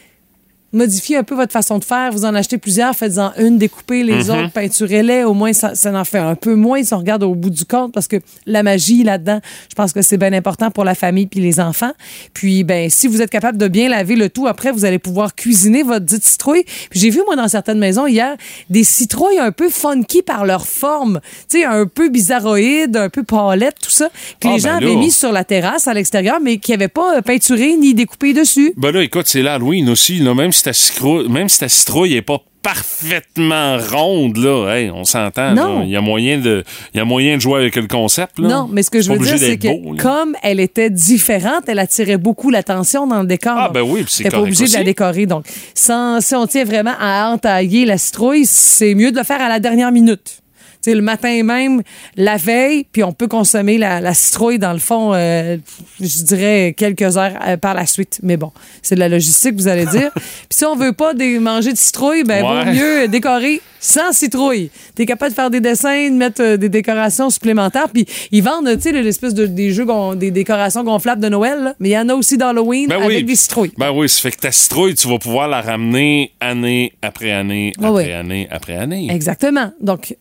modifiez 0.72 1.16
un 1.18 1.22
peu 1.22 1.34
votre 1.34 1.52
façon 1.52 1.78
de 1.78 1.84
faire. 1.84 2.10
Vous 2.12 2.24
en 2.24 2.34
achetez 2.34 2.58
plusieurs, 2.58 2.94
faites-en 2.94 3.32
une, 3.38 3.58
découpez 3.58 4.02
les 4.02 4.24
Mhm. 4.24 4.30
autres, 4.30 4.50
peinturez-les. 4.52 5.24
Au 5.24 5.34
moins, 5.34 5.52
ça, 5.52 5.74
ça 5.74 5.92
en 5.92 6.04
fait 6.04 6.18
un 6.18 6.34
peu 6.34 6.54
moins 6.54 6.82
si 6.82 6.94
on 6.94 6.98
regarde 6.98 7.22
au 7.22 7.34
bout 7.34 7.50
du 7.50 7.64
compte 7.64 7.92
parce 7.92 8.08
que 8.08 8.16
la 8.46 8.62
magie 8.62 9.02
là-dedans, 9.04 9.40
je 9.68 9.74
pense 9.74 9.92
que 9.92 10.02
c'est 10.02 10.16
bien 10.18 10.32
important 10.32 10.70
pour 10.70 10.84
la 10.84 10.94
famille 10.94 11.26
puis 11.26 11.40
les 11.40 11.60
enfants. 11.60 11.92
Puis, 12.34 12.64
ben, 12.64 12.88
si 12.90 13.06
vous 13.06 13.20
êtes 13.22 13.30
capable 13.30 13.58
de 13.58 13.68
bien 13.68 13.88
laver 13.88 14.16
le 14.16 14.28
tout, 14.28 14.46
après, 14.46 14.72
vous 14.72 14.84
allez 14.84 14.98
pouvoir 14.98 15.34
cuisiner 15.34 15.82
votre 15.82 16.04
dite 16.06 16.24
citrouille. 16.24 16.64
J'ai 16.92 17.10
vu, 17.10 17.20
moi, 17.26 17.36
dans 17.36 17.48
certaines 17.48 17.78
maisons 17.78 18.06
hier, 18.06 18.36
des 18.70 18.84
citrouilles 18.84 19.38
un 19.38 19.52
peu 19.52 19.68
funky 19.68 20.22
par 20.22 20.44
leur 20.46 20.66
forme. 20.66 21.20
Tu 21.50 21.58
sais, 21.58 21.64
un 21.64 21.86
peu 21.86 22.08
bizarroïdes, 22.08 22.96
un 22.96 23.08
peu 23.08 23.22
palettes, 23.24 23.76
tout 23.82 23.90
ça, 23.90 24.08
que 24.40 24.48
Ah, 24.48 24.48
les 24.48 24.50
ben 24.54 24.58
gens 24.58 24.70
là. 24.70 24.76
avaient 24.86 24.96
mis 24.96 25.10
sur 25.10 25.32
la 25.32 25.44
terrasse 25.44 25.86
à 25.88 25.94
l'extérieur, 25.94 26.38
mais 26.40 26.58
qui 26.58 26.70
n'avaient 26.72 26.88
pas 26.88 27.16
euh, 27.18 27.20
peinturé 27.20 27.76
ni 27.76 27.94
découpé 27.94 28.32
dessus. 28.32 28.72
Ben 28.76 28.90
là, 28.92 29.02
écoute, 29.02 29.26
c'est 29.26 29.42
l'Halloween 29.42 29.88
aussi. 29.90 30.18
Là, 30.18 30.34
même, 30.34 30.52
si 30.52 30.61
ta 30.62 30.72
citrouille, 30.72 31.28
même 31.28 31.48
si 31.48 31.60
ta 31.60 31.68
citrouille 31.68 32.14
est 32.14 32.22
pas 32.22 32.38
parfaitement 32.62 33.76
ronde, 33.76 34.36
là, 34.36 34.74
hey, 34.74 34.90
on 34.90 35.04
s'entend. 35.04 35.82
Il 35.82 35.90
y 35.90 35.96
a 35.96 36.00
moyen 36.00 36.38
de, 36.38 36.62
il 36.94 36.98
y 36.98 37.00
a 37.00 37.04
moyen 37.04 37.36
de 37.36 37.40
jouer 37.40 37.60
avec 37.60 37.76
le 37.76 37.88
concept. 37.88 38.38
Là. 38.38 38.48
Non, 38.48 38.68
mais 38.70 38.82
ce 38.82 38.90
que 38.90 39.00
je 39.00 39.10
veux 39.10 39.18
dire, 39.18 39.38
c'est 39.38 39.58
que 39.58 39.68
beau, 39.68 39.96
comme 39.98 40.36
elle 40.42 40.60
était 40.60 40.90
différente, 40.90 41.64
elle 41.66 41.80
attirait 41.80 42.18
beaucoup 42.18 42.50
l'attention 42.50 43.06
dans 43.06 43.20
le 43.20 43.26
décor. 43.26 43.56
Ah, 43.56 43.70
ben 43.72 43.82
oui, 43.82 44.04
c'est 44.06 44.24
T'es 44.24 44.30
pas 44.30 44.40
obligé 44.40 44.66
de 44.66 44.72
la 44.74 44.84
décorer. 44.84 45.26
Donc, 45.26 45.46
sans, 45.74 46.20
si 46.20 46.34
on 46.34 46.46
tient 46.46 46.64
vraiment 46.64 46.94
à 47.00 47.30
entailler 47.30 47.84
la 47.84 47.98
citrouille, 47.98 48.46
c'est 48.46 48.94
mieux 48.94 49.10
de 49.10 49.18
le 49.18 49.24
faire 49.24 49.40
à 49.40 49.48
la 49.48 49.58
dernière 49.58 49.90
minute. 49.90 50.41
Sais, 50.82 50.94
le 50.94 51.00
matin 51.02 51.42
même, 51.44 51.82
la 52.16 52.36
veille, 52.36 52.86
puis 52.90 53.02
on 53.04 53.12
peut 53.12 53.28
consommer 53.28 53.78
la, 53.78 54.00
la 54.00 54.14
citrouille, 54.14 54.58
dans 54.58 54.72
le 54.72 54.78
fond, 54.80 55.12
euh, 55.14 55.56
je 56.00 56.22
dirais 56.24 56.74
quelques 56.76 57.16
heures 57.16 57.38
euh, 57.46 57.56
par 57.56 57.74
la 57.74 57.86
suite. 57.86 58.18
Mais 58.22 58.36
bon, 58.36 58.50
c'est 58.82 58.96
de 58.96 59.00
la 59.00 59.08
logistique, 59.08 59.54
vous 59.54 59.68
allez 59.68 59.86
dire. 59.86 60.10
puis 60.14 60.24
si 60.50 60.64
on 60.64 60.74
veut 60.76 60.92
pas 60.92 61.14
des, 61.14 61.38
manger 61.38 61.72
de 61.72 61.78
citrouille, 61.78 62.24
ben 62.24 62.42
Ouais. 62.44 62.64
vaut 62.64 62.72
mieux 62.72 63.08
décorer 63.08 63.60
sans 63.78 64.12
citrouille. 64.12 64.70
T'es 64.94 65.06
capable 65.06 65.30
de 65.30 65.34
faire 65.36 65.50
des 65.50 65.60
dessins, 65.60 66.08
de 66.10 66.14
mettre 66.16 66.42
euh, 66.42 66.56
des 66.56 66.68
décorations 66.68 67.30
supplémentaires. 67.30 67.88
Puis 67.88 68.06
ils 68.32 68.42
vendent, 68.42 68.68
tu 68.76 68.80
sais, 68.82 68.92
l'espèce 68.92 69.34
de 69.34 69.46
des 69.46 69.70
jeux, 69.72 69.84
gon- 69.84 70.14
des 70.14 70.30
décorations 70.32 70.82
gonflables 70.84 71.22
de 71.22 71.28
Noël, 71.28 71.62
là. 71.62 71.74
mais 71.78 71.90
il 71.90 71.92
y 71.92 71.98
en 71.98 72.08
a 72.08 72.14
aussi 72.14 72.36
d'Halloween 72.36 72.88
Ben 72.88 72.96
avec 73.02 73.18
oui. 73.18 73.24
des 73.24 73.36
citrouilles. 73.36 73.72
Ben 73.78 73.92
oui, 73.92 74.08
ça 74.08 74.20
fait 74.20 74.32
que 74.32 74.40
ta 74.40 74.52
citrouille, 74.52 74.94
tu 74.94 75.08
vas 75.08 75.18
pouvoir 75.18 75.46
la 75.48 75.60
ramener 75.60 76.32
année 76.40 76.92
après 77.02 77.30
année, 77.32 77.72
après 77.78 77.90
oui. 77.90 78.12
année, 78.12 78.48
après 78.50 78.74
année. 78.76 79.08
Exactement. 79.10 79.70
Donc, 79.80 80.16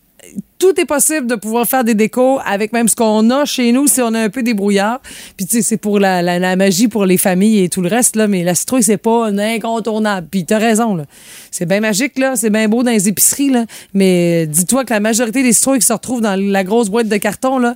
tout 0.62 0.80
est 0.80 0.84
possible 0.84 1.26
de 1.26 1.34
pouvoir 1.34 1.66
faire 1.66 1.82
des 1.82 1.94
décos 1.94 2.38
avec 2.46 2.72
même 2.72 2.86
ce 2.86 2.94
qu'on 2.94 3.30
a 3.30 3.44
chez 3.44 3.72
nous 3.72 3.88
si 3.88 4.00
on 4.00 4.14
a 4.14 4.20
un 4.20 4.28
peu 4.28 4.44
débrouillard. 4.44 5.00
Puis 5.36 5.44
tu 5.44 5.56
sais, 5.56 5.62
c'est 5.62 5.76
pour 5.76 5.98
la, 5.98 6.54
magie 6.54 6.86
pour 6.86 7.04
les 7.04 7.16
familles 7.16 7.64
et 7.64 7.68
tout 7.68 7.82
le 7.82 7.88
reste 7.88 8.14
là, 8.14 8.28
mais 8.28 8.44
la 8.44 8.54
citrouille 8.54 8.84
c'est 8.84 8.96
pas 8.96 9.26
un 9.26 9.38
incontournable. 9.38 10.28
Puis 10.30 10.44
t'as 10.44 10.58
raison 10.58 10.94
là, 10.94 11.04
c'est 11.50 11.66
bien 11.66 11.80
magique 11.80 12.16
là, 12.16 12.36
c'est 12.36 12.50
bien 12.50 12.68
beau 12.68 12.84
dans 12.84 12.92
les 12.92 13.08
épiceries 13.08 13.50
là, 13.50 13.64
mais 13.92 14.46
dis-toi 14.46 14.84
que 14.84 14.92
la 14.92 15.00
majorité 15.00 15.42
des 15.42 15.52
citrouilles 15.52 15.80
qui 15.80 15.86
se 15.86 15.92
retrouvent 15.92 16.20
dans 16.20 16.40
la 16.40 16.62
grosse 16.62 16.90
boîte 16.90 17.08
de 17.08 17.16
carton 17.16 17.58
là, 17.58 17.74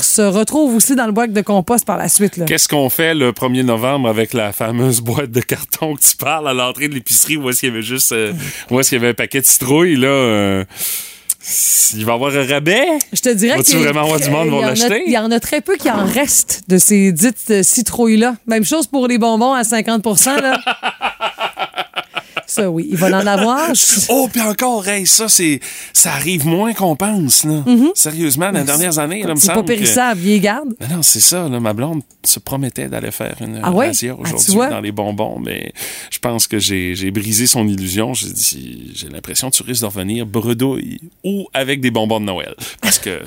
se 0.00 0.22
retrouvent 0.22 0.74
aussi 0.74 0.96
dans 0.96 1.06
le 1.06 1.12
boîte 1.12 1.32
de 1.32 1.40
compost 1.42 1.84
par 1.84 1.98
la 1.98 2.08
suite 2.08 2.38
là. 2.38 2.46
Qu'est-ce 2.46 2.66
qu'on 2.66 2.88
fait 2.88 3.14
le 3.14 3.32
1er 3.32 3.62
novembre 3.62 4.08
avec 4.08 4.32
la 4.32 4.52
fameuse 4.52 5.00
boîte 5.02 5.32
de 5.32 5.40
carton 5.42 5.96
que 5.96 6.00
tu 6.00 6.16
parles 6.16 6.48
à 6.48 6.54
l'entrée 6.54 6.88
de 6.88 6.94
l'épicerie 6.94 7.36
où 7.36 7.50
est-ce 7.50 7.60
qu'il 7.60 7.68
y 7.68 7.72
avait 7.72 7.82
juste 7.82 8.12
euh, 8.12 8.32
où 8.70 8.80
est-ce 8.80 8.88
qu'il 8.88 8.96
y 8.96 9.00
avait 9.02 9.10
un 9.10 9.14
paquet 9.14 9.42
de 9.42 9.46
citrouilles 9.46 9.96
là 9.96 10.08
euh, 10.08 10.64
il 11.94 12.04
va 12.04 12.12
y 12.12 12.14
avoir 12.14 12.34
un 12.36 12.46
rabais? 12.46 12.86
Je 13.12 13.20
te 13.20 13.28
dirais 13.30 13.58
y 13.58 13.74
a- 13.74 13.78
vraiment 13.78 14.02
avoir 14.02 14.20
du 14.20 14.30
monde 14.30 14.46
il 14.46 14.48
y 14.48 14.50
pour 14.50 14.58
en 14.60 14.62
a- 14.62 14.68
l'acheter? 14.70 15.02
Il 15.06 15.12
y 15.12 15.18
en 15.18 15.30
a 15.30 15.40
très 15.40 15.60
peu 15.60 15.76
qui 15.76 15.90
en 15.90 16.04
restent 16.04 16.62
de 16.68 16.78
ces 16.78 17.12
dites 17.12 17.50
euh, 17.50 17.62
citrouilles-là. 17.62 18.36
Même 18.46 18.64
chose 18.64 18.86
pour 18.86 19.08
les 19.08 19.18
bonbons 19.18 19.52
à 19.52 19.62
50% 19.62 20.40
là. 20.40 20.58
Ça, 22.54 22.70
oui, 22.70 22.88
il 22.90 22.96
va 22.96 23.08
en 23.08 23.26
avoir. 23.26 23.74
Je- 23.74 23.82
Oh, 24.10 24.28
puis 24.32 24.40
encore, 24.42 24.86
hey, 24.88 25.06
ça, 25.06 25.28
c'est, 25.28 25.60
ça 25.92 26.12
arrive 26.12 26.46
moins 26.46 26.72
qu'on 26.74 26.96
pense, 26.96 27.44
là. 27.44 27.62
Sérieusement, 27.94 28.52
dans 28.52 28.58
les 28.58 28.64
dernières 28.64 28.98
années, 28.98 29.22
là, 29.22 29.28
me 29.28 29.32
Mhm. 29.34 29.36
C'est 29.40 29.46
pas 29.48 29.54
semble 29.54 29.66
que- 29.66 29.72
périssable, 29.72 30.20
il 30.24 30.40
garde. 30.40 30.74
Ben 30.80 30.88
non, 30.90 31.02
c'est 31.02 31.20
ça. 31.20 31.48
Là, 31.48 31.60
ma 31.60 31.72
blonde 31.72 32.02
se 32.24 32.38
promettait 32.38 32.88
d'aller 32.88 33.10
faire 33.10 33.36
une 33.40 33.60
Ah 33.62 33.70
ouais? 33.70 33.90
Ah, 34.10 34.14
aujourd'hui 34.20 34.70
dans 34.70 34.80
les 34.80 34.92
bonbons, 34.92 35.38
mais 35.38 35.72
je 36.10 36.18
pense 36.18 36.46
que 36.46 36.58
j'ai 36.58 36.94
j'ai 36.94 37.10
brisé 37.10 37.46
son 37.46 37.66
illusion. 37.66 38.12
J'ai 38.14 38.28
dit, 38.32 38.90
j'ai 38.94 39.08
l'impression 39.08 39.50
que 39.50 39.56
tu 39.56 39.62
risques 39.62 39.80
de 39.82 39.86
revenir 39.86 40.26
bredouille 40.26 41.00
ou 41.24 41.46
avec 41.54 41.80
des 41.80 41.90
bonbons 41.90 42.20
de 42.20 42.26
Noël. 42.26 42.54
Parce 42.80 42.98
que, 42.98 43.20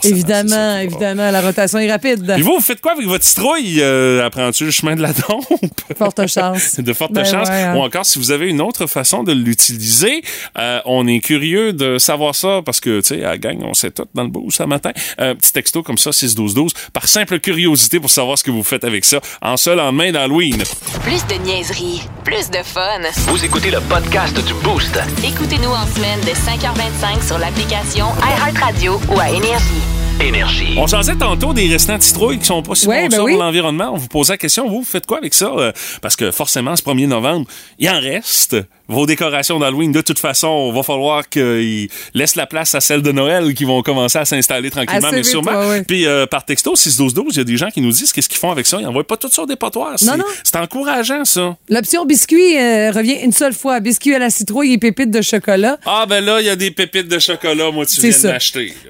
forcément, 0.00 0.14
c'est 0.16 0.22
ça 0.32 0.40
Évidemment, 0.40 0.78
évidemment, 0.78 1.30
la 1.30 1.40
rotation 1.40 1.78
est 1.78 1.90
rapide. 1.90 2.34
Et 2.36 2.42
vous, 2.42 2.54
vous 2.56 2.60
faites 2.60 2.80
quoi 2.80 2.92
avec 2.92 3.06
votre 3.06 3.24
citrouille? 3.24 3.78
Euh, 3.80 4.24
Apprends-tu 4.26 4.64
le 4.66 4.70
chemin 4.70 4.96
de 4.96 5.02
la 5.02 5.12
dompe? 5.12 5.44
Forte 5.98 6.26
chance. 6.26 6.80
de 6.80 6.92
fortes 6.92 7.12
Ben 7.12 7.24
chances. 7.24 7.48
ouais, 7.48 7.62
hein. 7.62 7.76
Ou 7.76 7.80
encore, 7.82 8.04
si 8.06 8.18
vous 8.18 8.30
avez 8.30 8.48
une 8.48 8.60
autre 8.60 8.86
façon 8.86 9.22
de 9.22 9.32
l'utiliser, 9.32 10.22
euh, 10.58 10.80
on 10.86 11.06
est 11.06 11.20
curieux 11.20 11.72
de 11.72 11.98
savoir 11.98 12.34
ça 12.34 12.60
parce 12.64 12.80
que, 12.80 13.00
tu 13.00 13.08
sais, 13.14 13.24
à 13.24 13.30
la 13.30 13.38
gang, 13.38 13.58
on 13.62 13.74
sait 13.74 13.90
tout 13.90 14.06
dans 14.14 14.22
le 14.24 14.28
boost 14.28 14.58
ce 14.58 14.62
matin. 14.64 14.90
Un 15.18 15.34
petit 15.34 15.52
texto 15.52 15.82
comme 15.82 15.98
ça, 15.98 16.10
6-12-12, 16.10 16.70
par 16.92 17.06
simple 17.08 17.38
curiosité 17.40 18.00
pour 18.00 18.10
savoir 18.10 18.36
ce 18.38 18.44
que 18.44 18.50
vous 18.50 18.62
faites 18.62 18.84
avec 18.84 19.04
ça 19.04 19.20
en 19.42 19.56
ce 19.56 19.70
lendemain 19.70 20.10
d'Halloween. 20.12 20.62
Plus 21.02 21.24
de 21.26 21.34
niaiserie, 21.44 22.02
plus 22.24 22.50
de 22.50 22.62
fun. 22.64 23.00
Vous 23.28 23.44
écoutez 23.44 23.70
le 23.70 23.80
podcast 23.80 24.34
du 24.44 24.54
Boost. 24.64 24.98
Écoutez-nous 25.24 25.70
en 25.70 25.86
semaine 25.86 26.20
de 26.20 26.30
5h25 26.30 27.26
sur 27.26 27.38
l'application 27.38 28.06
iHeartRadio 28.22 29.00
ou 29.14 29.18
à 29.20 29.30
Énergie. 29.30 29.83
Énergie. 30.20 30.74
On 30.78 30.86
jasait 30.86 31.16
tantôt 31.16 31.52
des 31.52 31.68
restants 31.68 31.98
de 31.98 32.02
citrouilles 32.02 32.38
qui 32.38 32.44
sont 32.46 32.62
pas 32.62 32.74
si 32.74 32.86
Ouais, 32.86 33.02
bons 33.02 33.06
que 33.06 33.10
ben 33.10 33.16
ça 33.18 33.24
oui. 33.24 33.32
pour 33.34 33.42
l'environnement. 33.42 33.90
On 33.92 33.96
vous 33.96 34.08
posait 34.08 34.34
la 34.34 34.36
question, 34.38 34.68
vous, 34.68 34.78
vous 34.78 34.84
faites 34.84 35.06
quoi 35.06 35.18
avec 35.18 35.34
ça? 35.34 35.46
Euh, 35.46 35.72
Parce 36.02 36.16
que 36.16 36.30
forcément, 36.30 36.74
ce 36.76 36.82
1er 36.82 37.06
novembre, 37.08 37.46
il 37.78 37.88
en 37.90 38.00
reste. 38.00 38.56
Vos 38.88 39.06
décorations 39.06 39.58
d'Halloween, 39.58 39.92
de 39.92 40.00
toute 40.02 40.18
façon, 40.18 40.70
va 40.72 40.82
falloir 40.82 41.28
qu'ils 41.28 41.88
laissent 42.12 42.36
la 42.36 42.46
place 42.46 42.74
à 42.74 42.80
celles 42.80 43.00
de 43.02 43.12
Noël 43.12 43.54
qui 43.54 43.64
vont 43.64 43.82
commencer 43.82 44.18
à 44.18 44.24
s'installer 44.24 44.70
tranquillement, 44.70 45.06
Assez 45.06 45.16
mais 45.16 45.22
vite, 45.22 45.30
sûrement. 45.30 45.52
ouais, 45.58 45.68
ouais. 45.68 45.84
Puis 45.84 46.06
euh, 46.06 46.26
par 46.26 46.44
texto 46.44 46.76
61212, 46.76 47.34
il 47.34 47.38
y 47.38 47.40
a 47.40 47.44
des 47.44 47.56
gens 47.56 47.70
qui 47.70 47.80
nous 47.80 47.90
disent 47.92 48.12
qu'est-ce 48.12 48.28
qu'ils 48.28 48.38
font 48.38 48.50
avec 48.50 48.66
ça. 48.66 48.78
Ils 48.80 48.86
envoient 48.86 49.06
pas 49.06 49.16
tout 49.16 49.28
sur 49.30 49.46
des 49.46 49.56
potoirs. 49.56 49.94
C'est- 49.98 50.14
non. 50.16 50.24
C'est 50.42 50.56
encourageant, 50.56 51.24
ça. 51.24 51.56
L'option 51.70 52.04
biscuit 52.04 52.58
euh, 52.58 52.90
revient 52.90 53.16
une 53.22 53.32
seule 53.32 53.54
fois. 53.54 53.80
Biscuit 53.80 54.14
à 54.14 54.18
la 54.18 54.28
citrouille 54.30 54.72
et 54.74 54.78
pépites 54.78 55.10
de 55.10 55.22
chocolat. 55.22 55.78
Ah, 55.86 56.04
ben 56.08 56.22
là, 56.24 56.40
il 56.40 56.46
y 56.46 56.50
a 56.50 56.56
des 56.56 56.70
pépites 56.70 57.08
de 57.08 57.18
chocolat, 57.18 57.70
moi, 57.70 57.86
tu 57.86 58.00
viens 58.00 58.12
ça. 58.12 58.32
là. 58.32 58.38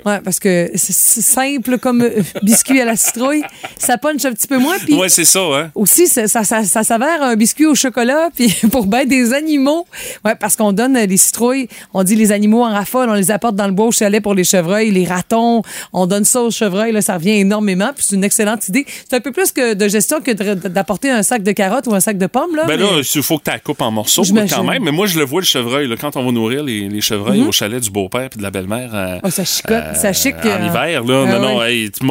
Ouais, 0.06 0.20
parce 0.24 0.40
que 0.40 0.70
c'est 0.74 0.92
c'est 0.92 1.22
simple 1.22 1.78
comme 1.78 2.02
euh, 2.02 2.22
biscuit 2.42 2.80
à 2.80 2.84
la 2.84 2.96
citrouille. 2.96 3.42
Ça 3.78 3.96
punch 3.98 4.24
un 4.24 4.32
petit 4.32 4.46
peu 4.48 4.58
moins. 4.58 4.76
Puis 4.78 4.94
Ouais, 4.94 5.08
c'est 5.08 5.24
ça, 5.24 5.40
hein. 5.40 5.70
aussi, 5.74 6.06
ça, 6.08 6.26
ça, 6.28 6.42
ça, 6.44 6.64
ça 6.64 6.82
s'avère 6.82 7.22
un 7.22 7.36
biscuit 7.36 7.66
au 7.66 7.74
chocolat, 7.74 8.28
puis 8.34 8.48
pour 8.72 8.86
ben 8.86 9.06
des 9.06 9.32
animaux. 9.32 9.83
Ouais, 10.24 10.34
parce 10.38 10.56
qu'on 10.56 10.72
donne 10.72 10.96
euh, 10.96 11.06
les 11.06 11.16
citrouilles, 11.16 11.68
on 11.92 12.02
dit 12.04 12.16
les 12.16 12.32
animaux 12.32 12.62
en 12.64 12.70
rafale, 12.72 13.08
on 13.08 13.14
les 13.14 13.30
apporte 13.30 13.54
dans 13.56 13.66
le 13.66 13.72
bois 13.72 13.86
au 13.86 13.92
chalet 13.92 14.22
pour 14.22 14.34
les 14.34 14.44
chevreuils, 14.44 14.90
les 14.90 15.06
ratons, 15.06 15.62
on 15.92 16.06
donne 16.06 16.24
ça 16.24 16.42
aux 16.42 16.50
chevreuils, 16.50 16.92
là, 16.92 17.00
ça 17.02 17.14
revient 17.14 17.40
énormément, 17.40 17.90
puis 17.94 18.04
c'est 18.08 18.16
une 18.16 18.24
excellente 18.24 18.68
idée. 18.68 18.84
C'est 19.08 19.16
un 19.16 19.20
peu 19.20 19.32
plus 19.32 19.52
que 19.52 19.74
de 19.74 19.88
gestion 19.88 20.20
que 20.20 20.30
d'apporter 20.68 21.10
un 21.10 21.22
sac 21.22 21.42
de 21.42 21.52
carottes 21.52 21.86
ou 21.86 21.94
un 21.94 22.00
sac 22.00 22.18
de 22.18 22.26
pommes, 22.26 22.54
là. 22.56 22.64
Ben 22.66 22.76
mais- 22.78 22.82
là, 22.84 23.00
il 23.14 23.22
faut 23.22 23.38
que 23.38 23.44
tu 23.44 23.50
la 23.50 23.58
coupes 23.58 23.80
en 23.82 23.90
morceaux 23.90 24.22
quand 24.24 24.64
même. 24.64 24.82
Mais 24.84 24.92
moi, 24.92 25.06
je 25.06 25.18
le 25.18 25.24
vois, 25.24 25.40
le 25.40 25.46
chevreuil, 25.46 25.88
là, 25.88 25.96
quand 26.00 26.16
on 26.16 26.24
va 26.24 26.32
nourrir 26.32 26.62
les, 26.62 26.88
les 26.88 27.00
chevreuils 27.00 27.42
au 27.42 27.52
chalet 27.52 27.80
du 27.82 27.90
beau-père 27.90 28.28
et 28.34 28.38
de 28.38 28.42
la 28.42 28.50
belle-mère. 28.50 28.90
euh, 28.94 29.18
Oh, 29.22 29.30
ça 29.30 29.44
chicote, 29.44 29.96
ça 29.96 30.12
chic, 30.12 30.34
En 30.44 30.48
euh, 30.48 30.66
hiver, 30.66 31.04
là. 31.04 31.24
ah 31.26 31.32
non, 31.32 31.40
non, 31.40 31.58
ouais. 31.58 31.74
hey, 31.74 31.90
tu 31.90 32.04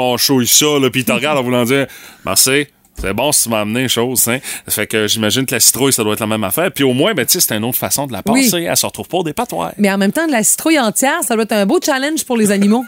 ça, 0.47 0.65
là, 0.79 0.89
puis 0.89 1.01
il 1.01 1.05
te 1.05 1.11
regarde 1.13 1.37
en 1.37 1.43
voulant 1.43 1.63
dire 1.63 1.87
Merci. 2.25 2.67
C'est 3.01 3.13
bon 3.13 3.31
si 3.31 3.43
tu 3.43 3.49
m'as 3.49 3.61
amené 3.61 3.81
une 3.81 3.89
chose, 3.89 4.27
hein. 4.27 4.37
Fait 4.69 4.87
que 4.87 5.07
j'imagine 5.07 5.45
que 5.45 5.53
la 5.55 5.59
citrouille, 5.59 5.91
ça 5.91 6.03
doit 6.03 6.13
être 6.13 6.19
la 6.21 6.27
même 6.27 6.43
affaire. 6.43 6.71
Puis 6.71 6.83
au 6.83 6.93
moins, 6.93 7.13
ben, 7.13 7.25
tu 7.25 7.33
sais, 7.33 7.39
c'est 7.39 7.55
une 7.55 7.63
autre 7.65 7.77
façon 7.77 8.07
de 8.07 8.13
la 8.13 8.21
Oui. 8.27 8.43
passer. 8.45 8.63
Elle 8.63 8.77
se 8.77 8.85
retrouve 8.85 9.07
pas 9.07 9.17
au 9.17 9.23
dépatoir. 9.23 9.71
Mais 9.77 9.91
en 9.91 9.97
même 9.97 10.11
temps, 10.11 10.25
de 10.27 10.31
la 10.31 10.43
citrouille 10.43 10.79
entière, 10.79 11.19
ça 11.23 11.33
doit 11.35 11.43
être 11.43 11.51
un 11.51 11.65
beau 11.65 11.79
challenge 11.83 12.23
pour 12.25 12.37
les 12.37 12.51
animaux. 12.51 12.85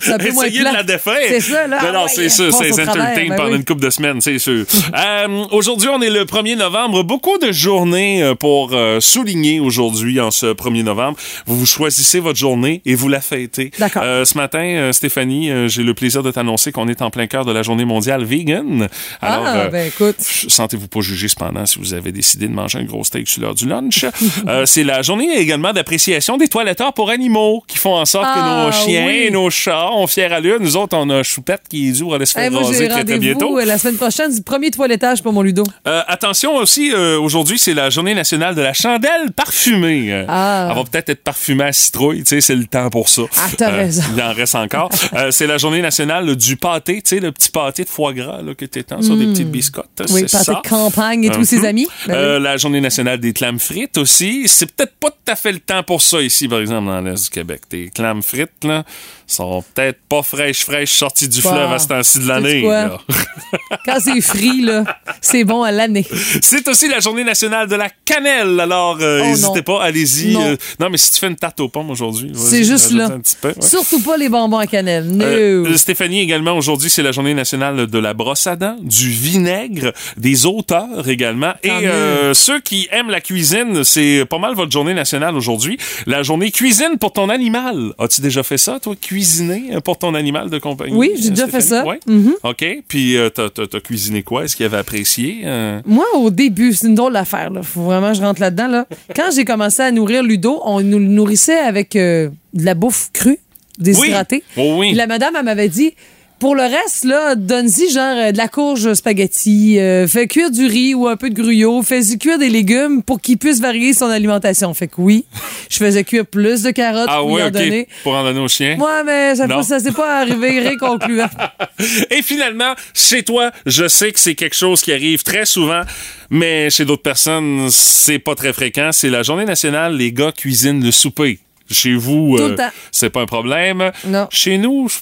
C'est 0.00 0.22
Essayer 0.26 0.60
de 0.60 0.64
la 0.64 0.82
défaire. 0.82 1.16
C'est 1.28 1.40
ça, 1.40 1.66
là. 1.66 1.78
Ben 1.80 1.92
non, 1.92 2.02
Ah 2.04 2.08
c'est 2.08 2.22
ouais, 2.22 2.28
sûr, 2.28 2.52
c'est 2.52 2.70
au 2.70 2.74
travers, 2.74 2.90
entertain 2.90 3.14
ben 3.28 3.36
pendant 3.36 3.50
oui. 3.50 3.56
une 3.56 3.64
couple 3.64 3.82
de 3.82 3.90
semaines, 3.90 4.20
c'est 4.20 4.38
sûr. 4.38 4.64
Euh, 4.98 5.44
aujourd'hui, 5.52 5.88
on 5.88 6.00
est 6.02 6.10
le 6.10 6.24
1er 6.24 6.56
novembre. 6.56 7.02
Beaucoup 7.04 7.38
de 7.38 7.52
journées 7.52 8.22
euh, 8.22 8.34
pour 8.34 8.70
euh, 8.72 9.00
souligner 9.00 9.60
aujourd'hui, 9.60 10.20
en 10.20 10.30
ce 10.30 10.46
1er 10.46 10.82
novembre. 10.82 11.16
Vous 11.46 11.66
choisissez 11.66 12.20
votre 12.20 12.38
journée 12.38 12.82
et 12.84 12.94
vous 12.94 13.08
la 13.08 13.20
fêtez. 13.20 13.70
D'accord. 13.78 14.02
Euh, 14.04 14.24
ce 14.24 14.36
matin, 14.36 14.60
euh, 14.62 14.92
Stéphanie, 14.92 15.50
j'ai 15.68 15.82
le 15.82 15.94
plaisir 15.94 16.22
de 16.22 16.30
t'annoncer 16.30 16.72
qu'on 16.72 16.88
est 16.88 17.00
en 17.02 17.10
plein 17.10 17.26
cœur 17.26 17.44
de 17.44 17.52
la 17.52 17.62
journée 17.62 17.84
mondiale 17.84 18.24
vegan. 18.24 18.88
Alors, 19.28 19.44
ah, 19.46 19.56
euh, 19.58 19.68
ben 19.68 19.86
écoute. 19.86 20.16
Sentez-vous 20.20 20.88
pas 20.88 21.00
jugé 21.00 21.28
cependant 21.28 21.66
si 21.66 21.78
vous 21.78 21.94
avez 21.94 22.12
décidé 22.12 22.48
de 22.48 22.52
manger 22.52 22.78
un 22.78 22.84
gros 22.84 23.04
steak 23.04 23.28
sur 23.28 23.42
l'heure 23.42 23.54
du 23.54 23.66
lunch. 23.66 24.04
Euh, 24.46 24.64
c'est 24.66 24.84
la 24.84 25.02
journée 25.02 25.36
également 25.38 25.72
d'appréciation 25.72 26.36
des 26.36 26.48
toiletteurs 26.48 26.92
pour 26.92 27.10
animaux 27.10 27.62
qui 27.66 27.78
font 27.78 27.94
en 27.96 28.04
sorte 28.04 28.24
que 28.26 28.30
Ah, 28.40 28.64
nos 28.66 28.72
chiens 28.72 29.06
oui. 29.06 29.24
et 29.26 29.30
nos 29.30 29.50
chats 29.50 29.90
ont 29.92 30.06
fière 30.06 30.32
allure. 30.32 30.58
Nous 30.60 30.76
autres, 30.76 30.96
on 30.96 31.08
a 31.10 31.22
Choupette 31.22 31.62
qui 31.68 31.88
est 31.88 31.92
dû 31.92 32.04
aller 32.12 32.26
se 32.26 32.32
faire 32.32 32.44
Hey, 32.44 32.50
moi, 32.50 32.62
raser 32.62 32.78
j'ai 32.84 32.88
très, 32.88 33.04
très 33.04 33.18
bientôt. 33.18 33.58
euh, 33.58 33.64
la 33.64 33.78
semaine 33.78 33.96
prochaine 33.96 34.34
du 34.34 34.42
premier 34.42 34.70
toilettage 34.70 35.22
pour 35.22 35.32
mon 35.32 35.42
Ludo. 35.42 35.64
Euh, 35.86 36.02
attention 36.08 36.56
aussi, 36.56 36.92
euh, 36.92 37.18
aujourd'hui, 37.20 37.58
c'est 37.58 37.74
la 37.74 37.90
journée 37.90 38.14
nationale 38.14 38.54
de 38.54 38.62
la 38.62 38.72
chandelle 38.72 39.32
parfumée. 39.34 40.12
Euh, 40.12 40.24
Ah. 40.28 40.68
Elle 40.70 40.76
va 40.76 40.84
peut-être 40.84 41.08
être 41.10 41.22
parfumée 41.24 41.64
à 41.64 41.72
citrouille, 41.72 42.18
tu 42.22 42.26
sais, 42.26 42.40
c'est 42.40 42.54
le 42.54 42.66
temps 42.66 42.90
pour 42.90 43.08
ça. 43.08 43.22
Ah, 43.36 43.48
t'as 43.56 43.70
raison. 43.70 44.02
Il 44.16 44.22
en 44.22 44.32
reste 44.32 44.54
encore. 44.54 44.90
Euh, 45.14 45.30
c'est 45.30 45.46
la 45.46 45.58
journée 45.58 45.80
nationale 45.82 46.36
du 46.36 46.56
pâté, 46.56 46.96
tu 47.02 47.16
sais, 47.16 47.20
le 47.20 47.32
petit 47.32 47.50
pâté 47.50 47.84
de 47.84 47.88
foie 47.88 48.12
gras 48.12 48.42
là, 48.42 48.54
que 48.54 48.64
t'étends 48.64 49.02
sur 49.02 49.16
des 49.18 49.26
petites 49.32 49.50
biscottes. 49.50 50.00
Hmm. 50.00 50.14
Oui, 50.14 50.22
de 50.22 50.68
campagne 50.68 51.24
et 51.24 51.30
tous 51.30 51.44
ses 51.44 51.58
Mhm. 51.58 51.64
amis. 51.64 51.88
Ben. 52.06 52.14
Euh, 52.14 52.38
La 52.38 52.56
journée 52.56 52.80
nationale 52.80 53.18
des 53.18 53.32
clames 53.32 53.58
frites 53.58 53.98
aussi. 53.98 54.46
C'est 54.48 54.70
peut-être 54.74 54.94
pas 55.00 55.10
tout 55.10 55.30
à 55.32 55.36
fait 55.36 55.52
le 55.52 55.58
temps 55.60 55.82
pour 55.82 56.00
ça 56.02 56.20
ici, 56.22 56.48
par 56.48 56.60
exemple, 56.60 56.86
dans 56.86 57.00
l'Est 57.00 57.24
du 57.24 57.30
Québec. 57.30 57.62
Tes 57.68 57.88
clames 57.90 58.22
frites, 58.22 58.64
là, 58.64 58.84
sont 59.28 59.62
peut-être 59.74 59.98
pas 60.08 60.22
fraîches, 60.22 60.64
fraîches, 60.64 60.92
sorties 60.92 61.28
du 61.28 61.40
Bah, 61.42 61.50
fleuve 61.50 61.72
à 61.72 61.78
ce 61.78 61.86
temps-ci 61.88 62.18
de 62.20 62.28
l'année. 62.28 62.62
Quand 63.84 63.98
c'est 64.00 64.20
frit, 64.20 64.62
là, 64.62 64.84
c'est 65.20 65.44
bon 65.44 65.62
à 65.62 65.70
l'année. 65.70 66.06
C'est 66.42 66.66
aussi 66.68 66.88
la 66.88 67.00
journée 67.00 67.24
nationale 67.24 67.68
de 67.68 67.76
la 67.76 67.88
cannelle. 68.04 68.58
Alors, 68.60 68.98
euh, 69.00 69.20
Oh, 69.22 69.26
n'hésitez 69.26 69.62
pas, 69.62 69.82
allez-y. 69.82 70.32
Non. 70.32 70.42
Euh, 70.42 70.56
non, 70.80 70.88
mais 70.90 70.98
si 70.98 71.12
tu 71.12 71.18
fais 71.18 71.26
une 71.28 71.36
tarte 71.36 71.60
aux 71.60 71.68
pommes 71.68 71.90
aujourd'hui, 71.90 72.32
C'est 72.34 72.64
juste 72.64 72.92
là. 72.92 73.06
Un 73.06 73.20
petit 73.20 73.36
peu, 73.40 73.48
ouais. 73.48 73.54
Surtout 73.60 74.00
pas 74.00 74.16
les 74.16 74.28
bonbons 74.28 74.58
à 74.58 74.66
cannelle. 74.66 75.04
No. 75.06 75.24
Euh, 75.24 75.76
Stéphanie, 75.76 76.20
également, 76.20 76.52
aujourd'hui, 76.52 76.90
c'est 76.90 77.02
la 77.02 77.12
journée 77.12 77.34
nationale 77.34 77.86
de 77.86 77.98
la 77.98 78.14
brosse 78.14 78.46
à 78.46 78.56
dents, 78.56 78.76
du 78.80 79.10
vinaigre, 79.10 79.92
des 80.16 80.46
auteurs 80.46 81.08
également. 81.08 81.52
Et 81.62 81.68
Tant 81.68 82.34
ceux 82.34 82.60
qui 82.60 82.88
aiment 82.90 83.10
la 83.10 83.20
cuisine, 83.20 83.84
c'est 83.84 84.24
pas 84.28 84.38
mal 84.38 84.54
votre 84.54 84.72
journée 84.72 84.94
nationale 84.94 85.36
aujourd'hui. 85.36 85.78
La 86.06 86.22
journée 86.22 86.50
cuisine 86.50 86.98
pour 86.98 87.12
ton 87.12 87.28
animal. 87.28 87.92
As-tu 87.98 88.20
déjà 88.20 88.42
fait 88.42 88.58
ça, 88.58 88.78
toi, 88.80 88.94
cuisiner 89.18 89.76
euh, 89.76 89.80
pour 89.80 89.98
ton 89.98 90.14
animal 90.14 90.50
de 90.50 90.58
compagnie? 90.58 90.94
Oui, 90.96 91.12
j'ai 91.20 91.30
déjà 91.30 91.46
fait 91.48 91.60
ça. 91.60 91.84
Ouais. 91.86 92.00
OK. 92.42 92.64
Puis, 92.88 93.16
euh, 93.16 93.28
t'as, 93.30 93.48
t'as 93.50 93.80
cuisiné 93.80 94.22
quoi? 94.22 94.44
Est-ce 94.44 94.56
qu'il 94.56 94.66
avait 94.66 94.76
apprécié? 94.78 95.42
euh? 95.44 95.80
Moi, 95.86 96.04
au 96.16 96.30
début, 96.30 96.72
c'est 96.72 96.86
une 96.86 96.94
drôle 96.94 97.12
d'affaire. 97.12 97.50
Là. 97.50 97.62
Faut 97.62 97.82
vraiment 97.82 98.08
que 98.12 98.16
je 98.18 98.22
rentre 98.22 98.40
là-dedans. 98.40 98.68
Là. 98.68 98.86
Quand 99.14 99.30
j'ai 99.34 99.44
commencé 99.44 99.82
à 99.82 99.90
nourrir 99.90 100.22
Ludo, 100.22 100.60
on 100.64 100.80
nous 100.80 100.98
le 100.98 101.04
nourrissait 101.06 101.58
avec 101.58 101.96
euh, 101.96 102.28
de 102.54 102.64
la 102.64 102.74
bouffe 102.74 103.10
crue, 103.12 103.38
déshydratée. 103.78 104.42
Oui. 104.56 104.62
Oh 104.64 104.76
oui. 104.78 104.88
Puis 104.88 104.96
La 104.96 105.06
madame, 105.06 105.34
elle 105.38 105.44
m'avait 105.44 105.68
dit. 105.68 105.94
Pour 106.38 106.54
le 106.54 106.62
reste, 106.62 107.02
là, 107.04 107.34
donne-y 107.34 107.90
genre 107.90 108.16
euh, 108.16 108.30
de 108.30 108.36
la 108.38 108.46
courge 108.46 108.94
spaghetti, 108.94 109.80
euh, 109.80 110.06
fais 110.06 110.28
cuire 110.28 110.52
du 110.52 110.66
riz 110.66 110.94
ou 110.94 111.08
un 111.08 111.16
peu 111.16 111.30
de 111.30 111.34
gruyot, 111.34 111.82
fais-y 111.82 112.16
cuire 112.16 112.38
des 112.38 112.48
légumes 112.48 113.02
pour 113.02 113.20
qu'il 113.20 113.38
puisse 113.38 113.60
varier 113.60 113.92
son 113.92 114.06
alimentation. 114.06 114.72
Fait 114.72 114.86
que 114.86 114.94
oui, 114.98 115.24
je 115.68 115.78
faisais 115.78 116.04
cuire 116.04 116.24
plus 116.24 116.62
de 116.62 116.70
carottes 116.70 117.08
Ah 117.10 117.18
pour 117.18 117.32
oui, 117.32 117.42
en 117.42 117.46
OK. 117.48 117.52
donner. 117.54 117.88
Pour 118.04 118.12
en 118.14 118.22
donner 118.22 118.38
au 118.38 118.46
chien? 118.46 118.76
Moi, 118.76 119.02
mais 119.02 119.34
ça, 119.34 119.62
ça 119.64 119.80
s'est 119.80 119.90
pas 119.90 120.20
arrivé 120.20 120.60
réconcluant. 120.60 121.28
Et 122.10 122.22
finalement, 122.22 122.72
chez 122.94 123.24
toi, 123.24 123.50
je 123.66 123.88
sais 123.88 124.12
que 124.12 124.20
c'est 124.20 124.36
quelque 124.36 124.54
chose 124.56 124.80
qui 124.82 124.92
arrive 124.92 125.24
très 125.24 125.44
souvent, 125.44 125.82
mais 126.30 126.70
chez 126.70 126.84
d'autres 126.84 127.02
personnes, 127.02 127.66
c'est 127.70 128.20
pas 128.20 128.36
très 128.36 128.52
fréquent. 128.52 128.90
C'est 128.92 129.10
la 129.10 129.24
journée 129.24 129.44
nationale, 129.44 129.96
les 129.96 130.12
gars 130.12 130.30
cuisinent 130.30 130.84
le 130.84 130.92
souper. 130.92 131.40
Chez 131.70 131.94
vous, 131.94 132.36
euh, 132.38 132.56
c'est 132.92 133.10
pas 133.10 133.20
un 133.22 133.26
problème. 133.26 133.90
Non. 134.06 134.26
Chez 134.30 134.56
nous, 134.56 134.88
je- 134.88 135.00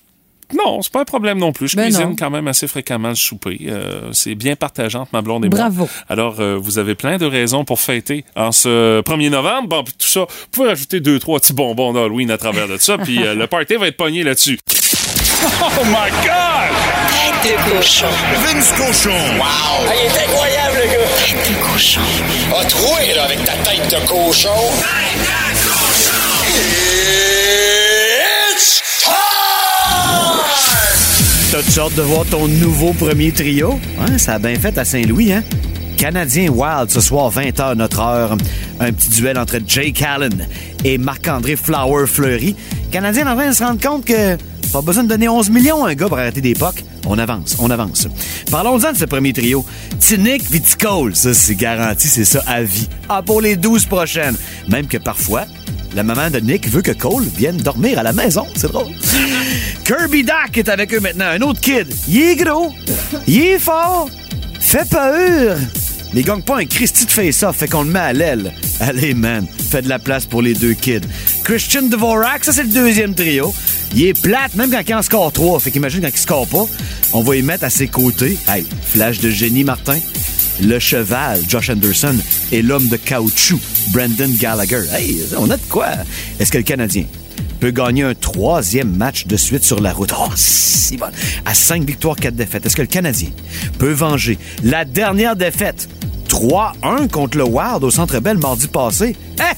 non, 0.54 0.80
c'est 0.82 0.92
pas 0.92 1.00
un 1.00 1.04
problème 1.04 1.38
non 1.38 1.52
plus. 1.52 1.68
Je 1.68 1.76
Ben 1.76 1.84
cuisine 1.84 2.10
non. 2.10 2.16
quand 2.16 2.30
même 2.30 2.46
assez 2.46 2.68
fréquemment 2.68 3.08
le 3.08 3.14
souper. 3.16 3.58
Euh, 3.68 4.10
c'est 4.12 4.34
bien 4.36 4.54
partageante, 4.54 5.12
ma 5.12 5.20
blonde 5.22 5.44
et 5.44 5.48
moi. 5.48 5.58
Bravo. 5.58 5.88
Alors, 6.08 6.36
euh, 6.40 6.56
vous 6.56 6.78
avez 6.78 6.94
plein 6.94 7.18
de 7.18 7.26
raisons 7.26 7.64
pour 7.64 7.80
fêter 7.80 8.24
en 8.36 8.52
ce 8.52 9.00
1er 9.02 9.30
novembre. 9.30 9.68
Bon, 9.68 9.82
puis 9.84 9.94
tout 9.98 10.06
ça, 10.06 10.20
vous 10.20 10.26
pouvez 10.52 10.70
ajouter 10.70 11.00
deux, 11.00 11.18
trois 11.18 11.40
petits 11.40 11.52
bonbons 11.52 11.92
d'Halloween 11.92 12.30
à 12.30 12.38
travers 12.38 12.68
de 12.68 12.76
ça, 12.76 12.96
puis 13.02 13.24
euh, 13.26 13.34
le 13.34 13.46
party 13.48 13.74
va 13.74 13.88
être 13.88 13.96
pogné 13.96 14.22
là-dessus. 14.22 14.58
Oh 14.68 15.84
my 15.84 16.10
God! 16.22 16.72
Tête 17.42 17.52
de 17.52 17.76
cochon. 17.76 18.06
Vince 18.44 18.72
Cochon. 18.72 19.10
Wow! 19.10 19.86
il 19.86 20.06
est 20.06 20.24
incroyable, 20.24 20.76
le 20.76 20.92
gars! 20.92 21.08
Tête 21.26 21.48
de 21.48 21.72
cochon. 21.72 22.00
A 22.60 22.64
troué, 22.64 23.14
là, 23.14 23.24
avec 23.24 23.44
ta 23.44 23.52
tête 23.52 23.88
de 23.90 24.06
cochon. 24.08 24.48
Tête 24.78 25.20
de 25.20 25.68
cochon! 25.68 26.85
T'as-tu 31.56 31.80
hâte 31.80 31.94
de 31.94 32.02
voir 32.02 32.26
ton 32.26 32.48
nouveau 32.48 32.92
premier 32.92 33.32
trio? 33.32 33.80
Ouais, 33.98 34.18
ça 34.18 34.34
a 34.34 34.38
bien 34.38 34.56
fait 34.56 34.76
à 34.76 34.84
Saint-Louis, 34.84 35.32
hein? 35.32 35.42
Canadien 35.96 36.50
Wild 36.50 36.90
ce 36.90 37.00
soir, 37.00 37.32
20h 37.32 37.76
notre 37.76 38.00
heure. 38.00 38.36
Un 38.78 38.92
petit 38.92 39.08
duel 39.08 39.38
entre 39.38 39.56
Jake 39.66 40.02
Allen 40.02 40.48
et 40.84 40.98
Marc-André 40.98 41.56
Flower 41.56 42.06
Fleury. 42.06 42.54
Canadien 42.92 43.26
en 43.26 43.34
train 43.34 43.48
de 43.48 43.54
se 43.54 43.64
rendre 43.64 43.80
compte 43.80 44.04
que 44.04 44.36
pas 44.70 44.82
besoin 44.82 45.04
de 45.04 45.08
donner 45.08 45.30
11 45.30 45.48
millions 45.48 45.82
à 45.86 45.88
un 45.88 45.94
gars 45.94 46.08
pour 46.08 46.18
arrêter 46.18 46.42
des. 46.42 46.52
On 47.06 47.18
avance, 47.18 47.56
on 47.58 47.70
avance. 47.70 48.06
Parlons-en 48.50 48.92
de 48.92 48.98
ce 48.98 49.06
premier 49.06 49.32
trio. 49.32 49.64
Tinick 49.98 50.50
Viticole, 50.50 51.16
ça 51.16 51.32
c'est 51.32 51.54
garanti, 51.54 52.06
c'est 52.08 52.26
ça 52.26 52.42
à 52.46 52.62
vie. 52.62 52.86
Ah, 53.08 53.22
pour 53.22 53.40
les 53.40 53.56
12 53.56 53.86
prochaines. 53.86 54.36
Même 54.68 54.88
que 54.88 54.98
parfois, 54.98 55.46
la 55.96 56.02
maman 56.02 56.28
de 56.28 56.40
Nick 56.40 56.68
veut 56.68 56.82
que 56.82 56.92
Cole 56.92 57.24
vienne 57.24 57.56
dormir 57.56 57.98
à 57.98 58.02
la 58.02 58.12
maison. 58.12 58.46
C'est 58.54 58.70
drôle. 58.70 58.92
Kirby 59.82 60.24
Duck 60.24 60.58
est 60.58 60.68
avec 60.68 60.92
eux 60.92 61.00
maintenant. 61.00 61.24
Un 61.24 61.40
autre 61.40 61.58
kid. 61.58 61.86
Il 62.06 62.20
est 62.20 62.36
gros. 62.36 62.70
Il 63.26 63.42
est 63.42 63.58
fort. 63.58 64.10
Fait 64.60 64.86
peur. 64.88 65.56
Mais 66.12 66.20
il 66.20 66.24
gagne 66.24 66.42
pas 66.42 66.58
un 66.58 66.66
Christy 66.66 67.06
de 67.06 67.10
face-off, 67.10 67.56
fait 67.56 67.66
qu'on 67.66 67.82
le 67.82 67.90
met 67.90 67.98
à 67.98 68.12
l'aile. 68.12 68.52
Allez, 68.80 69.14
man, 69.14 69.46
fais 69.70 69.80
de 69.80 69.88
la 69.88 69.98
place 69.98 70.26
pour 70.26 70.42
les 70.42 70.52
deux 70.52 70.74
kids. 70.74 71.00
Christian 71.44 71.82
Dvorak, 71.82 72.44
ça 72.44 72.52
c'est 72.52 72.64
le 72.64 72.68
deuxième 72.68 73.14
trio. 73.14 73.54
Il 73.94 74.04
est 74.04 74.20
plate, 74.20 74.54
même 74.54 74.70
quand 74.70 74.82
il 74.86 74.94
en 74.94 75.02
score 75.02 75.32
trois. 75.32 75.58
Fait 75.60 75.70
qu'imagine 75.70 76.02
quand 76.02 76.10
il 76.12 76.18
score 76.18 76.46
pas, 76.46 76.64
on 77.14 77.22
va 77.22 77.36
y 77.36 77.42
mettre 77.42 77.64
à 77.64 77.70
ses 77.70 77.88
côtés. 77.88 78.36
Hey, 78.48 78.66
flash 78.82 79.20
de 79.20 79.30
génie, 79.30 79.64
Martin. 79.64 79.98
Le 80.60 80.78
cheval, 80.78 81.40
Josh 81.46 81.68
Anderson, 81.70 82.16
et 82.50 82.62
l'homme 82.62 82.88
de 82.88 82.96
caoutchouc, 82.96 83.60
Brandon 83.92 84.30
Gallagher. 84.38 84.82
Hey, 84.92 85.22
on 85.38 85.50
a 85.50 85.56
de 85.56 85.62
quoi? 85.68 85.88
Est-ce 86.40 86.50
que 86.50 86.58
le 86.58 86.64
Canadien 86.64 87.04
peut 87.60 87.70
gagner 87.70 88.04
un 88.04 88.14
troisième 88.14 88.96
match 88.96 89.26
de 89.26 89.36
suite 89.36 89.64
sur 89.64 89.80
la 89.80 89.92
route? 89.92 90.12
Oh, 90.18 90.30
si 90.34 90.96
bon. 90.96 91.06
À 91.44 91.52
cinq 91.54 91.84
victoires, 91.84 92.16
quatre 92.16 92.36
défaites. 92.36 92.64
Est-ce 92.64 92.76
que 92.76 92.82
le 92.82 92.88
Canadien 92.88 93.28
peut 93.78 93.92
venger 93.92 94.38
la 94.64 94.84
dernière 94.84 95.36
défaite? 95.36 95.88
3-1 96.28 97.08
contre 97.08 97.38
le 97.38 97.44
Wild 97.44 97.84
au 97.84 97.90
Centre 97.90 98.18
Bell 98.20 98.38
mardi 98.38 98.66
passé? 98.66 99.14
Hein? 99.38 99.52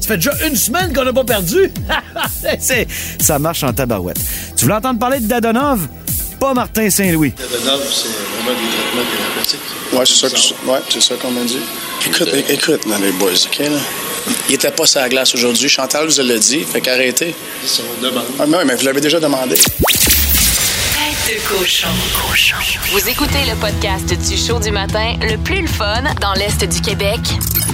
Ça 0.00 0.08
fait 0.08 0.16
déjà 0.16 0.32
une 0.46 0.56
semaine 0.56 0.92
qu'on 0.92 1.04
n'a 1.04 1.12
pas 1.12 1.24
perdu. 1.24 1.70
Ça 3.18 3.38
marche 3.38 3.62
en 3.64 3.72
tabarouette. 3.72 4.20
Tu 4.56 4.64
voulais 4.64 4.76
entendre 4.76 4.98
parler 4.98 5.18
de 5.20 5.26
Dadonov? 5.26 5.88
Pas 6.38 6.54
Martin 6.54 6.90
Saint-Louis. 6.90 7.32
Dadonov, 7.36 7.80
c'est 7.90 8.08
vraiment 8.08 8.58
des 8.60 8.68
traitements 8.68 9.10
thérapeutiques. 9.10 9.60
Ouais, 9.92 10.04
c'est 10.06 10.14
ça, 10.14 10.28
que- 10.30 10.70
ouais, 10.70 10.78
c'est 10.90 11.02
ça 11.02 11.14
qu'on 11.16 11.30
m'a 11.30 11.42
dit. 11.44 11.58
Écoute, 12.06 12.28
é- 12.32 12.52
écoute, 12.52 12.80
dans 12.86 12.98
les 12.98 13.12
boys, 13.12 13.30
OK, 13.32 13.58
là? 13.60 13.78
Il 14.48 14.54
était 14.54 14.70
pas 14.70 14.86
sur 14.86 15.00
la 15.00 15.08
glace 15.08 15.34
aujourd'hui. 15.34 15.68
Chantal 15.68 16.08
vous 16.08 16.22
l'a 16.22 16.38
dit, 16.38 16.60
fait 16.64 16.80
qu'arrêtez. 16.80 17.34
C'est 17.62 17.82
son 17.82 17.82
demande. 18.02 18.24
Ah, 18.38 18.44
mais 18.46 18.56
oui, 18.58 18.64
mais 18.66 18.74
vous 18.74 18.84
l'avez 18.84 19.00
déjà 19.00 19.20
demandé. 19.20 19.56
Tête 21.26 21.36
de 21.36 21.48
cochon. 21.48 21.88
Vous 22.92 23.08
écoutez 23.08 23.44
le 23.48 23.54
podcast 23.56 24.12
du 24.28 24.36
show 24.36 24.58
du 24.58 24.70
matin 24.70 25.14
le 25.22 25.36
plus 25.38 25.62
le 25.62 25.66
fun 25.66 26.02
dans 26.20 26.32
l'Est 26.34 26.64
du 26.64 26.80
Québec 26.80 27.20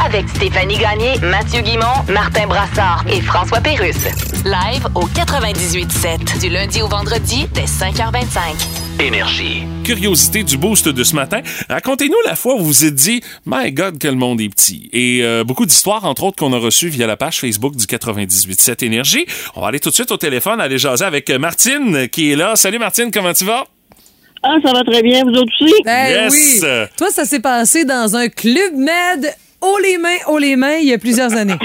avec 0.04 0.28
Stéphanie 0.28 0.78
Gagné, 0.78 1.18
Mathieu 1.20 1.60
Guimont, 1.62 2.04
Martin 2.08 2.46
Brassard 2.46 3.04
et 3.08 3.20
François 3.20 3.60
Pérusse. 3.60 4.04
Live 4.44 4.86
au 4.94 5.06
98.7 5.08 6.38
du 6.40 6.48
lundi 6.48 6.82
au 6.82 6.88
vendredi 6.88 7.48
dès 7.52 7.64
5h25. 7.64 8.89
Énergie. 9.00 9.62
Curiosité 9.84 10.42
du 10.44 10.58
boost 10.58 10.88
de 10.88 11.04
ce 11.04 11.14
matin. 11.14 11.40
Racontez-nous 11.68 12.18
la 12.26 12.36
fois 12.36 12.54
où 12.56 12.58
vous 12.58 12.66
vous 12.66 12.84
êtes 12.84 12.94
dit, 12.94 13.22
My 13.46 13.72
God, 13.72 13.98
que 13.98 14.06
le 14.08 14.14
monde 14.14 14.40
est 14.40 14.48
petit. 14.50 14.90
Et 14.92 15.20
euh, 15.22 15.42
beaucoup 15.42 15.64
d'histoires, 15.64 16.04
entre 16.04 16.24
autres, 16.24 16.36
qu'on 16.36 16.52
a 16.52 16.58
reçues 16.58 16.88
via 16.88 17.06
la 17.06 17.16
page 17.16 17.40
Facebook 17.40 17.74
du 17.76 17.86
98.7 17.86 18.84
Énergie. 18.84 19.24
On 19.56 19.62
va 19.62 19.68
aller 19.68 19.80
tout 19.80 19.88
de 19.88 19.94
suite 19.94 20.12
au 20.12 20.18
téléphone, 20.18 20.60
aller 20.60 20.78
jaser 20.78 21.04
avec 21.04 21.30
Martine 21.30 22.08
qui 22.08 22.32
est 22.32 22.36
là. 22.36 22.56
Salut 22.56 22.78
Martine, 22.78 23.10
comment 23.10 23.32
tu 23.32 23.44
vas? 23.44 23.66
Ah, 24.42 24.56
ça 24.64 24.72
va 24.72 24.84
très 24.84 25.02
bien, 25.02 25.24
vous 25.24 25.32
autres 25.32 25.52
aussi? 25.60 25.72
Ben 25.84 26.24
Yes. 26.30 26.62
oui. 26.62 26.68
Toi, 26.96 27.08
ça 27.10 27.24
s'est 27.24 27.40
passé 27.40 27.84
dans 27.84 28.16
un 28.16 28.28
club 28.28 28.74
med 28.74 29.34
haut 29.62 29.78
les 29.82 29.98
mains, 29.98 30.16
haut 30.28 30.38
les 30.38 30.56
mains, 30.56 30.76
il 30.76 30.88
y 30.88 30.92
a 30.92 30.98
plusieurs 30.98 31.32
années. 31.32 31.58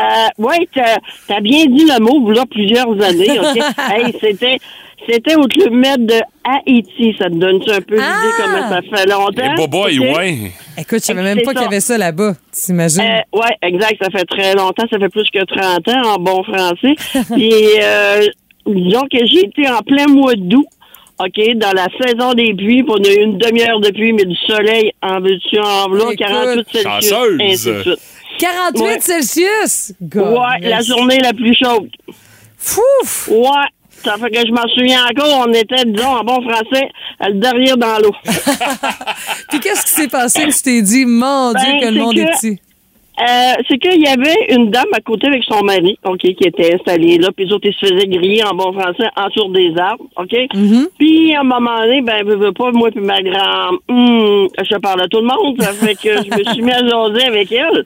Euh, 0.00 0.28
ouais, 0.38 0.68
t'as 0.72 0.98
as 1.34 1.40
bien 1.40 1.66
dit 1.66 1.84
le 1.84 1.98
mot, 1.98 2.30
là, 2.30 2.44
plusieurs 2.48 2.92
années, 3.02 3.40
OK? 3.40 3.56
hey, 3.90 4.14
c'était, 4.20 4.58
c'était 5.08 5.34
au 5.36 5.46
Club 5.46 5.72
Med 5.72 6.06
de 6.06 6.14
Haïti. 6.44 7.14
Ça 7.18 7.26
te 7.26 7.34
donne-tu 7.34 7.70
un 7.70 7.80
peu 7.80 7.94
l'idée 7.94 8.04
Ah! 8.06 8.22
comment 8.38 8.68
ça 8.68 8.80
fait 8.82 9.06
longtemps? 9.08 9.52
Et 9.52 9.56
boboy, 9.56 9.98
ouais. 9.98 10.52
Écoute, 10.76 10.98
je 11.00 11.04
savais 11.04 11.22
même 11.22 11.40
pas 11.42 11.52
qu'il 11.52 11.60
y 11.60 11.64
ça. 11.64 11.66
avait 11.66 11.80
ça 11.80 11.98
là-bas. 11.98 12.34
T'imagines? 12.52 13.00
Euh, 13.02 13.38
ouais, 13.38 13.56
exact. 13.62 13.96
Ça 14.02 14.10
fait 14.10 14.24
très 14.24 14.54
longtemps. 14.54 14.84
Ça 14.90 14.98
fait 14.98 15.08
plus 15.08 15.28
que 15.32 15.44
30 15.44 15.88
ans 15.88 16.14
en 16.14 16.18
bon 16.18 16.42
français. 16.44 16.94
Puis, 17.34 17.52
euh, 17.82 18.26
disons 18.66 19.02
que 19.10 19.18
j'ai 19.26 19.46
été 19.46 19.68
en 19.68 19.80
plein 19.82 20.06
mois 20.06 20.34
d'août. 20.36 20.66
OK, 21.20 21.56
dans 21.56 21.72
la 21.72 21.88
saison 22.00 22.32
des 22.34 22.54
pluies, 22.54 22.84
puis 22.84 22.92
on 22.96 23.02
a 23.02 23.08
eu 23.12 23.24
une 23.24 23.38
demi-heure 23.38 23.80
de 23.80 23.90
pluie, 23.90 24.12
mais 24.12 24.24
du 24.24 24.36
soleil 24.46 24.92
en 25.02 25.20
veux-tu 25.20 25.58
en 25.58 25.88
v'là, 25.88 26.04
Écoute. 26.12 26.18
48 26.18 26.66
Celsius, 26.70 27.14
ainsi 27.40 27.66
de 27.72 27.82
suite. 27.82 27.98
48 28.38 28.82
ouais. 28.84 29.00
Celsius! 29.00 29.94
God, 30.00 30.28
Ouais, 30.38 30.60
la 30.68 30.80
journée 30.80 31.18
la 31.18 31.32
plus 31.32 31.56
chaude. 31.60 31.88
Fouf! 32.56 33.28
Ouais. 33.32 33.46
Ça 34.04 34.16
fait 34.16 34.30
que 34.30 34.46
je 34.46 34.52
m'en 34.52 34.66
souviens 34.74 35.00
encore, 35.10 35.46
on 35.46 35.52
était, 35.52 35.84
disons, 35.84 36.08
en 36.08 36.24
bon 36.24 36.40
français, 36.42 36.88
derrière 37.32 37.76
dans 37.76 37.98
l'eau. 38.02 38.14
Puis 39.50 39.60
qu'est-ce 39.60 39.84
qui 39.86 39.92
s'est 39.92 40.08
passé 40.08 40.44
que 40.46 40.52
tu 40.54 40.62
t'es 40.62 40.82
dit, 40.82 41.04
mon 41.06 41.52
Ben, 41.52 41.60
Dieu, 41.60 41.72
que 41.88 41.94
le 41.94 42.00
monde 42.00 42.14
que- 42.14 42.20
est 42.20 42.32
petit? 42.32 42.60
Euh, 43.20 43.54
c'est 43.68 43.78
qu'il 43.78 44.00
y 44.00 44.06
avait 44.06 44.46
une 44.50 44.70
dame 44.70 44.86
à 44.92 45.00
côté 45.00 45.26
avec 45.26 45.42
son 45.42 45.64
mari, 45.64 45.98
OK, 46.04 46.20
qui 46.20 46.36
était 46.44 46.74
installée 46.74 47.18
là, 47.18 47.30
puis 47.36 47.46
les 47.46 47.52
autres, 47.52 47.66
ils 47.68 47.74
se 47.74 47.92
faisaient 47.92 48.06
griller 48.06 48.44
en 48.44 48.54
bon 48.54 48.72
français 48.72 49.08
autour 49.26 49.50
des 49.50 49.76
arbres, 49.76 50.04
OK? 50.16 50.36
Puis, 51.00 51.34
à 51.34 51.40
un 51.40 51.42
moment 51.42 51.80
donné, 51.80 52.00
ben, 52.00 52.18
je 52.24 52.34
veux 52.34 52.52
pas, 52.52 52.70
moi 52.70 52.90
puis 52.92 53.00
ma 53.00 53.20
grand 53.20 53.70
hum, 53.88 54.46
je 54.62 54.76
parle 54.76 55.00
à 55.02 55.08
tout 55.08 55.18
le 55.18 55.26
monde, 55.26 55.60
ça 55.60 55.72
fait 55.72 55.96
que 55.96 56.10
je 56.22 56.30
me 56.38 56.44
suis 56.52 56.62
mis 56.62 56.70
à 56.70 56.78
jaser 56.86 57.24
avec 57.26 57.50
elle. 57.50 57.84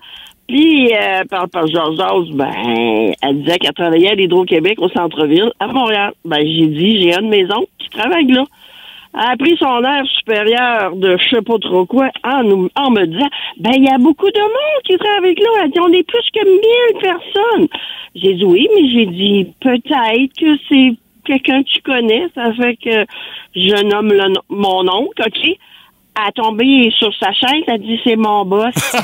Puis, 0.49 0.93
euh, 0.93 1.25
par, 1.31 1.49
par 1.49 1.67
Georges 1.67 2.31
ben, 2.33 2.53
elle 3.23 3.43
disait 3.43 3.59
qu'elle 3.59 3.73
travaillait 3.73 4.11
à 4.11 4.15
l'Hydro-Québec 4.15 4.79
au 4.81 4.89
centre-ville, 4.89 5.51
à 5.61 5.67
Montréal. 5.69 6.13
Ben, 6.25 6.39
j'ai 6.39 6.67
dit, 6.67 7.03
j'ai 7.03 7.15
une 7.15 7.29
maison 7.29 7.67
qui 7.79 7.89
travaille 7.91 8.27
là. 8.27 8.45
Elle 9.15 9.21
a 9.21 9.37
pris 9.37 9.57
son 9.59 9.85
air 9.85 10.05
supérieur 10.07 10.97
de 10.97 11.19
je 11.19 11.37
sais 11.37 11.43
pas 11.43 11.59
trop 11.59 11.85
quoi 11.85 12.11
en, 12.25 12.67
en 12.77 12.91
me 12.91 13.05
disant 13.05 13.29
Ben, 13.61 13.73
il 13.75 13.85
y 13.85 13.89
a 13.89 13.99
beaucoup 13.99 14.31
de 14.31 14.41
monde 14.41 14.83
qui 14.85 14.97
travaille 14.97 15.35
là. 15.35 15.65
Elle 15.65 15.71
dit 15.71 15.81
On 15.81 15.93
est 15.93 16.03
plus 16.03 16.27
que 16.33 16.45
1000 16.45 17.03
personnes. 17.03 17.69
J'ai 18.15 18.35
dit 18.35 18.45
Oui, 18.45 18.69
mais 18.75 18.91
j'ai 18.91 19.07
dit 19.07 19.53
Peut-être 19.61 20.33
que 20.39 20.57
c'est 20.69 20.97
quelqu'un 21.27 21.63
que 21.63 21.69
tu 21.69 21.83
connais. 21.83 22.27
Ça 22.35 22.55
fait 22.55 22.77
que 22.77 23.05
je 23.55 23.85
nomme 23.85 24.13
le 24.13 24.33
mon 24.49 24.89
oncle, 24.89 25.23
OK? 25.27 25.59
Elle 26.15 26.29
a 26.29 26.33
tombé 26.33 26.93
sur 26.99 27.13
sa 27.19 27.33
chaise, 27.33 27.65
elle 27.67 27.81
dit 27.81 27.99
C'est 28.05 28.17
mon 28.17 28.45
boss. 28.45 28.75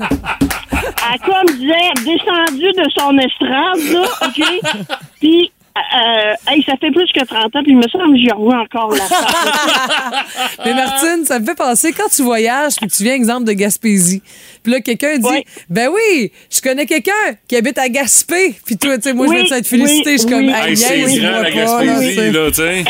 elle, 0.00 1.20
comme 1.24 1.56
disait, 1.56 1.92
descendu 2.04 2.72
de 2.72 2.90
son 2.94 3.16
estrade, 3.18 3.80
là, 3.92 4.06
OK? 4.22 4.86
Puis, 5.20 5.50
euh, 5.76 6.34
hey, 6.48 6.62
ça 6.62 6.74
fait 6.78 6.90
plus 6.90 7.10
que 7.12 7.24
30 7.24 7.54
ans, 7.54 7.62
puis 7.62 7.72
il 7.72 7.76
me 7.76 7.88
semble 7.88 8.14
que 8.14 8.18
j'y 8.18 8.30
revois 8.30 8.60
encore 8.60 8.94
la. 8.94 9.04
Mais 10.64 10.74
Martine, 10.74 11.24
ça 11.24 11.38
me 11.38 11.44
fait 11.44 11.54
penser 11.54 11.92
quand 11.92 12.08
tu 12.14 12.22
voyages 12.22 12.76
puis 12.76 12.86
que 12.86 12.94
tu 12.94 13.02
viens, 13.02 13.14
exemple, 13.14 13.44
de 13.44 13.52
Gaspésie. 13.52 14.22
Puis 14.62 14.72
là, 14.72 14.80
quelqu'un 14.80 15.18
dit. 15.18 15.44
Ben 15.68 15.90
oui, 15.90 16.32
je 16.50 16.60
connais 16.62 16.86
quelqu'un 16.86 17.12
qui 17.46 17.56
habite 17.56 17.76
à 17.78 17.88
Gaspé. 17.88 18.54
Puis 18.64 18.78
toi, 18.78 18.96
tu 18.96 19.02
sais, 19.02 19.12
moi, 19.12 19.26
je 19.26 19.54
vais 19.54 19.60
te 19.60 19.66
féliciter. 19.66 20.12
je 20.12 20.18
suis 20.18 20.30
comme 20.30 20.46
oui. 20.46 20.52
Hey, 20.52 20.70
Hey, 20.70 21.08
c'est 21.10 21.20
grand 21.20 21.42
la 21.42 21.50
pas, 21.50 21.84
là, 21.84 22.50
tu 22.50 22.54
sais. 22.54 22.84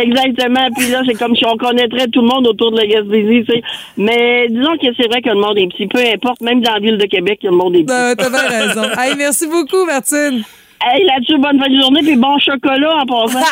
Exactement. 0.00 0.68
Puis 0.76 0.88
là, 0.88 1.02
c'est 1.06 1.14
comme 1.14 1.36
si 1.36 1.44
on 1.46 1.56
connaîtrait 1.56 2.08
tout 2.08 2.20
le 2.20 2.26
monde 2.28 2.46
autour 2.46 2.72
de 2.72 2.78
la 2.78 2.86
Gaspésie, 2.86 3.44
tu 3.46 3.52
sais. 3.52 3.62
Mais 3.96 4.48
disons 4.48 4.76
que 4.76 4.86
c'est 4.96 5.08
vrai 5.08 5.22
que 5.22 5.28
le 5.28 5.40
monde 5.40 5.58
est 5.58 5.68
petit. 5.68 5.86
Peu 5.86 6.00
importe, 6.00 6.40
même 6.40 6.60
dans 6.60 6.72
la 6.72 6.80
ville 6.80 6.98
de 6.98 7.06
Québec, 7.06 7.40
le 7.42 7.50
monde 7.50 7.76
est 7.76 7.84
petit. 7.84 7.86
Ben, 7.86 8.14
T'as 8.16 8.30
bien 8.30 8.48
raison. 8.48 8.82
Hey, 8.98 9.14
merci 9.16 9.46
beaucoup, 9.46 9.84
Martine. 9.84 10.42
Hey, 10.82 11.04
là-dessus, 11.04 11.38
bonne 11.38 11.58
fin 11.58 11.70
de 11.70 11.80
journée, 11.80 12.00
puis 12.02 12.16
bon 12.16 12.38
chocolat 12.38 12.96
en 13.02 13.06
passant. 13.06 13.38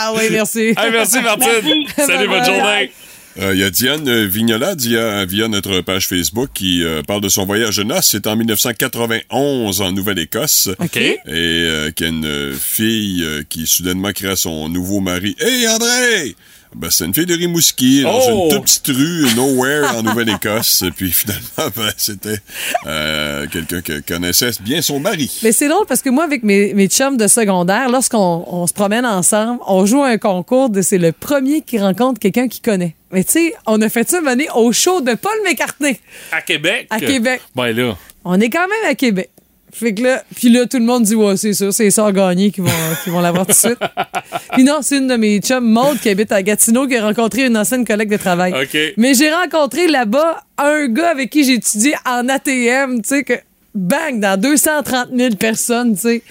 Ah 0.00 0.12
oui, 0.14 0.24
merci. 0.30 0.74
Hey, 0.78 0.90
merci 0.92 1.20
Martine. 1.22 1.48
Merci. 1.64 1.86
Salut, 1.96 2.28
bonne 2.28 2.40
Bye-bye. 2.40 3.07
Euh, 3.38 3.54
Il 3.54 3.60
y 3.60 3.62
a 3.64 3.70
Diane 3.70 4.08
euh, 4.08 4.26
Vignola 4.26 4.74
via, 4.74 5.24
via 5.24 5.48
notre 5.48 5.80
page 5.80 6.08
Facebook 6.08 6.50
qui 6.54 6.82
euh, 6.82 7.02
parle 7.02 7.20
de 7.20 7.28
son 7.28 7.46
voyage 7.46 7.76
de 7.76 7.84
noces. 7.84 8.08
C'est 8.10 8.26
en 8.26 8.36
1991 8.36 9.80
en 9.80 9.92
Nouvelle-Écosse. 9.92 10.70
OK. 10.78 10.96
Et 10.96 11.18
euh, 11.26 11.90
qu'il 11.92 12.06
y 12.06 12.08
a 12.08 12.12
une 12.12 12.52
fille 12.54 13.22
euh, 13.22 13.42
qui 13.48 13.66
soudainement 13.66 14.12
crée 14.12 14.36
son 14.36 14.68
nouveau 14.68 15.00
mari. 15.00 15.36
Hey 15.40 15.68
André! 15.68 16.34
Ben, 16.74 16.90
c'est 16.90 17.04
une 17.06 17.14
fille 17.14 17.26
de 17.26 17.34
Rimouski, 17.34 18.02
dans 18.02 18.18
Oh! 18.18 18.48
une 18.50 18.56
toute 18.56 18.64
petite 18.64 18.86
rue, 18.96 19.24
nowhere, 19.36 19.96
en 19.96 20.02
Nouvelle-Écosse. 20.02 20.84
Puis 20.96 21.10
finalement, 21.12 21.40
ben, 21.76 21.90
c'était 21.96 22.38
euh, 22.86 23.46
quelqu'un 23.50 23.80
qui 23.80 24.02
connaissait 24.02 24.50
bien 24.60 24.82
son 24.82 25.00
mari. 25.00 25.30
Mais 25.42 25.52
c'est 25.52 25.68
drôle 25.68 25.86
parce 25.86 26.02
que 26.02 26.10
moi, 26.10 26.24
avec 26.24 26.42
mes, 26.42 26.74
mes 26.74 26.88
chums 26.88 27.16
de 27.16 27.26
secondaire, 27.26 27.88
lorsqu'on 27.88 28.44
on 28.46 28.66
se 28.66 28.72
promène 28.72 29.06
ensemble, 29.06 29.60
on 29.66 29.86
joue 29.86 30.02
à 30.02 30.08
un 30.08 30.18
concours 30.18 30.68
de 30.70 30.82
c'est 30.82 30.98
le 30.98 31.12
premier 31.12 31.62
qui 31.62 31.78
rencontre 31.78 32.20
quelqu'un 32.20 32.48
qu'il 32.48 32.62
connaît. 32.62 32.94
Mais 33.12 33.24
tu 33.24 33.32
sais, 33.32 33.54
on 33.66 33.80
a 33.80 33.88
fait 33.88 34.08
ça 34.08 34.20
mener 34.20 34.48
au 34.54 34.70
show 34.72 35.00
de 35.00 35.14
Paul 35.14 35.32
McCartney. 35.44 35.98
À 36.30 36.42
Québec? 36.42 36.86
À 36.90 37.00
Québec. 37.00 37.40
Ben 37.56 37.72
là. 37.74 37.96
On 38.24 38.38
est 38.38 38.50
quand 38.50 38.68
même 38.68 38.90
à 38.90 38.94
Québec. 38.94 39.30
Fait 39.72 39.94
que 39.94 40.02
là, 40.02 40.22
puis 40.34 40.48
là, 40.48 40.66
tout 40.66 40.78
le 40.78 40.84
monde 40.84 41.04
dit, 41.04 41.14
ouais, 41.14 41.36
c'est 41.36 41.52
sûr, 41.52 41.72
c'est 41.72 41.90
ça 41.90 42.10
gagné 42.10 42.50
qui 42.50 42.60
vont, 42.60 42.70
qui 43.04 43.10
vont 43.10 43.20
l'avoir 43.20 43.46
tout 43.46 43.52
de 43.52 43.56
suite. 43.56 43.78
Puis 44.52 44.64
non, 44.64 44.78
c'est 44.80 44.98
une 44.98 45.08
de 45.08 45.16
mes 45.16 45.40
chums, 45.40 45.64
Maude, 45.64 45.98
qui 46.00 46.08
habite 46.08 46.32
à 46.32 46.42
Gatineau, 46.42 46.86
qui 46.86 46.96
a 46.96 47.04
rencontré 47.04 47.46
une 47.46 47.56
ancienne 47.56 47.84
collègue 47.84 48.10
de 48.10 48.16
travail. 48.16 48.54
Mais 48.96 49.14
j'ai 49.14 49.30
rencontré 49.30 49.86
là-bas 49.86 50.42
un 50.56 50.88
gars 50.88 51.10
avec 51.10 51.30
qui 51.30 51.44
j'ai 51.44 51.54
étudié 51.54 51.94
en 52.06 52.28
ATM, 52.28 53.02
tu 53.02 53.08
sais, 53.08 53.24
que 53.24 53.34
bang, 53.74 54.18
dans 54.18 54.40
230 54.40 55.08
000 55.14 55.34
personnes, 55.36 55.94
tu 55.94 56.00
sais. 56.00 56.22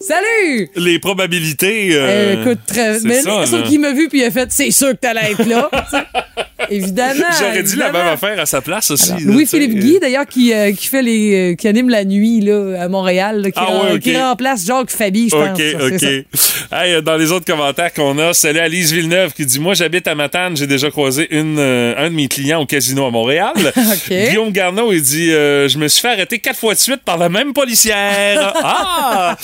Salut! 0.00 0.70
Les 0.76 1.00
probabilités. 1.00 1.88
Euh, 1.92 2.06
euh, 2.06 2.42
écoute, 2.42 2.60
très. 2.68 3.00
c'est 3.00 3.08
Mais 3.08 3.20
ça, 3.20 3.46
sauf 3.46 3.64
qu'il 3.68 3.80
m'a 3.80 3.92
vu 3.92 4.08
puis 4.08 4.20
il 4.20 4.24
a 4.24 4.30
fait 4.30 4.46
c'est 4.52 4.70
sûr 4.70 4.90
que 4.90 4.96
t'allais 4.96 5.32
être 5.32 5.44
là. 5.44 5.68
Évidemment. 6.70 7.24
J'aurais 7.38 7.62
dit 7.62 7.76
la 7.76 7.90
même 7.90 8.06
affaire 8.06 8.38
à 8.38 8.46
sa 8.46 8.60
place 8.60 8.90
aussi. 8.90 9.12
Louis-Philippe. 9.24 9.74
Guy, 9.74 9.98
d'ailleurs, 10.00 10.26
qui, 10.26 10.52
euh, 10.52 10.72
qui 10.72 10.86
fait 10.86 11.02
les. 11.02 11.56
qui 11.58 11.66
anime 11.66 11.88
la 11.88 12.04
nuit 12.04 12.40
là, 12.40 12.82
à 12.82 12.88
Montréal, 12.88 13.40
là, 13.42 13.50
qui, 13.50 13.58
Ah 13.58 13.72
ouais, 13.72 13.92
ok. 13.94 14.00
qui 14.00 14.16
remplace 14.16 14.66
Jacques 14.66 14.90
Fabi, 14.90 15.30
je 15.30 15.36
pense. 15.36 15.58
OK, 15.58 15.62
ça, 15.90 15.98
c'est 15.98 16.18
OK. 16.18 16.72
Hey, 16.72 17.02
dans 17.02 17.16
les 17.16 17.32
autres 17.32 17.46
commentaires 17.46 17.92
qu'on 17.92 18.18
a, 18.18 18.34
salut 18.34 18.58
Alice 18.58 18.92
Villeneuve 18.92 19.32
qui 19.32 19.46
dit 19.46 19.58
Moi, 19.58 19.74
j'habite 19.74 20.06
à 20.06 20.14
Matane, 20.14 20.56
j'ai 20.56 20.66
déjà 20.66 20.90
croisé 20.90 21.26
une, 21.30 21.58
un 21.58 22.10
de 22.10 22.14
mes 22.14 22.28
clients 22.28 22.60
au 22.60 22.66
casino 22.66 23.06
à 23.06 23.10
Montréal. 23.10 23.54
OK. 23.76 24.08
Guillaume 24.10 24.50
Garneau, 24.52 24.92
il 24.92 25.02
dit 25.02 25.30
Je 25.30 25.78
me 25.78 25.88
suis 25.88 26.02
fait 26.02 26.08
arrêter 26.12 26.38
quatre 26.38 26.58
fois 26.58 26.74
de 26.74 26.78
suite 26.78 27.02
par 27.04 27.18
la 27.18 27.28
même 27.28 27.52
policière. 27.52 28.52
ah 28.62 29.36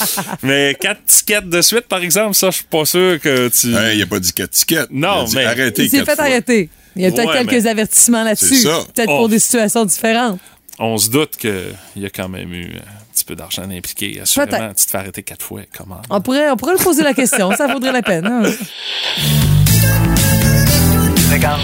Mais 0.44 0.76
quatre 0.78 1.04
tickets 1.06 1.48
de 1.48 1.62
suite, 1.62 1.86
par 1.88 2.00
exemple, 2.02 2.34
ça, 2.34 2.50
je 2.50 2.56
suis 2.56 2.64
pas 2.64 2.84
sûr 2.84 3.18
que 3.20 3.48
tu. 3.48 3.74
Hey, 3.74 3.96
il 3.98 4.02
a 4.02 4.06
pas 4.06 4.20
dit 4.20 4.32
quatre 4.32 4.50
tickets. 4.50 4.88
Non, 4.90 5.20
il 5.20 5.22
a 5.22 5.24
dit 5.24 5.36
mais- 5.36 5.44
arrêtez 5.46 5.84
Il 5.84 5.90
s'est 5.90 6.04
fait 6.04 6.14
fois. 6.14 6.24
arrêter. 6.24 6.68
Il 6.96 7.02
y 7.02 7.06
a 7.06 7.10
peut-être 7.10 7.28
Ouais, 7.28 7.38
quelques 7.44 7.64
mais- 7.64 7.66
avertissements 7.66 8.22
là-dessus. 8.24 8.54
C'est 8.56 8.68
ça. 8.68 8.80
Peut-être 8.94 9.08
Oh. 9.10 9.16
pour 9.18 9.28
des 9.28 9.38
situations 9.38 9.84
différentes. 9.84 10.38
On 10.78 10.98
se 10.98 11.08
doute 11.08 11.36
qu'il 11.36 11.74
y 11.96 12.04
a 12.04 12.10
quand 12.10 12.28
même 12.28 12.52
eu 12.52 12.64
un 12.76 13.12
petit 13.14 13.24
peu 13.24 13.34
d'argent 13.36 13.62
impliqué. 13.62 14.20
Assurément, 14.20 14.50
Peut-être. 14.58 14.76
tu 14.76 14.84
te 14.86 14.90
fais 14.90 14.98
arrêter 14.98 15.22
quatre 15.22 15.44
fois. 15.44 15.60
Comment? 15.76 16.02
On 16.10 16.20
pourrait, 16.20 16.50
on 16.50 16.56
pourrait 16.56 16.74
le 16.74 16.82
poser 16.82 17.02
la 17.02 17.14
question. 17.14 17.50
Ça 17.56 17.66
vaudrait 17.68 17.92
la 17.92 18.02
peine. 18.02 18.26
hein. 18.26 18.42
Regarde, 21.32 21.60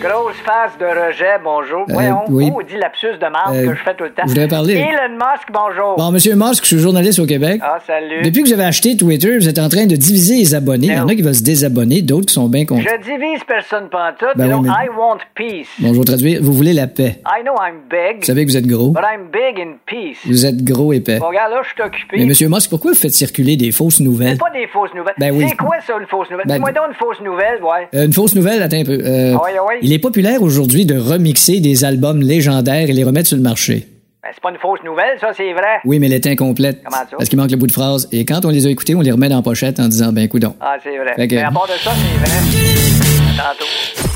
Grosse 0.00 0.36
phase 0.44 0.78
de 0.78 0.84
rejet, 0.84 1.38
bonjour. 1.42 1.80
Euh, 1.88 1.92
Voyons, 1.92 2.20
oui. 2.28 2.52
oh, 2.54 2.62
dit 2.62 2.76
lapsus 2.76 3.18
de 3.20 3.28
marque 3.30 3.52
Euh, 3.54 3.66
que 3.70 3.74
je 3.74 3.82
fais 3.82 3.94
tout 3.94 4.04
le 4.04 4.10
temps? 4.10 4.22
je 4.24 4.28
voudrais 4.28 4.46
parler? 4.46 4.74
Elon 4.74 5.14
Musk, 5.14 5.48
bonjour. 5.52 5.96
Bon, 5.96 6.12
Monsieur 6.12 6.36
Musk, 6.36 6.62
je 6.62 6.68
suis 6.68 6.78
journaliste 6.78 7.18
au 7.18 7.26
Québec. 7.26 7.60
Ah, 7.64 7.78
salut. 7.84 8.22
Depuis 8.22 8.42
que 8.42 8.46
vous 8.48 8.52
avez 8.54 8.64
acheté 8.64 8.96
Twitter, 8.96 9.36
vous 9.38 9.48
êtes 9.48 9.58
en 9.58 9.68
train 9.68 9.86
de 9.86 9.96
diviser 9.96 10.36
les 10.36 10.54
abonnés. 10.54 10.86
Il 10.86 10.92
y 10.94 10.98
en 11.00 11.08
a 11.08 11.14
qui 11.16 11.22
veulent 11.22 11.34
se 11.34 11.42
désabonner, 11.42 12.02
d'autres 12.02 12.26
qui 12.26 12.34
sont 12.34 12.48
bien 12.48 12.64
contents. 12.64 12.82
Je 12.82 13.02
divise 13.02 13.42
personne 13.44 13.88
pantoute. 13.88 14.36
Ben 14.36 14.52
oui, 14.54 14.68
mais- 14.68 14.86
I 14.86 14.88
want 14.96 15.18
peace. 15.34 15.66
Bon, 15.80 15.92
je 15.92 15.98
vais 15.98 16.04
traduire. 16.04 16.38
Vous 16.42 16.52
voulez 16.52 16.74
la 16.74 16.86
paix. 16.86 17.20
I 17.26 17.42
know 17.42 17.54
I'm 17.60 17.80
big. 17.90 18.20
Vous 18.20 18.26
savez 18.26 18.44
que 18.46 18.50
vous 18.52 18.56
êtes 18.56 18.66
gros. 18.68 18.90
But 18.92 19.02
I'm 19.02 19.26
big 19.32 19.60
in 19.60 19.72
peace. 19.84 20.18
Vous 20.26 20.46
êtes 20.46 20.62
gros 20.62 20.92
épais. 20.92 21.18
Bon, 21.18 21.26
regarde, 21.28 21.52
là, 21.52 21.60
je 21.64 21.70
suis 21.70 21.82
occupé. 21.82 22.18
Mais 22.18 22.26
Monsieur 22.26 22.48
Musk, 22.48 22.70
pourquoi 22.70 22.92
vous 22.92 22.96
faites 22.98 23.14
circuler 23.14 23.56
des 23.56 23.72
fausses 23.72 23.98
nouvelles? 23.98 24.34
C'est 24.34 24.38
pas 24.38 24.50
des 24.56 24.68
fausses 24.68 24.94
nouvelles. 24.94 25.14
Ben 25.18 25.32
oui. 25.34 25.46
C'est 25.48 25.56
quoi 25.56 25.76
ça, 25.84 25.94
une 26.00 26.06
fausse 26.06 26.30
nouvelle? 26.30 26.46
Ben- 26.46 26.54
Dis-moi 26.54 26.70
donc 26.70 26.84
une 26.90 26.94
fausse 26.94 27.20
nouvelle, 27.20 27.60
ouais. 27.64 27.88
Euh, 27.96 28.06
une 28.06 28.12
fausse 28.12 28.36
nouvelle, 28.36 28.62
attends 28.62 28.78
un 28.80 28.84
peu. 28.84 28.92
Euh, 29.04 29.34
Ah 29.36 29.42
ouais, 29.42 29.50
ah 29.58 29.64
ouais. 29.66 29.78
Il 29.88 29.94
est 29.94 29.98
populaire 29.98 30.42
aujourd'hui 30.42 30.84
de 30.84 30.98
remixer 30.98 31.60
des 31.60 31.82
albums 31.82 32.20
légendaires 32.20 32.90
et 32.90 32.92
les 32.92 33.04
remettre 33.04 33.26
sur 33.28 33.38
le 33.38 33.42
marché. 33.42 33.88
Ben, 34.22 34.28
c'est 34.34 34.42
pas 34.42 34.50
une 34.50 34.58
fausse 34.58 34.80
nouvelle, 34.84 35.18
ça, 35.18 35.28
c'est 35.34 35.50
vrai. 35.54 35.78
Oui, 35.86 35.98
mais 35.98 36.08
elle 36.08 36.12
est 36.12 36.26
incomplète. 36.26 36.82
Comment 36.84 37.04
ça? 37.10 37.16
Parce 37.16 37.30
qu'il 37.30 37.38
manque 37.38 37.50
le 37.50 37.56
bout 37.56 37.66
de 37.68 37.72
phrase. 37.72 38.06
Et 38.12 38.26
quand 38.26 38.44
on 38.44 38.50
les 38.50 38.66
a 38.66 38.70
écoutés, 38.70 38.94
on 38.94 39.00
les 39.00 39.12
remet 39.12 39.30
dans 39.30 39.36
la 39.36 39.42
pochette 39.42 39.80
en 39.80 39.88
disant, 39.88 40.12
ben, 40.12 40.28
coudon. 40.28 40.54
Ah, 40.60 40.76
c'est 40.84 40.94
vrai. 40.98 41.26
Que- 41.26 41.34
Mais 41.36 41.42
à 41.42 41.50
part 41.50 41.64
de 41.68 41.72
ça, 41.82 41.92
c'est 41.94 42.18
vrai. 42.18 43.40
À 43.40 43.54
Tantôt. 43.54 44.07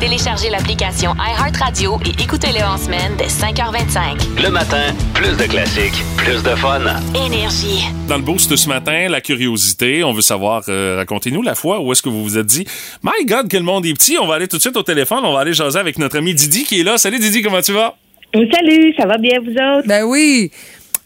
Téléchargez 0.00 0.50
l'application 0.50 1.12
iHeartRadio 1.14 1.98
et 2.04 2.22
écoutez-le 2.22 2.62
en 2.64 2.76
semaine 2.76 3.12
dès 3.16 3.26
5h25. 3.26 4.42
Le 4.42 4.50
matin, 4.50 4.92
plus 5.14 5.36
de 5.36 5.44
classiques, 5.44 6.02
plus 6.16 6.42
de 6.42 6.50
fun. 6.56 6.80
Énergie. 7.14 7.84
Dans 8.08 8.16
le 8.16 8.22
boost 8.22 8.54
ce 8.56 8.68
matin, 8.68 9.08
la 9.08 9.20
curiosité, 9.20 10.02
on 10.02 10.12
veut 10.12 10.20
savoir, 10.20 10.62
euh, 10.68 10.96
racontez-nous 10.98 11.42
la 11.42 11.54
fois 11.54 11.80
où 11.80 11.92
est-ce 11.92 12.02
que 12.02 12.08
vous 12.08 12.24
vous 12.24 12.36
êtes 12.38 12.46
dit, 12.46 12.66
My 13.04 13.24
God, 13.24 13.48
que 13.48 13.56
le 13.56 13.62
monde 13.62 13.86
est 13.86 13.94
petit, 13.94 14.18
on 14.20 14.26
va 14.26 14.34
aller 14.34 14.48
tout 14.48 14.56
de 14.56 14.62
suite 14.62 14.76
au 14.76 14.82
téléphone, 14.82 15.20
on 15.22 15.32
va 15.32 15.40
aller 15.40 15.54
jaser 15.54 15.78
avec 15.78 15.96
notre 15.98 16.18
ami 16.18 16.34
Didi 16.34 16.64
qui 16.64 16.80
est 16.80 16.84
là. 16.84 16.98
Salut 16.98 17.18
Didi, 17.20 17.42
comment 17.42 17.62
tu 17.62 17.72
vas? 17.72 17.94
Salut, 18.32 18.92
ça 18.98 19.06
va 19.06 19.16
bien 19.16 19.38
vous 19.40 19.52
autres? 19.52 19.86
Ben 19.86 20.02
oui. 20.04 20.50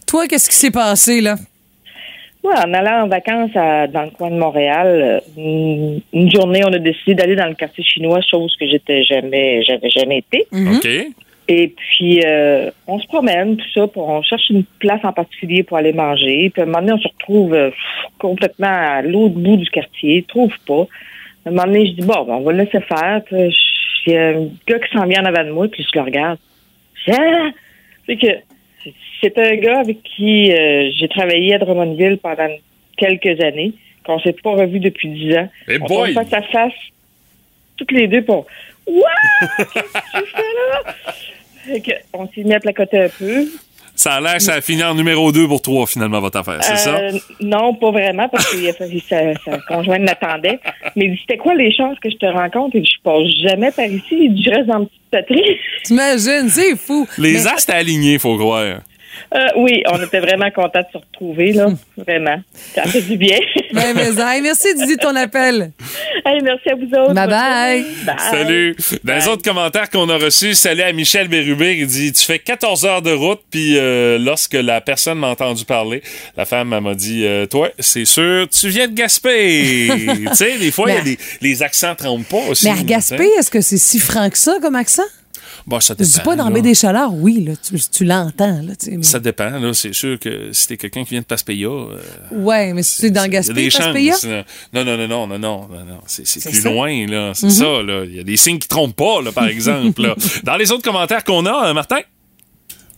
Toi, 0.07 0.27
qu'est-ce 0.27 0.49
qui 0.49 0.57
s'est 0.57 0.71
passé, 0.71 1.21
là? 1.21 1.37
En 2.57 2.73
allant 2.75 3.05
en 3.05 3.09
vacances 3.09 3.51
à- 3.55 3.87
dans 3.87 4.03
le 4.03 4.11
coin 4.11 4.31
de 4.31 4.37
Montréal, 4.39 4.87
euh, 4.87 5.21
une, 5.37 6.01
une 6.13 6.31
journée, 6.31 6.63
on 6.65 6.73
a 6.73 6.79
décidé 6.79 7.15
d'aller 7.15 7.37
dans 7.37 7.47
le 7.47 7.55
quartier 7.55 7.85
chinois, 7.85 8.21
chose 8.23 8.55
que 8.59 8.67
j'étais 8.67 9.03
jamais, 9.05 9.63
j'avais 9.65 9.91
jamais 9.91 10.19
été. 10.19 10.47
OK. 10.77 10.89
Et 11.51 11.69
puis, 11.69 12.21
euh, 12.27 12.71
on 12.87 12.99
se 12.99 13.07
promène, 13.07 13.57
tout 13.57 13.71
ça, 13.75 13.87
puis 13.87 14.01
on 14.03 14.21
cherche 14.23 14.51
une 14.51 14.65
place 14.81 15.01
en 15.03 15.13
particulier 15.15 15.63
pour 15.63 15.79
aller 15.79 15.95
manger. 15.95 16.51
Puis 16.51 16.61
à 16.61 16.65
un 16.65 16.67
moment 16.67 16.81
donné, 16.81 16.93
on 16.93 16.99
se 16.99 17.09
retrouve 17.09 17.55
euh, 17.55 17.71
complètement 18.19 18.67
à 18.69 19.01
l'autre 19.03 19.35
bout 19.35 19.57
du 19.57 19.69
quartier, 19.71 20.25
trouve 20.29 20.53
pas. 20.67 20.87
À 21.47 21.49
un 21.49 21.53
moment 21.53 21.65
donné, 21.65 21.87
je 21.87 21.93
dis, 21.93 22.07
bon, 22.07 22.25
ben, 22.25 22.35
on 22.35 22.41
va 22.43 22.53
le 22.53 22.59
laisser 22.65 22.81
faire. 22.81 23.23
Puis 23.25 23.37
il 24.07 24.13
y 24.13 24.17
a 24.17 24.29
un 24.29 24.49
gars 24.67 24.79
qui 24.79 24.97
s'en 24.97 25.07
vient 25.07 25.23
en 25.23 25.27
avant 25.27 25.45
de 25.45 25.51
moi, 25.51 25.69
puis 25.69 25.83
je 25.91 25.99
le 25.99 26.05
regarde. 26.05 26.39
Je 27.07 27.13
dis, 27.13 27.19
Ah! 27.19 27.49
C'est 28.07 28.17
que 28.17 28.27
c'est 29.21 29.39
un 29.39 29.57
gars 29.57 29.81
avec 29.81 30.03
qui 30.03 30.53
euh, 30.53 30.91
j'ai 30.97 31.09
travaillé 31.09 31.55
à 31.55 31.59
Drummondville 31.59 32.19
pendant 32.19 32.49
quelques 32.97 33.41
années, 33.43 33.73
qu'on 34.05 34.19
s'est 34.21 34.33
pas 34.33 34.53
revu 34.53 34.81
depuis 34.81 35.09
dix 35.09 35.37
ans. 35.37 35.49
Eh 35.69 35.79
on 35.81 35.87
boy! 35.87 36.13
face 36.13 36.33
à 36.33 36.43
face, 36.43 36.73
toutes 37.77 37.93
les 37.93 38.07
deux, 38.07 38.23
pour 38.23 38.47
Wow! 38.87 39.03
Qu'est-ce 39.59 39.65
que 39.65 40.25
tu 40.25 40.31
fais 40.31 40.43
là? 40.73 40.95
On 42.15 42.27
s'est 42.29 42.43
mis 42.43 42.55
à 42.55 42.61
placoter 42.61 42.99
un 42.99 43.09
peu. 43.11 43.47
Ça 43.99 44.13
a 44.13 44.21
l'air 44.21 44.35
que 44.35 44.43
ça 44.45 44.55
a 44.55 44.61
fini 44.61 44.85
en 44.85 44.95
numéro 44.95 45.33
2 45.33 45.49
pour 45.49 45.61
toi, 45.61 45.85
finalement, 45.85 46.21
votre 46.21 46.39
affaire, 46.39 46.59
c'est 46.63 46.77
ça? 46.77 46.97
Euh, 46.99 47.11
Non, 47.41 47.75
pas 47.75 47.91
vraiment, 47.91 48.29
parce 48.29 48.47
que 48.47 48.57
sa, 49.09 49.59
conjointe 49.67 50.03
l'attendait. 50.03 50.61
Mais 50.95 51.07
il 51.07 51.13
dit, 51.15 51.19
c'était 51.23 51.37
quoi 51.37 51.55
les 51.57 51.73
chances 51.75 51.99
que 51.99 52.09
je 52.09 52.15
te 52.17 52.27
rencontre? 52.27 52.77
Et 52.77 52.85
je 52.85 52.93
passe 53.03 53.27
jamais 53.43 53.73
par 53.73 53.87
ici? 53.87 54.05
Il 54.13 54.35
dit, 54.35 54.45
je 54.45 54.51
reste 54.51 54.67
dans 54.67 54.79
une 54.79 54.87
petite 54.87 55.11
patrie. 55.11 55.57
T'imagines, 55.83 56.49
c'est 56.49 56.77
fou. 56.77 57.09
Les 57.19 57.33
Mais- 57.33 57.47
astres 57.49 57.75
alignés, 57.75 58.21
faut 58.21 58.39
croire. 58.39 58.79
Euh, 59.35 59.47
oui, 59.57 59.83
on 59.91 60.03
était 60.03 60.21
vraiment 60.21 60.51
contents 60.51 60.81
de 60.81 60.87
se 60.93 60.99
retrouver, 60.99 61.53
là. 61.53 61.69
Vraiment. 61.97 62.41
Ça 62.75 62.85
fait 62.85 63.03
du 63.03 63.17
bien. 63.17 63.39
Ben, 63.71 63.95
mais, 63.95 64.09
hey, 64.19 64.41
merci, 64.41 64.75
de 64.75 64.99
ton 64.99 65.15
appel. 65.15 65.73
Hey, 66.25 66.41
merci 66.43 66.71
à 66.71 66.75
vous 66.75 66.87
autres. 66.87 67.13
Bye 67.13 67.29
bye. 67.29 67.85
Salut. 68.19 68.77
Dans 69.05 69.15
les 69.15 69.29
autres 69.29 69.43
commentaires 69.43 69.91
qu'on 69.91 70.09
a 70.09 70.17
reçus, 70.17 70.55
salut 70.55 70.83
à 70.83 70.93
Michel 70.93 71.29
Bérubé 71.29 71.77
qui 71.77 71.87
dit 71.87 72.13
Tu 72.13 72.25
fais 72.25 72.39
14 72.39 72.87
heures 72.87 73.03
de 73.03 73.13
route, 73.13 73.41
puis 73.51 73.77
euh, 73.77 74.19
lorsque 74.19 74.55
la 74.55 74.81
personne 74.81 75.19
m'a 75.19 75.29
entendu 75.29 75.67
parler, 75.67 76.03
la 76.37 76.47
femme 76.47 76.69
m'a 76.81 76.95
dit 76.95 77.27
euh, 77.27 77.45
Toi, 77.47 77.71
c'est 77.79 78.07
sûr, 78.07 78.49
tu 78.49 78.69
viens 78.69 78.89
de 78.89 78.95
Gaspé. 78.95 79.89
tu 80.29 80.35
sais, 80.35 80.59
des 80.59 80.71
fois, 80.71 80.91
il 80.91 80.95
y 80.95 80.99
a 80.99 81.03
des, 81.03 81.19
les 81.43 81.63
accents 81.63 81.95
trompent 81.95 82.29
pas 82.29 82.49
aussi. 82.49 82.65
Mais 82.65 82.81
à 82.81 82.83
Gaspé, 82.83 83.29
est-ce 83.39 83.51
que 83.51 83.61
c'est 83.61 83.79
si 83.79 83.99
franc 83.99 84.31
que 84.31 84.39
ça 84.39 84.57
comme 84.63 84.77
accent? 84.77 85.03
Bon, 85.67 85.81
ça 85.81 85.95
Je 85.99 86.05
dis 86.05 86.21
pas 86.21 86.37
dans 86.37 86.51
des 86.51 86.75
Chaleurs, 86.75 87.13
oui, 87.15 87.45
là, 87.45 87.53
tu, 87.57 87.77
tu 87.91 88.05
l'entends. 88.05 88.63
Là, 88.63 88.75
tu 88.79 88.87
sais, 88.91 88.97
mais- 88.97 89.03
Ça 89.03 89.19
dépend, 89.21 89.51
là. 89.51 89.73
C'est 89.75 89.93
sûr 89.95 90.19
que 90.19 90.53
si 90.53 90.67
t'es 90.69 90.77
quelqu'un 90.77 91.05
qui 91.05 91.11
vient 91.11 91.21
de 91.21 91.27
Paspeya. 91.27 91.69
euh, 91.69 91.99
Ouais, 92.33 92.73
mais 92.73 92.83
si 92.83 93.11
dans 93.11 93.23
il 93.25 93.33
y 93.33 93.37
a 93.37 93.41
Gaspé, 93.41 93.71
là. 93.71 94.45
Non, 94.73 94.85
non, 94.85 94.97
non, 94.97 95.09
non, 95.09 95.27
non, 95.27 95.39
non, 95.39 95.69
non, 95.69 95.85
non. 95.85 96.01
C'est 96.07 96.23
plus 96.51 96.63
ça. 96.63 96.71
loin, 96.71 97.07
là. 97.07 97.33
C'est 97.35 97.47
Mhm. 97.47 97.53
ça, 97.53 97.83
là. 97.83 98.05
Il 98.05 98.17
y 98.17 98.21
a 98.21 98.25
des 98.25 98.37
signes 98.37 98.59
qui 98.59 98.69
trompent 98.69 98.97
pas, 98.97 99.21
là, 99.23 99.33
par 99.33 99.47
exemple. 99.49 100.03
là. 100.03 100.15
Dans 100.45 100.57
les 100.57 100.71
autres 100.73 100.83
commentaires 100.85 101.25
qu'on 101.25 101.45
a, 101.47 101.69
euh, 101.69 101.75
Martin? 101.75 101.99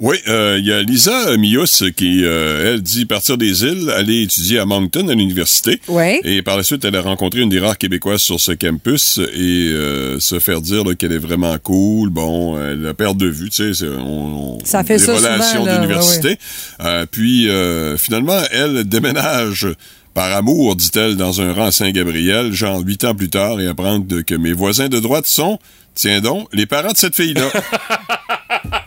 Oui, 0.02 0.16
euh, 0.28 0.56
il 0.58 0.64
y 0.66 0.72
a 0.72 0.80
Lisa 0.80 1.36
Mius 1.36 1.84
qui, 1.94 2.24
euh, 2.24 2.72
elle, 2.72 2.80
dit 2.80 3.04
partir 3.04 3.36
des 3.36 3.64
îles, 3.64 3.90
aller 3.90 4.22
étudier 4.22 4.58
à 4.58 4.64
Moncton 4.64 5.06
à 5.08 5.14
l'université. 5.14 5.78
Ouais. 5.88 6.20
Et 6.24 6.40
par 6.40 6.56
la 6.56 6.62
suite, 6.62 6.82
elle 6.86 6.96
a 6.96 7.02
rencontré 7.02 7.40
une 7.40 7.50
des 7.50 7.60
rares 7.60 7.76
Québécoises 7.76 8.22
sur 8.22 8.40
ce 8.40 8.52
campus 8.52 9.18
et 9.18 9.68
euh, 9.74 10.18
se 10.18 10.38
faire 10.38 10.62
dire 10.62 10.84
qu'elle 10.98 11.12
est 11.12 11.18
vraiment 11.18 11.54
cool. 11.58 12.08
Bon, 12.08 12.58
elle 12.58 12.80
la 12.80 12.94
perd 12.94 13.18
de 13.18 13.26
vue, 13.26 13.50
tu 13.50 13.56
sais. 13.56 13.74
c'est- 13.74 13.88
On, 13.90 14.54
on- 14.56 14.58
Ça 14.64 14.82
fait 14.84 14.96
des 14.96 15.04
ça 15.04 15.14
relations 15.16 15.64
d'université. 15.66 16.28
ouais, 16.28 16.38
Euh, 16.80 17.04
puis, 17.10 17.50
euh, 17.50 17.98
finalement, 17.98 18.40
elle 18.52 18.84
déménage 18.84 19.66
par 20.14 20.34
amour, 20.34 20.76
dit-elle, 20.76 21.16
dans 21.16 21.42
un 21.42 21.52
rang 21.52 21.66
à 21.66 21.72
Saint-Gabriel, 21.72 22.52
genre 22.54 22.80
huit 22.80 23.04
ans 23.04 23.14
plus 23.14 23.28
tard, 23.28 23.60
et 23.60 23.66
apprendre 23.68 24.22
que 24.22 24.34
mes 24.34 24.54
voisins 24.54 24.88
de 24.88 24.98
droite 24.98 25.26
sont, 25.26 25.58
tiens 25.94 26.20
donc, 26.22 26.48
les 26.54 26.64
parents 26.64 26.92
de 26.92 26.96
cette 26.96 27.14
fille-là. 27.14 27.50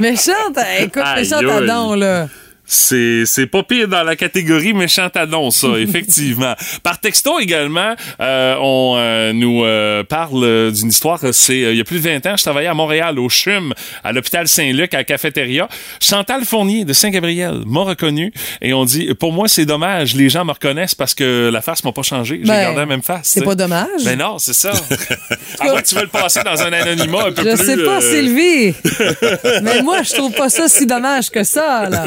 Méchante, 0.00 0.58
écoute, 0.80 1.02
méchante 1.16 1.42
aïe. 1.44 1.50
Adon, 1.50 1.94
là. 1.94 2.28
C'est, 2.70 3.22
c'est 3.24 3.46
pas 3.46 3.62
pire 3.62 3.88
dans 3.88 4.02
la 4.02 4.14
catégorie 4.14 4.74
méchant 4.74 5.08
annonce, 5.14 5.56
ça, 5.60 5.68
effectivement. 5.78 6.54
Par 6.82 7.00
texto 7.00 7.40
également, 7.40 7.94
euh, 8.20 8.56
on 8.60 8.94
euh, 8.98 9.32
nous 9.32 9.64
euh, 9.64 10.04
parle 10.04 10.44
euh, 10.44 10.70
d'une 10.70 10.88
histoire. 10.88 11.18
C'est 11.32 11.64
euh, 11.64 11.72
il 11.72 11.78
y 11.78 11.80
a 11.80 11.84
plus 11.84 12.00
de 12.02 12.08
20 12.08 12.26
ans, 12.26 12.36
je 12.36 12.42
travaillais 12.42 12.68
à 12.68 12.74
Montréal, 12.74 13.18
au 13.18 13.28
CHUM, 13.30 13.72
à 14.04 14.12
l'hôpital 14.12 14.46
Saint-Luc, 14.48 14.92
à 14.92 14.98
la 14.98 15.04
cafétéria. 15.04 15.66
Chantal 16.00 16.44
Fournier 16.44 16.84
de 16.84 16.92
Saint-Gabriel 16.92 17.62
m'a 17.66 17.80
reconnu 17.80 18.32
et 18.60 18.74
on 18.74 18.84
dit 18.84 19.14
pour 19.18 19.32
moi 19.32 19.48
c'est 19.48 19.64
dommage, 19.64 20.14
les 20.14 20.28
gens 20.28 20.44
me 20.44 20.52
reconnaissent 20.52 20.94
parce 20.94 21.14
que 21.14 21.48
la 21.50 21.62
face 21.62 21.82
m'a 21.84 21.92
pas 21.92 22.02
changé. 22.02 22.40
J'ai 22.42 22.48
Ben, 22.48 22.60
gardé 22.62 22.76
la 22.80 22.86
même 22.86 23.02
face. 23.02 23.28
c'est 23.32 23.44
pas 23.44 23.54
dommage. 23.54 24.04
Ben 24.04 24.18
non, 24.18 24.38
c'est 24.38 24.52
ça. 24.54 24.72
moins 25.62 25.80
que 25.80 25.88
tu 25.88 25.94
veux 25.94 26.02
le 26.02 26.08
passer 26.08 26.40
dans 26.44 26.60
un 26.60 26.72
anonymat 26.72 27.26
un 27.28 27.32
peu 27.32 27.42
Je 27.44 27.56
plus. 27.56 27.64
sais 27.64 27.76
pas, 27.78 27.96
euh, 27.96 28.00
Sylvie. 28.00 28.74
mais 29.62 29.82
moi, 29.82 30.02
je 30.02 30.12
trouve 30.12 30.32
pas 30.32 30.48
ça 30.50 30.68
si 30.68 30.84
dommage 30.86 31.30
que 31.30 31.44
ça, 31.44 31.88
là. 31.88 32.06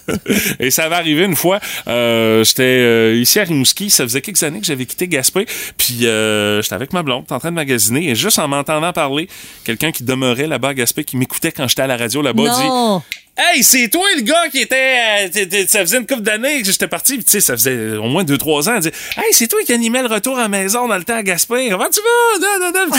Et 0.60 0.70
ça 0.70 0.88
va 0.88 0.96
arriver 0.96 1.24
une 1.24 1.36
fois. 1.36 1.60
euh, 1.88 2.44
j'étais 2.44 2.62
euh, 2.62 3.14
ici 3.16 3.38
à 3.40 3.44
Rimouski. 3.44 3.90
Ça 3.90 4.04
faisait 4.04 4.20
quelques 4.20 4.42
années 4.42 4.60
que 4.60 4.66
j'avais 4.66 4.86
quitté 4.86 5.08
Gaspé. 5.08 5.46
Puis 5.76 6.06
euh, 6.06 6.62
j'étais 6.62 6.74
avec 6.74 6.92
ma 6.92 7.02
blonde, 7.02 7.24
en 7.30 7.38
train 7.38 7.50
de 7.50 7.56
magasiner. 7.56 8.10
Et 8.10 8.14
juste 8.14 8.38
en 8.38 8.48
m'entendant 8.48 8.92
parler, 8.92 9.28
quelqu'un 9.64 9.92
qui 9.92 10.04
demeurait 10.04 10.46
là-bas 10.46 10.68
à 10.68 10.74
Gaspé, 10.74 11.04
qui 11.04 11.16
m'écoutait 11.16 11.52
quand 11.52 11.68
j'étais 11.68 11.82
à 11.82 11.86
la 11.86 11.96
radio 11.96 12.22
là-bas, 12.22 12.42
dit. 12.42 13.02
Hey, 13.34 13.62
c'est 13.64 13.88
toi 13.88 14.06
le 14.14 14.22
gars 14.22 14.48
qui 14.50 14.58
était. 14.58 15.26
euh, 15.34 15.66
ça 15.66 15.80
faisait 15.80 15.96
une 15.96 16.06
couple 16.06 16.20
d'années 16.20 16.60
que 16.60 16.66
j'étais 16.70 16.86
parti. 16.86 17.16
Tu 17.18 17.24
sais, 17.26 17.40
ça 17.40 17.54
faisait 17.54 17.96
au 17.96 18.04
moins 18.04 18.24
2-3 18.24 18.68
ans. 18.68 18.74
Elle 18.76 18.82
dit 18.82 18.88
Hey, 19.16 19.24
c'est 19.32 19.48
toi 19.48 19.58
qui 19.64 19.72
animais 19.72 20.02
le 20.02 20.08
retour 20.08 20.38
à 20.38 20.42
la 20.42 20.48
maison 20.48 20.86
dans 20.86 20.96
le 20.98 21.04
temps 21.04 21.16
à 21.16 21.22
Gaspé. 21.22 21.68
Comment 21.70 21.88
tu 21.90 22.00
vas? 22.00 22.38
Non, 22.60 22.70
non, 22.72 22.86
non. 22.90 22.96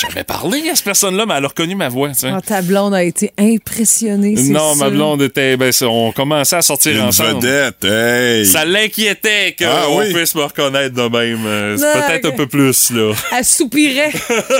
J'avais 0.00 0.24
parlé 0.24 0.68
à 0.68 0.74
cette 0.74 0.84
personne-là, 0.84 1.24
mais 1.26 1.34
elle 1.38 1.44
a 1.44 1.48
reconnu 1.48 1.74
ma 1.74 1.88
voix. 1.88 2.08
tu 2.10 2.16
sais. 2.18 2.30
Ah, 2.34 2.40
ta 2.46 2.60
blonde 2.60 2.92
a 2.94 3.02
été 3.02 3.32
impressionnée, 3.38 4.36
c'est 4.36 4.50
Non, 4.52 4.74
ma 4.76 4.90
blonde 4.90 5.22
était. 5.22 5.56
Ben, 5.56 5.72
ça, 5.72 5.86
on 5.88 6.12
commençait 6.12 6.56
à 6.56 6.62
sortir 6.62 6.92
Une 6.94 7.02
ensemble. 7.02 7.36
vedette, 7.46 7.82
hey! 7.84 8.44
Ça 8.46 8.64
l'inquiétait 8.66 9.56
qu'on 9.58 9.64
Ah 9.68 9.86
oui? 9.90 10.12
puisse 10.12 10.34
me 10.34 10.42
reconnaître 10.42 10.94
de 10.94 11.08
même. 11.08 11.44
Euh, 11.46 11.76
Peut-être 11.76 12.26
un 12.26 12.32
peu 12.32 12.46
plus, 12.46 12.90
là. 12.90 13.14
Elle 13.36 13.44
soupirait 13.44 14.12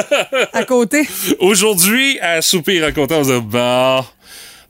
à 0.55 0.65
côté. 0.65 1.07
Aujourd'hui, 1.39 2.19
à 2.21 2.41
soupir 2.41 2.85
à 2.85 2.93
côté, 2.93 3.15
on 3.15 3.25
se 3.25 3.33
dit, 3.33 3.41
bon, 3.45 4.05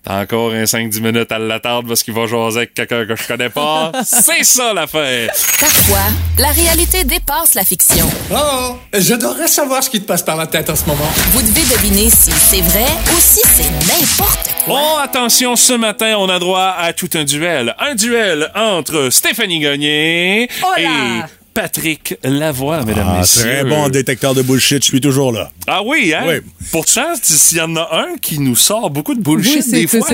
T'as 0.05 0.20
encore 0.20 0.52
un 0.52 0.64
5-10 0.64 1.00
minutes 1.00 1.32
à 1.32 1.38
l'attendre 1.38 1.88
parce 1.88 2.02
qu'il 2.02 2.12
va 2.12 2.26
jaser 2.26 2.59
avec 2.59 2.74
quelqu'un 2.74 3.07
que 3.07 3.16
je 3.16 3.26
connais 3.26 3.48
pas. 3.48 3.90
C'est 4.05 4.44
ça 4.44 4.74
l'affaire. 4.74 5.30
Parfois, 5.59 6.12
la 6.38 6.48
réalité 6.48 7.05
dépasse 7.05 7.55
la 7.55 7.64
fiction. 7.64 8.07
Oh, 8.30 8.76
j'adorerais 8.92 9.48
savoir 9.48 9.82
ce 9.82 9.88
qui 9.88 10.02
te 10.02 10.07
passe 10.07 10.22
par 10.22 10.36
la 10.36 10.46
tête 10.46 10.68
en 10.68 10.76
ce 10.76 10.84
moment. 10.84 11.09
Vous 11.32 11.40
devez 11.40 11.62
deviner 11.74 12.11
si 12.11 12.30
c'est 12.32 12.61
vrai 12.61 12.84
ou 12.84 13.18
si 13.18 13.40
c'est 13.46 13.70
n'importe 13.70 14.50
quoi. 14.66 14.78
Oh, 14.78 14.98
attention, 15.02 15.57
ce 15.57 15.72
matin, 15.72 16.16
on 16.18 16.28
a 16.28 16.38
droit 16.38 16.74
à 16.78 16.92
tout 16.92 17.09
un 17.14 17.24
duel. 17.24 17.74
Un 17.78 17.94
duel 17.94 18.50
entre 18.55 19.09
Stéphanie 19.11 19.61
Gagné 19.61 20.50
Oh 20.62 20.66
là! 20.76 20.82
et 20.82 21.43
Patrick 21.55 22.16
Lavoie, 22.24 22.84
mesdames, 22.84 23.07
Ah, 23.14 23.18
messieurs. 23.20 23.42
très 23.44 23.64
bon 23.64 23.88
détecteur 23.88 24.34
de 24.34 24.42
bullshit, 24.42 24.82
je 24.82 24.88
suis 24.88 25.00
toujours 25.00 25.30
là. 25.32 25.50
Ah 25.68 25.82
oui, 25.84 26.12
hein? 26.12 26.24
Oui. 26.26 26.34
Pourtant, 26.72 27.14
s'il 27.22 27.59
y 27.59 27.61
en 27.61 27.76
a 27.76 27.88
un 27.92 28.16
qui 28.20 28.40
nous 28.40 28.57
sort 28.57 28.90
beaucoup 28.90 29.14
de 29.14 29.20
bullshit 29.22 29.57
Oui, 29.59 29.62
c'est- 29.62 29.70
des 29.82 29.86
c'est- 29.86 29.98
fois, 30.00 30.09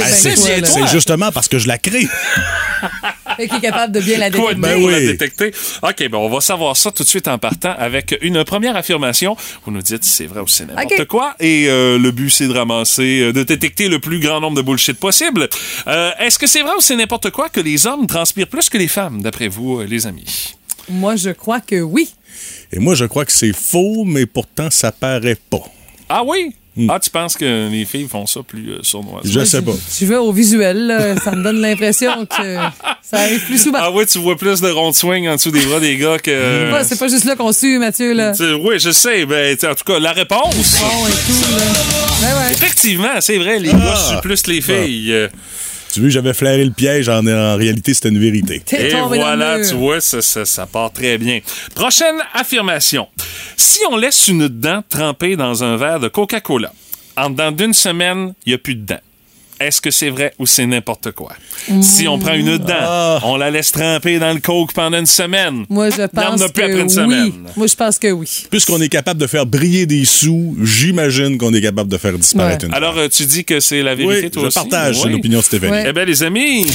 c'est 0.65 0.87
justement 0.89 1.33
parce 1.33 1.49
que 1.49 1.59
je 1.59 1.67
la 1.67 1.79
crée. 1.79 2.07
Et 3.39 3.49
qui 3.49 3.57
est 3.57 3.61
capable 3.61 3.93
de 3.95 4.01
bien 4.01 4.19
la 4.19 4.31
Quoi 4.31 4.55
détecter. 4.55 4.55
de 4.57 4.61
Ben 4.61 4.85
oui. 4.85 5.07
détecter? 5.07 5.53
OK, 5.83 5.97
ben 6.11 6.15
on 6.19 6.29
va 6.29 6.41
savoir 6.43 6.77
ça 6.77 6.91
tout 6.91 7.03
de 7.05 7.09
suite 7.09 7.27
en 7.29 7.39
partant 7.39 7.75
avec 7.79 8.19
une 8.21 8.45
première 8.45 8.77
affirmation. 8.77 9.35
Vous 9.65 9.73
nous 9.73 9.81
dites 9.83 10.05
si 10.05 10.11
c'est 10.11 10.27
vrai 10.27 10.41
ou 10.41 10.47
si 10.49 10.57
c'est 10.59 10.67
n'importe 10.67 11.05
quoi. 11.07 11.35
Et 11.41 11.67
euh, 11.69 11.99
le 11.99 12.11
but, 12.11 12.29
c'est 12.31 12.49
de 12.49 12.53
ramasser, 12.53 13.21
euh, 13.23 13.33
de 13.33 13.43
détecter 13.45 13.89
le 13.89 13.99
plus 13.99 14.21
grand 14.21 14.41
nombre 14.41 14.57
de 14.59 14.63
bullshit 14.63 14.99
possible. 14.99 15.49
Euh, 15.87 16.11
Est-ce 16.19 16.39
que 16.39 16.47
c'est 16.47 16.61
vrai 16.63 16.73
ou 16.77 16.81
c'est 16.83 16.97
n'importe 16.97 17.31
quoi 17.31 17.49
que 17.49 17.61
les 17.61 17.87
hommes 17.87 18.07
transpirent 18.07 18.49
plus 18.49 18.69
que 18.69 18.77
les 18.77 18.89
femmes, 18.89 19.23
d'après 19.23 19.49
vous, 19.49 19.81
les 19.83 20.07
amis? 20.07 20.55
Moi, 20.91 21.17
je 21.17 21.31
crois 21.31 21.61
que 21.61 21.81
oui. 21.81 22.09
Et 22.73 22.79
moi, 22.79 22.95
je 22.95 23.05
crois 23.05 23.25
que 23.25 23.33
c'est 23.33 23.53
faux, 23.57 24.05
mais 24.05 24.27
pourtant, 24.27 24.69
ça 24.71 24.93
paraît 24.93 25.39
pas. 25.51 25.63
Ah 26.09 26.23
oui? 26.25 26.55
Ah, 26.89 26.99
tu 27.03 27.11
penses 27.11 27.37
que 27.37 27.69
les 27.71 27.85
filles 27.85 28.07
font 28.09 28.27
ça 28.27 28.41
plus 28.47 28.71
euh, 28.71 28.79
sournoisement? 28.83 29.21
Je 29.31 29.45
sais 29.45 29.61
pas. 29.61 29.73
Je 30.01 30.07
vais 30.07 30.17
au 30.17 30.33
visuel, 30.33 30.87
là, 30.87 31.17
ça 31.17 31.33
me 31.33 31.43
donne 31.43 31.61
l'impression 31.61 32.25
que 32.25 32.57
ça 33.03 33.19
arrive 33.19 33.45
plus 33.45 33.61
souvent. 33.63 33.79
Ah 33.83 33.91
oui, 33.91 34.07
tu 34.07 34.19
vois 34.19 34.37
plus 34.37 34.61
de 34.61 34.71
ronds 34.71 34.91
de 34.93 34.97
swing 34.97 35.29
en 35.29 35.35
dessous 35.35 35.51
des 35.51 35.61
bras 35.67 35.81
des 35.81 35.97
gars 35.97 36.19
que... 36.19 36.73
Ouais, 36.73 36.85
c'est 36.85 36.99
pas 36.99 37.09
juste 37.09 37.25
là 37.25 37.35
qu'on 37.37 37.53
suit, 37.53 37.77
Mathieu, 37.79 38.15
là. 38.15 38.33
Tu- 38.33 38.55
Oui, 38.55 38.79
je 38.79 38.91
sais. 38.93 39.27
Ben, 39.27 39.57
tu 39.59 39.67
en 39.67 39.75
tout 39.75 39.85
cas, 39.85 39.99
la 39.99 40.13
réponse... 40.13 40.79
Bon 40.81 41.07
et 41.07 41.11
tout, 41.11 41.57
là. 41.59 41.65
Ben 42.23 42.39
ouais. 42.39 42.53
Effectivement, 42.53 43.21
c'est 43.21 43.37
vrai, 43.39 43.59
les 43.59 43.71
Ah. 43.75 43.79
gars 43.79 43.97
suent 43.97 44.21
plus 44.23 44.47
les 44.47 44.61
filles. 44.63 45.13
Euh, 45.13 45.29
Tu 45.93 46.01
veux, 46.01 46.09
j'avais 46.09 46.35
flairé 46.35 46.65
le 46.65 46.71
piège, 46.71 47.09
en, 47.09 47.27
en 47.27 47.57
réalité, 47.57 47.95
c'était 47.95 48.11
une 48.11 48.19
vérité. 48.21 48.63
Et 48.73 48.91
voilà, 49.09 49.59
tu 49.67 49.75
vois, 49.75 50.01
ça, 50.01 50.23
ça, 50.23 50.45
ça 50.45 50.67
part 50.67 50.93
très 50.93 51.19
bien. 51.19 51.41
Prochaine 51.75 52.17
affirmation. 52.33 53.09
Si 53.57 53.81
on 53.91 53.97
laisse 53.97 54.29
une 54.29 54.49
dent 54.49 54.83
trempée 54.89 55.37
dans 55.37 55.65
un 55.65 55.77
verre 55.77 56.01
de 56.01 56.09
Coca-Cola, 56.09 56.73
en 57.17 57.31
dedans 57.31 57.51
d'une 57.53 57.75
semaine, 57.75 58.35
il 58.47 58.51
n'y 58.51 58.55
a 58.55 58.59
plus 58.59 58.75
de 58.77 58.87
dent. 58.87 59.01
Est-ce 59.61 59.83
que 59.83 59.91
c'est 59.91 60.09
vrai 60.09 60.33
ou 60.39 60.47
c'est 60.47 60.65
n'importe 60.65 61.11
quoi? 61.13 61.33
Si 61.83 62.09
on 62.09 62.19
prend 62.19 62.33
une 62.33 62.57
dent, 62.57 62.75
Ah. 62.81 63.21
on 63.25 63.37
la 63.37 63.51
laisse 63.51 63.71
tremper 63.73 64.19
dans 64.19 64.33
le 64.33 64.41
coke 64.41 64.73
pendant 64.73 64.99
une 64.99 65.05
semaine. 65.05 65.67
Moi, 65.69 65.91
je 65.91 66.03
pense 66.07 66.41
plus 66.41 66.49
que 66.49 66.61
après 66.63 66.73
une 66.81 66.83
oui. 66.87 66.89
semaine. 66.91 67.33
Moi, 67.57 67.67
je 67.67 67.75
pense 67.75 67.99
que 67.99 68.11
oui. 68.11 68.45
Puisqu'on 68.51 68.81
est 68.81 68.89
capable 68.89 69.21
de 69.21 69.27
faire 69.27 69.45
briller 69.45 69.85
des 69.85 70.07
sous, 70.07 70.57
j'imagine 70.63 71.37
qu'on 71.37 71.53
est 71.53 71.61
capable 71.61 71.91
de 71.91 71.99
faire 71.99 72.17
disparaître 72.17 72.65
une 72.65 72.73
Alors, 72.75 72.97
euh, 72.97 73.09
tu 73.09 73.27
dis 73.27 73.45
que 73.45 73.61
c'est 73.61 73.83
la 73.83 73.95
vérité, 73.95 74.25
Oui, 74.25 74.31
toi 74.31 74.43
je 74.45 74.47
aussi? 74.49 74.55
partage 74.55 75.05
Oui. 75.05 75.13
l'opinion 75.13 75.41
de 75.41 75.45
Stéphanie. 75.45 75.73
Ouais. 75.73 75.85
Eh 75.89 75.93
bien, 75.93 76.05
les 76.07 76.23
amis, 76.23 76.67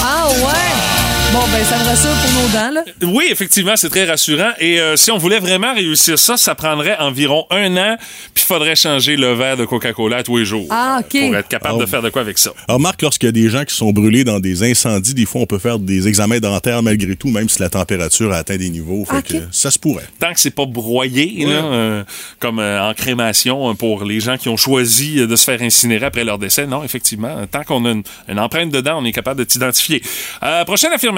Ah 0.00 0.28
ouais! 0.28 1.07
Bon, 1.30 1.40
ben, 1.52 1.62
ça 1.62 1.76
me 1.78 1.84
rassure 1.84 2.10
pour 2.10 2.42
nos 2.42 2.48
dents, 2.48 2.70
là. 2.72 2.84
Oui, 3.02 3.26
effectivement, 3.30 3.76
c'est 3.76 3.90
très 3.90 4.06
rassurant. 4.06 4.50
Et 4.60 4.80
euh, 4.80 4.96
si 4.96 5.10
on 5.10 5.18
voulait 5.18 5.38
vraiment 5.40 5.74
réussir 5.74 6.18
ça, 6.18 6.38
ça 6.38 6.54
prendrait 6.54 6.96
environ 6.98 7.44
un 7.50 7.76
an, 7.76 7.96
puis 8.32 8.42
il 8.44 8.46
faudrait 8.46 8.74
changer 8.74 9.14
le 9.16 9.34
verre 9.34 9.58
de 9.58 9.66
Coca-Cola 9.66 10.22
tous 10.22 10.38
les 10.38 10.46
jours. 10.46 10.66
Ah, 10.70 11.00
OK. 11.00 11.20
Pour 11.20 11.36
être 11.36 11.48
capable 11.48 11.74
Oh. 11.76 11.80
de 11.82 11.86
faire 11.86 12.00
de 12.00 12.08
quoi 12.08 12.22
avec 12.22 12.38
ça. 12.38 12.50
Alors, 12.66 12.80
Marc, 12.80 13.02
lorsqu'il 13.02 13.26
y 13.26 13.28
a 13.28 13.32
des 13.32 13.50
gens 13.50 13.64
qui 13.64 13.74
sont 13.74 13.92
brûlés 13.92 14.24
dans 14.24 14.40
des 14.40 14.62
incendies, 14.68 15.12
des 15.12 15.26
fois, 15.26 15.42
on 15.42 15.46
peut 15.46 15.58
faire 15.58 15.78
des 15.78 16.08
examens 16.08 16.38
dentaires 16.40 16.82
malgré 16.82 17.14
tout, 17.14 17.28
même 17.28 17.48
si 17.50 17.60
la 17.60 17.68
température 17.68 18.32
a 18.32 18.38
atteint 18.38 18.56
des 18.56 18.70
niveaux. 18.70 19.04
Fait 19.04 19.22
que 19.22 19.34
ça 19.52 19.70
se 19.70 19.78
pourrait. 19.78 20.06
Tant 20.18 20.32
que 20.32 20.40
c'est 20.40 20.50
pas 20.50 20.64
broyé, 20.66 21.44
là, 21.44 21.62
euh, 21.62 22.04
comme 22.40 22.58
euh, 22.58 22.82
en 22.88 22.94
crémation 22.94 23.68
euh, 23.70 23.74
pour 23.74 24.04
les 24.06 24.20
gens 24.20 24.38
qui 24.38 24.48
ont 24.48 24.56
choisi 24.56 25.20
euh, 25.20 25.26
de 25.26 25.36
se 25.36 25.44
faire 25.44 25.60
incinérer 25.60 26.06
après 26.06 26.24
leur 26.24 26.38
décès, 26.38 26.66
non, 26.66 26.82
effectivement, 26.84 27.36
euh, 27.36 27.44
tant 27.50 27.64
qu'on 27.64 27.84
a 27.84 27.90
une, 27.90 28.02
une 28.28 28.38
empreinte 28.40 28.70
dedans, 28.70 28.98
on 29.00 29.04
est 29.04 29.12
capable 29.12 29.38
de 29.40 29.44
t'identifier. 29.44 30.02
Euh, 30.42 30.64
prochaine 30.64 30.90
affirmation. 30.92 31.17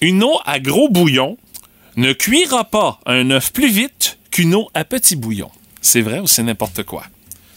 Une 0.00 0.22
eau 0.22 0.38
à 0.44 0.58
gros 0.58 0.88
bouillon 0.88 1.36
ne 1.96 2.12
cuira 2.12 2.64
pas 2.64 3.00
un 3.06 3.30
œuf 3.30 3.52
plus 3.52 3.68
vite 3.70 4.18
qu'une 4.30 4.54
eau 4.54 4.68
à 4.74 4.84
petit 4.84 5.16
bouillon. 5.16 5.50
C'est 5.80 6.02
vrai 6.02 6.18
ou 6.18 6.26
c'est 6.26 6.42
n'importe 6.42 6.82
quoi? 6.82 7.04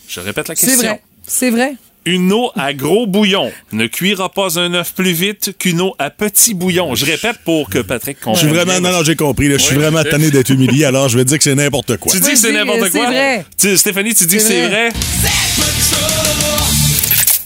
Je 0.07 0.19
répète 0.21 0.47
la 0.47 0.55
question. 0.55 0.79
C'est 0.79 0.85
vrai. 0.87 1.01
C'est 1.27 1.49
vrai. 1.49 1.73
Une 2.05 2.31
eau 2.31 2.49
à 2.55 2.73
gros 2.73 3.05
bouillon 3.05 3.51
ne 3.73 3.85
cuira 3.87 4.29
pas 4.29 4.57
un 4.57 4.73
œuf 4.73 4.93
plus 4.93 5.11
vite 5.11 5.55
qu'une 5.59 5.81
eau 5.81 5.93
à 5.99 6.09
petit 6.09 6.53
bouillon. 6.53 6.95
Je 6.95 7.05
répète 7.05 7.39
pour 7.43 7.69
que 7.69 7.79
Patrick 7.79 8.19
comprenne. 8.21 8.35
Je 8.41 8.47
suis 8.47 8.55
vraiment, 8.55 8.79
non, 8.79 8.97
non, 8.97 9.03
j'ai 9.03 9.17
compris. 9.17 9.49
là. 9.49 9.57
je 9.57 9.63
suis 9.63 9.75
vraiment 9.75 10.03
tanné 10.03 10.31
d'être 10.31 10.49
humilié, 10.49 10.85
alors 10.85 11.09
je 11.09 11.17
vais 11.17 11.25
dire 11.25 11.37
que 11.37 11.43
c'est 11.43 11.53
n'importe 11.55 11.97
quoi. 11.97 12.11
Tu 12.11 12.19
dis 12.21 12.29
que 12.31 12.35
c'est 12.37 12.53
n'importe 12.53 12.83
c'est 12.85 12.91
quoi? 12.91 13.07
vrai. 13.07 13.45
Tu- 13.57 13.75
Stéphanie, 13.77 14.15
tu 14.15 14.25
dis 14.25 14.37
que 14.37 14.41
C'est 14.41 14.47
c'est 14.47 14.67
vrai. 14.67 14.89
vrai? 14.89 16.18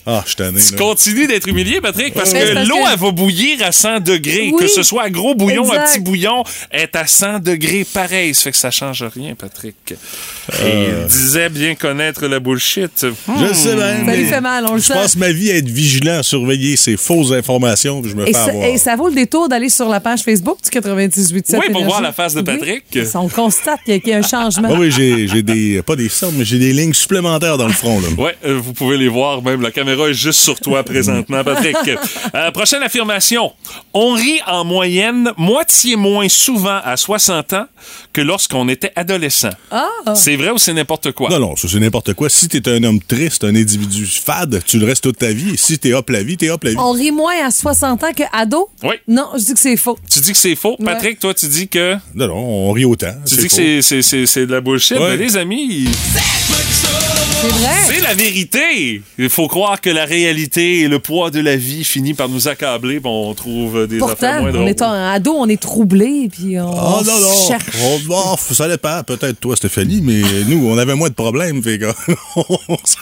Ah, 0.06 0.22
je 0.24 0.30
suis 0.30 0.36
tanné. 0.36 0.60
Tu 0.62 0.74
là. 0.74 0.78
continues 0.78 1.28
d'être 1.28 1.48
humilié, 1.48 1.80
Patrick, 1.82 2.14
parce 2.14 2.34
que 2.34 2.68
l'eau, 2.68 2.76
que- 2.76 2.94
elle 2.94 3.00
va 3.00 3.12
bouillir 3.12 3.64
à 3.66 3.72
100 3.72 4.00
degrés. 4.02 4.52
Oui, 4.52 4.56
que 4.60 4.68
ce 4.68 4.84
soit 4.84 5.04
à 5.04 5.10
gros 5.10 5.34
bouillon 5.36 5.66
ou 5.66 5.72
à 5.74 5.80
petit 5.80 6.00
bouillon, 6.00 6.44
est 6.72 6.96
à 6.96 7.08
100 7.08 7.40
degrés 7.40 7.86
pareil. 7.86 8.34
Ça 8.34 8.44
fait 8.44 8.52
que 8.52 8.58
ça 8.58 8.72
change 8.72 9.04
rien, 9.04 9.36
Patrick. 9.36 9.76
Et 9.94 10.88
il 11.02 11.08
disait 11.08 11.50
bien 11.50 11.76
connaître 11.76 12.26
la 12.28 12.40
bullshit. 12.40 12.92
Je 13.02 13.54
sais 13.54 13.76
bien. 13.76 13.98
Ça 13.98 14.04
mais 14.06 14.18
lui 14.18 14.26
fait 14.26 14.42
mal, 14.42 14.66
on 14.68 14.76
le 14.76 14.82
Je 14.82 14.90
passe 14.90 15.16
ma 15.16 15.32
vie 15.32 15.52
à 15.52 15.56
être 15.56 15.70
vigilant, 15.70 16.20
à 16.20 16.24
surveiller 16.24 16.76
ces 16.76 16.98
fausses 16.98 17.32
informations, 17.32 18.02
puis 18.02 18.12
je 18.12 18.16
me 18.16 18.24
Et 18.24 18.28
fais 18.28 18.34
ça, 18.34 18.44
avoir. 18.46 18.66
et 18.66 18.78
ça 18.78 18.96
vaut 18.96 19.08
le 19.08 19.16
détour 19.16 19.48
d'aller 19.48 19.70
sur 19.70 19.88
la 19.88 20.00
page 20.02 20.22
Facebook 20.24 20.58
du 20.64 20.70
98.7 20.70 21.60
Oui, 21.60 21.72
pour 21.72 21.84
voir 21.86 22.02
la 22.02 22.12
face 22.12 22.34
de 22.34 22.42
Patrick. 22.42 22.84
Oui. 22.94 23.02
On 23.16 23.30
constate 23.30 23.80
qu'il 23.86 23.94
y 23.94 23.98
a- 23.98 24.00
qu'il 24.00 24.10
y 24.10 24.14
a 24.14 24.18
un 24.18 24.22
changement. 24.22 24.70
Ah 24.72 24.76
oui, 24.78 24.92
j'ai 24.92 25.42
des. 25.44 25.82
Pas 25.84 25.96
des 25.96 26.10
sortes, 26.10 26.34
mais 26.38 26.44
j'ai 26.46 26.60
des 26.60 26.74
lignes 26.74 26.94
supplémentaires 26.94 27.58
dans 27.58 27.68
le 27.68 27.74
front. 27.74 28.02
Ouais, 28.18 28.36
euh, 28.46 28.60
vous 28.62 28.74
pouvez 28.74 28.98
les 28.98 29.08
voir, 29.08 29.42
même 29.42 29.62
la 29.62 29.72
caméra 29.72 29.93
est 30.00 30.14
juste 30.14 30.40
sur 30.40 30.60
toi 30.60 30.84
présentement, 30.84 31.44
Patrick. 31.44 31.76
Euh, 32.36 32.50
prochaine 32.52 32.82
affirmation. 32.82 33.52
On 33.94 34.14
rit 34.14 34.40
en 34.48 34.64
moyenne 34.66 35.32
moitié 35.38 35.96
moins 35.96 36.28
souvent 36.30 36.80
à 36.84 36.98
60 36.98 37.54
ans 37.54 37.66
que 38.12 38.22
lorsqu'on 38.22 38.68
était 38.70 38.92
adolescent. 38.96 39.52
Ah! 39.70 39.88
C'est 40.16 40.36
vrai 40.36 40.50
ou 40.50 40.58
c'est 40.58 40.74
n'importe 40.74 41.12
quoi? 41.12 41.30
Non, 41.30 41.40
non, 41.40 41.56
c'est 41.56 41.80
n'importe 41.80 42.14
quoi. 42.14 42.30
Si 42.30 42.48
t'es 42.48 42.68
un 42.70 42.84
homme 42.84 43.00
triste, 43.02 43.44
un 43.44 43.56
individu 43.56 44.06
fade, 44.08 44.62
tu 44.66 44.80
le 44.80 44.86
restes 44.88 45.04
toute 45.04 45.20
ta 45.20 45.32
vie. 45.32 45.52
Et 45.54 45.58
si 45.58 45.78
t'es 45.78 45.94
hop 45.94 46.10
la 46.10 46.24
vie, 46.24 46.38
t'es 46.38 46.50
hop 46.50 46.64
la 46.64 46.72
vie. 46.72 46.76
On 46.80 46.92
rit 46.92 47.12
moins 47.12 47.46
à 47.46 47.52
60 47.52 48.04
ans 48.04 48.14
que 48.14 48.24
ado? 48.32 48.70
Oui. 48.84 48.96
Non, 49.08 49.28
je 49.38 49.44
dis 49.44 49.54
que 49.54 49.60
c'est 49.60 49.78
faux. 49.78 49.98
Tu 50.10 50.20
dis 50.20 50.32
que 50.32 50.38
c'est 50.38 50.56
faux? 50.56 50.76
Patrick, 50.84 51.20
toi, 51.20 51.34
tu 51.34 51.48
dis 51.48 51.68
que... 51.68 51.96
Non, 52.16 52.28
non, 52.28 52.36
on 52.36 52.72
rit 52.72 52.86
autant. 52.86 53.14
Tu 53.28 53.36
dis 53.36 53.48
que 53.48 53.82
faux. 53.82 54.02
c'est- 54.26 54.46
de 54.46 54.52
la 54.52 54.62
bullshit. 54.62 54.98
Ouais. 54.98 55.12
Mais 55.12 55.18
les 55.18 55.38
amis, 55.38 55.88
C'est 55.92 57.48
vrai. 57.50 57.76
c'est 57.88 58.02
la 58.02 58.14
vérité. 58.14 59.02
Il 59.18 59.30
faut 59.30 59.48
croire 59.48 59.80
que 59.84 59.90
la 59.92 60.06
réalité 60.06 60.80
et 60.80 60.88
le 60.88 60.98
poids 60.98 61.30
de 61.30 61.40
la 61.40 61.56
vie 61.56 61.84
finit 61.84 62.14
par 62.16 62.30
nous 62.30 62.48
accabler, 62.48 63.00
puis 63.00 63.10
on 63.12 63.34
trouve 63.36 63.86
des 63.88 63.98
affaires 63.98 64.08
Pourtant, 64.08 64.40
moins 64.42 64.50
on 64.50 64.54
drôles. 64.54 64.70
est 64.70 64.82
un 64.82 65.12
ado, 65.12 65.36
on 65.38 65.48
est 65.50 65.62
troublé, 65.62 66.30
puis 66.32 66.58
on, 66.60 66.72
Ah 66.76 67.02
non, 67.06 67.20
non. 67.20 67.48
cherche. 67.48 67.66
On, 67.84 68.00
bon, 68.08 68.36
ça 68.38 68.68
dépend. 68.68 69.04
Peut-être 69.04 69.40
toi, 69.40 69.56
Stéphanie, 69.56 70.02
mais 70.02 70.22
nous, 70.48 70.66
on 70.68 70.78
avait 70.78 70.96
moins 70.96 71.10
de 71.10 71.14
problèmes. 71.14 71.62
Fait 71.62 71.80
on, 72.36 72.44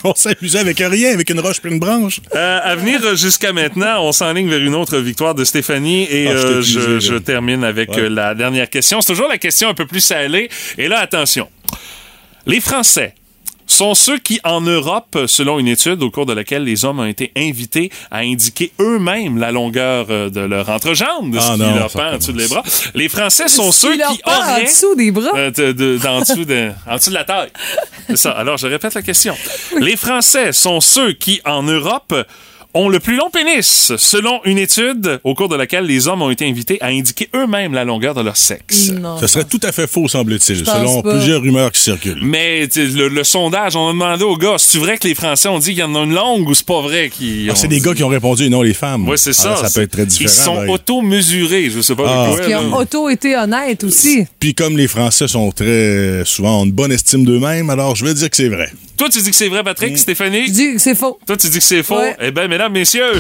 on 0.04 0.16
s'amusait 0.16 0.60
avec 0.60 0.80
rien, 0.80 1.14
avec 1.14 1.30
une 1.30 1.40
roche 1.40 1.62
puis 1.62 1.72
une 1.72 1.80
branche. 1.80 2.20
Euh, 2.36 2.60
à 2.64 2.76
venir 2.76 3.16
jusqu'à 3.16 3.54
maintenant, 3.54 4.04
on 4.04 4.12
s'enligne 4.12 4.50
vers 4.50 4.60
une 4.62 4.76
autre 4.76 4.98
victoire 4.98 5.36
de 5.36 5.44
Stéphanie 5.46 6.08
et 6.10 6.28
Ah, 6.28 6.32
je 6.36 6.48
euh, 6.48 6.62
je, 6.62 7.00
je 7.00 7.16
termine 7.16 7.64
avec 7.64 7.92
Ouais. 7.92 8.00
euh, 8.02 8.10
la 8.10 8.34
dernière 8.36 8.70
question. 8.70 9.02
C'est 9.02 9.14
toujours 9.14 9.28
la 9.30 9.38
question 9.38 9.70
un 9.70 9.74
peu 9.74 9.86
plus 9.86 10.00
salée. 10.02 10.50
Et 10.78 10.88
là, 10.88 11.00
attention. 11.00 11.48
Les 12.48 12.60
Français 12.60 13.14
sont 13.72 13.94
ceux 13.96 14.18
qui, 14.18 14.40
en 14.44 14.62
Europe, 14.62 15.18
selon 15.28 15.58
une 15.60 15.68
étude 15.68 16.02
au 16.04 16.12
cours 16.12 16.26
de 16.26 16.34
laquelle 16.34 16.64
les 16.64 16.86
hommes 16.86 17.00
ont 17.00 17.06
été 17.06 17.32
invités 17.36 17.90
à 18.12 18.20
indiquer 18.20 18.72
eux-mêmes 18.80 19.38
la 19.38 19.52
longueur 19.52 20.08
euh, 20.10 20.30
de 20.30 20.42
leur 20.42 20.70
entrejambe, 20.70 21.32
de 21.32 21.38
Ah 21.38 21.42
ce 21.42 21.54
qui 21.54 21.60
non, 21.60 21.76
leur 21.76 21.92
pend 21.92 22.14
en 22.14 22.18
dessous 22.18 22.34
des 22.34 22.48
bras. 22.48 22.64
Les 22.96 23.10
Français 23.10 23.48
sont 23.48 23.72
Ce 23.72 23.82
ceux 23.88 23.94
qui 23.94 24.18
pend 24.24 24.32
en 24.32 24.38
auraient... 24.54 24.64
dessous 24.66 24.96
des 24.96 25.12
bras. 25.12 25.32
Euh, 25.36 25.52
de- 25.52 25.72
de- 25.72 25.98
d'en 25.98 26.20
dessous 26.22 26.46
de, 26.46 26.72
en 26.88 26.96
dessous 26.98 27.10
de 27.10 27.16
la 27.16 27.24
taille. 27.24 27.50
C'est 28.08 28.18
ça. 28.18 28.32
Alors, 28.32 28.58
je 28.58 28.68
répète 28.68 28.94
la 28.94 29.02
question. 29.02 29.36
Les 29.80 29.96
Français 29.96 30.52
sont 30.52 30.80
ceux 30.82 31.14
qui, 31.14 31.42
en 31.46 31.64
Europe, 31.64 32.14
ont 32.74 32.88
le 32.90 33.00
plus 33.00 33.16
long 33.18 33.30
pénis, 33.30 33.92
selon 33.98 34.40
une 34.46 34.58
étude 34.58 35.20
au 35.24 35.34
cours 35.36 35.50
de 35.50 35.56
laquelle 35.56 35.86
les 35.86 36.08
hommes 36.08 36.22
ont 36.22 36.30
été 36.30 36.48
invités 36.48 36.78
à 36.82 36.88
indiquer 36.88 37.28
eux-mêmes 37.36 37.74
la 37.74 37.84
longueur 37.84 38.14
de 38.14 38.22
leur 38.22 38.38
sexe. 38.38 38.92
Ça 39.20 39.28
serait 39.28 39.44
tout 39.46 39.60
à 39.64 39.72
fait 39.72 39.88
faux, 39.88 40.08
semble-t-il, 40.08 40.66
selon 40.66 41.02
pas. 41.02 41.12
plusieurs 41.18 41.42
rumeurs 41.42 41.72
qui 41.72 41.82
circulent. 41.82 42.20
Mais 42.22 42.68
le, 42.76 43.08
le 43.10 43.24
sondage, 43.24 43.76
on 43.76 43.90
a 43.90 43.92
demandé 43.92 44.24
aux 44.24 44.38
gars, 44.38 44.56
c'est 44.58 44.78
vrai 44.78 44.98
que 44.98 45.08
les 45.08 45.16
Français 45.16 45.50
ont 45.50 45.60
dit 45.60 45.72
qu'il 45.72 45.80
y 45.80 45.84
en 45.84 45.96
a 45.96 46.00
une 46.04 46.14
longue 46.14 46.48
ou 46.48 46.54
c'est 46.54 46.66
pas 46.66 46.82
vrai 46.82 47.10
qu'ils 47.10 47.50
Ah, 47.50 47.54
ont 47.54 47.56
c'est 47.56 47.68
des 47.68 47.78
dit? 47.78 47.82
gars 47.82 47.94
qui 47.94 48.04
ont 48.04 48.08
répondu 48.10 48.46
et 48.46 48.50
non 48.50 48.62
les 48.62 48.74
femmes. 48.74 49.08
Ouais, 49.08 49.18
c'est 49.18 49.32
Ah, 49.32 49.34
ça. 49.34 49.50
là, 49.50 49.56
ça 49.58 49.70
peut 49.70 49.82
être 49.82 49.92
très 49.92 50.06
différent. 50.06 50.30
Ils 50.32 50.68
sont 50.68 50.72
auto-mesurés, 50.72 51.70
je 51.70 51.82
sais 51.82 51.96
pas 51.96 52.04
Ah. 52.08 52.08
de 52.08 52.28
quoi. 52.28 52.36
Parce 52.38 52.48
qu'ils 52.48 52.56
là. 52.56 52.62
ont 52.64 52.78
auto-été 52.78 53.36
honnêtes 53.36 53.84
aussi. 53.84 54.26
Puis 54.40 54.54
comme 54.56 54.78
les 54.78 54.88
Français 54.88 55.28
sont 55.28 55.52
très 55.52 56.24
souvent 56.26 56.62
en 56.62 56.66
une 56.66 56.72
bonne 56.72 56.92
estime 56.92 57.26
d'eux-mêmes, 57.26 57.70
alors 57.70 57.96
je 57.96 58.06
vais 58.06 58.14
dire 58.14 58.30
que 58.30 58.38
c'est 58.38 58.50
vrai. 58.50 58.70
Toi, 58.98 59.10
tu 59.10 59.20
dis 59.20 59.32
que 59.32 59.36
c'est 59.36 59.48
vrai, 59.48 59.64
Patrick, 59.64 59.98
Stéphanie? 59.98 60.46
Je 60.46 60.52
dis 60.52 60.74
que 60.74 60.80
c'est 60.80 60.94
faux. 60.94 61.18
Toi, 61.26 61.36
tu 61.36 61.50
dis 61.50 61.58
que 61.58 61.64
c'est 61.64 61.82
faux? 61.82 61.98
Ouais. 61.98 62.16
Eh 62.22 62.30
bien, 62.30 62.48
mesdames, 62.62 62.74
messieurs, 62.74 63.14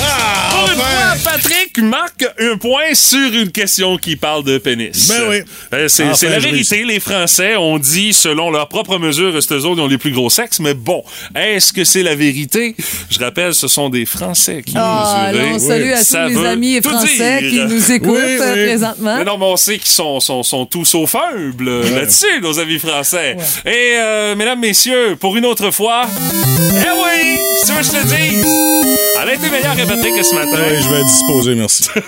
Ah, 0.00 0.50
pour 0.50 0.68
une 0.68 0.74
fois, 0.76 0.84
Patrick 1.32 1.78
marque 1.78 2.24
un 2.38 2.56
point 2.58 2.92
sur 2.94 3.32
une 3.32 3.50
question 3.50 3.96
qui 3.96 4.16
parle 4.16 4.44
de 4.44 4.58
pénis. 4.58 5.08
Ben 5.08 5.22
oui. 5.30 5.36
Euh, 5.72 5.88
c'est 5.88 6.04
Enfin, 6.04 6.14
c'est 6.14 6.28
la 6.28 6.38
je 6.38 6.48
vérité. 6.48 6.84
Les 6.84 7.00
Français 7.00 7.56
ont 7.56 7.78
dit, 7.78 8.12
selon 8.12 8.50
leurs 8.50 8.68
propres 8.68 8.98
mesures, 8.98 9.32
que 9.32 9.54
eux 9.54 9.64
autres 9.64 9.80
ont 9.82 9.86
les 9.86 9.96
plus 9.98 10.12
gros 10.12 10.28
sexes. 10.30 10.60
Mais 10.60 10.74
bon, 10.74 11.02
est-ce 11.34 11.72
que 11.72 11.84
c'est 11.84 12.02
la 12.02 12.14
vérité? 12.14 12.76
Je 13.10 13.18
rappelle, 13.20 13.54
ce 13.54 13.68
sont 13.68 13.88
des 13.88 14.04
Français 14.04 14.62
qui 14.64 14.74
Ah, 14.76 15.30
mesurent. 15.32 15.42
là, 15.46 15.50
on 15.54 15.58
salue 15.58 15.92
à 15.92 15.96
Ça 16.04 16.26
tous 16.28 16.38
les 16.40 16.46
amis 16.46 16.80
français 16.82 17.40
dire. 17.40 17.50
qui 17.50 17.64
nous 17.74 17.92
écoutent 17.92 18.10
Oui, 18.10 18.38
euh, 18.40 18.54
oui. 18.54 18.64
présentement. 18.66 19.16
Mais 19.18 19.24
non, 19.24 19.38
mais 19.38 19.46
on 19.46 19.56
sait 19.56 19.78
qu'ils 19.78 19.90
sont, 19.94 20.20
sont, 20.20 20.42
sont 20.42 20.66
tous 20.66 20.84
sauf 20.84 21.14
humbles 21.14 21.80
là-dessus, 21.94 22.40
nos 22.42 22.58
amis 22.58 22.78
français. 22.78 23.36
Et, 23.64 23.96
euh, 23.98 24.36
mesdames, 24.36 24.60
messieurs, 24.60 25.16
pour 25.18 25.36
une 25.36 25.46
autre 25.46 25.70
fois, 25.70 26.02
eh 26.06 26.90
oui, 26.90 27.38
ce 27.64 27.72
que 27.72 27.82
je 27.82 27.90
te 27.90 28.06
dis. 28.06 28.98
Elle 29.20 29.28
a 29.30 29.34
été 29.34 29.48
meilleure 29.50 29.76
que 29.76 29.82
Patrick 29.86 30.24
ce 30.24 30.34
matin. 30.34 30.50
Ouais, 30.52 30.80
je 30.82 30.88
vais 30.88 31.00
être 31.00 31.06
disposé, 31.06 31.54
merci. 31.54 31.84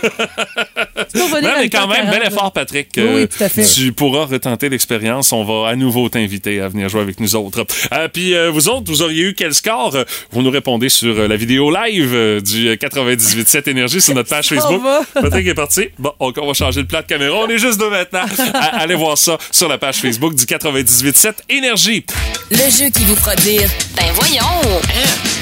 Non, 1.14 1.26
mais 1.32 1.68
quand 1.68 1.88
même, 1.88 2.06
8h40, 2.06 2.10
bel 2.10 2.22
effort, 2.28 2.52
Patrick. 2.52 2.88
Oui, 2.96 3.02
Euh, 3.04 3.26
tout 3.26 3.42
à 3.42 3.48
fait. 3.48 3.64
Tu 3.64 3.92
pourras 3.92 4.26
retenter 4.26 4.68
l'expérience. 4.68 5.32
On 5.32 5.44
va 5.44 5.68
à 5.70 5.74
nouveau 5.76 6.08
t'inviter 6.08 6.60
à 6.60 6.68
venir 6.68 6.88
jouer 6.88 7.00
avec 7.00 7.18
nous 7.18 7.34
autres. 7.34 7.64
Euh, 7.92 8.06
Puis 8.08 8.34
euh, 8.34 8.50
vous 8.50 8.68
autres, 8.68 8.84
vous 8.86 9.02
auriez 9.02 9.22
eu 9.24 9.34
quel 9.34 9.52
score? 9.54 9.96
Vous 10.30 10.42
nous 10.42 10.50
répondez 10.50 10.88
sur 10.88 11.18
euh, 11.18 11.26
la 11.26 11.36
vidéo 11.36 11.70
live 11.74 12.12
euh, 12.14 12.40
du 12.40 12.68
euh, 12.68 12.74
98.7 12.76 13.68
Énergie 13.70 14.00
sur 14.00 14.14
notre 14.14 14.28
page 14.28 14.48
Ça 14.48 14.54
Facebook. 14.54 14.82
va. 14.82 15.00
Patrick 15.20 15.46
est 15.48 15.54
parti. 15.54 15.88
Bon, 15.98 16.12
on 16.20 16.30
va 16.30 16.52
changer 16.54 16.80
le 16.82 16.86
plat 16.86 17.02
de 17.02 17.06
caméra. 17.08 17.36
On 17.38 17.48
est 17.48 17.58
juste 17.58 17.78
deux 17.80 17.90
maintenant. 17.90 18.24
À- 18.54 18.80
allez 18.82 18.94
voir 18.94 19.18
ça 19.18 19.36
sur 19.50 19.68
la 19.68 19.78
page 19.78 19.96
Facebook 19.96 20.34
du 20.34 20.44
98.7 20.44 21.32
Énergie. 21.48 22.04
Le 22.50 22.56
jeu 22.58 22.88
qui 22.94 23.04
vous 23.04 23.16
fera 23.16 23.34
dire 23.36 23.68
Ben 23.96 24.04
voyons! 24.14 24.80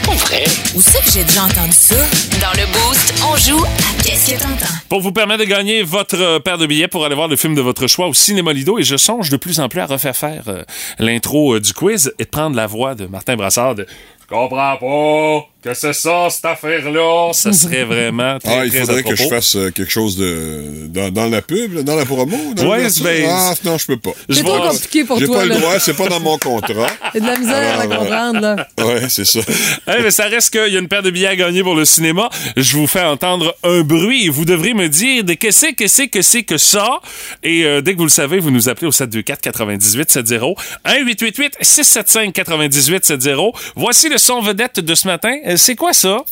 Pas 0.09 0.15
vrai? 0.15 0.45
Où 0.75 0.81
c'est 0.81 1.05
que 1.05 1.11
j'ai 1.13 1.25
déjà 1.25 1.45
entendu 1.45 1.73
ça? 1.73 1.97
Dans 2.41 2.59
le 2.59 2.67
Boost, 2.73 3.13
on 3.31 3.37
joue 3.37 3.63
à 3.63 4.03
Qu'est-ce 4.03 4.33
que 4.33 4.41
t'entends? 4.41 4.73
Pour 4.89 5.03
vous 5.03 5.13
permettre 5.13 5.41
de 5.41 5.49
gagner 5.49 5.83
votre 5.83 6.17
euh, 6.19 6.39
paire 6.39 6.57
de 6.57 6.65
billets 6.65 6.89
pour 6.89 7.05
aller 7.05 7.15
voir 7.15 7.29
le 7.29 7.37
film 7.37 7.55
de 7.55 7.61
votre 7.61 7.87
choix 7.89 8.07
au 8.09 8.15
Cinéma 8.15 8.55
Lido. 8.55 8.79
Et 8.79 8.85
je 8.85 8.97
songe 8.97 9.29
de 9.29 9.37
plus 9.37 9.61
en 9.61 9.69
plus 9.69 9.81
à 9.81 9.87
refaire 9.87 10.17
faire 10.17 10.45
euh, 10.49 10.63
l'intro 10.99 11.57
euh, 11.57 11.61
du 11.61 11.75
quiz 11.75 12.15
et 12.19 12.25
de 12.25 12.29
prendre 12.31 12.57
la 12.57 12.67
voix 12.67 12.95
de 12.95 13.05
Martin 13.07 13.37
Brassard 13.37 13.75
de 13.75 13.87
Je 14.23 14.35
comprends 14.35 14.77
pas. 14.79 15.47
Que 15.69 15.75
c'est 15.75 15.93
ça, 15.93 16.29
cette 16.31 16.47
affaire-là? 16.47 17.31
Ça 17.35 17.53
serait 17.53 17.85
vraiment 17.85 18.39
très, 18.39 18.59
Ah, 18.59 18.65
il 18.65 18.71
très 18.71 18.81
à 18.81 18.87
faudrait 18.87 19.03
que 19.03 19.15
je 19.15 19.25
fasse 19.25 19.55
euh, 19.55 19.71
quelque 19.71 19.91
chose 19.91 20.17
de 20.17 20.87
dans, 20.87 21.11
dans 21.11 21.27
la 21.27 21.43
pub, 21.43 21.81
dans 21.81 21.95
la 21.95 22.07
promo. 22.07 22.55
Dans 22.55 22.71
Ouais, 22.71 22.87
ben, 23.03 23.29
ah, 23.29 23.53
non, 23.65 23.77
je 23.77 23.87
peux 23.87 23.99
pas. 23.99 24.13
C'est 24.31 24.43
trop 24.43 24.61
compliqué 24.61 25.05
pour 25.05 25.19
J'ai 25.19 25.27
toi, 25.27 25.41
pas 25.41 25.45
là. 25.45 25.55
le 25.55 25.61
droit, 25.61 25.79
c'est 25.79 25.95
pas 25.95 26.09
dans 26.09 26.21
mon 26.21 26.39
contrat. 26.39 26.87
C'est 27.13 27.21
de 27.21 27.27
la 27.27 27.37
misère 27.37 27.79
à 27.79 27.83
Alors, 27.83 27.93
euh, 27.93 27.97
comprendre, 27.99 28.41
là. 28.41 28.67
Ouais, 28.79 29.09
c'est 29.11 29.27
ça. 29.27 29.41
Eh, 29.89 30.03
mais 30.03 30.11
ça 30.11 30.25
reste 30.25 30.51
qu'il 30.51 30.73
y 30.73 30.77
a 30.77 30.81
une 30.81 30.89
paire 30.89 31.03
de 31.03 31.11
billets 31.11 31.29
à 31.29 31.37
gagner 31.37 31.63
pour 31.63 31.75
le 31.75 31.85
cinéma. 31.85 32.29
Je 32.57 32.77
vous 32.77 32.87
fais 32.87 33.03
entendre 33.03 33.55
un 33.63 33.81
bruit 33.83 34.27
et 34.27 34.29
vous 34.29 34.45
devrez 34.45 34.75
me 34.75 34.89
dire 34.89 35.25
de 35.25 35.35
que 35.35 35.51
c'est, 35.51 35.73
que 35.73 35.87
c'est, 35.87 36.09
que 36.09 36.23
c'est 36.23 36.43
que 36.45 36.57
ça. 36.59 37.01
Et 37.43 37.65
euh, 37.65 37.81
dès 37.81 37.93
que 37.93 37.99
vous 37.99 38.05
le 38.05 38.11
savez, 38.11 38.39
vous 38.39 38.51
nous 38.51 38.69
appelez 38.69 38.87
au 38.87 38.93
724 38.93 39.41
98 39.41 40.11
70 40.11 40.55
1 40.85 41.05
888 41.05 41.57
675 41.61 42.33
98 42.33 43.05
70. 43.05 43.53
Voici 43.77 44.09
le 44.09 44.19
son 44.19 44.41
vedette 44.41 44.81
de 44.81 44.95
ce 44.95 45.07
matin. 45.07 45.35
C'est 45.59 45.75
quoi 45.77 45.93
ça? 45.93 46.25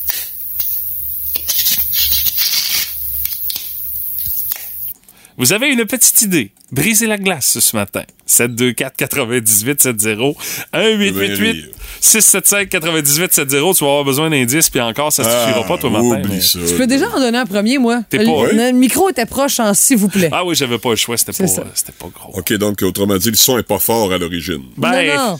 Vous 5.37 5.53
avez 5.53 5.67
une 5.69 5.85
petite 5.85 6.21
idée. 6.23 6.51
Brisez 6.71 7.05
la 7.05 7.17
glace 7.17 7.59
ce 7.59 7.75
matin. 7.75 8.01
724 8.25 8.95
98 8.97 9.81
70 9.81 10.35
1 10.73 10.87
888 10.97 11.71
675 12.01 12.67
98 12.69 13.33
70. 13.33 13.77
Tu 13.77 13.83
vas 13.83 13.89
avoir 13.89 14.03
besoin 14.03 14.29
d'indices, 14.31 14.69
puis 14.71 14.81
encore, 14.81 15.13
ça 15.13 15.23
suffira 15.23 15.61
Ah, 15.63 15.67
pas, 15.67 15.77
toi, 15.77 15.89
mais- 15.91 16.41
ça. 16.41 16.59
Je 16.65 16.73
peux 16.75 16.87
déjà 16.87 17.07
en 17.09 17.19
donner 17.19 17.37
un 17.37 17.45
premier, 17.45 17.77
moi. 17.77 18.01
T'es 18.09 18.17
pas- 18.17 18.23
le, 18.23 18.29
Oui. 18.31 18.47
le 18.53 18.71
micro 18.71 19.09
était 19.09 19.27
proche 19.27 19.59
en 19.59 19.73
s'il 19.75 19.97
vous 19.97 20.09
plaît. 20.09 20.29
Ah 20.31 20.43
oui, 20.43 20.55
j'avais 20.55 20.79
pas 20.79 20.89
le 20.89 20.95
choix, 20.95 21.15
c'était 21.17 21.31
pas, 21.33 21.45
pas 21.45 22.07
gros. 22.13 22.33
OK, 22.39 22.53
donc, 22.53 22.81
autrement 22.81 23.17
dit, 23.17 23.29
le 23.29 23.35
son 23.37 23.59
est 23.59 23.63
pas 23.63 23.79
fort 23.79 24.11
à 24.11 24.17
l'origine. 24.17 24.63
Ben, 24.75 25.15
Non, 25.15 25.31
non. 25.33 25.39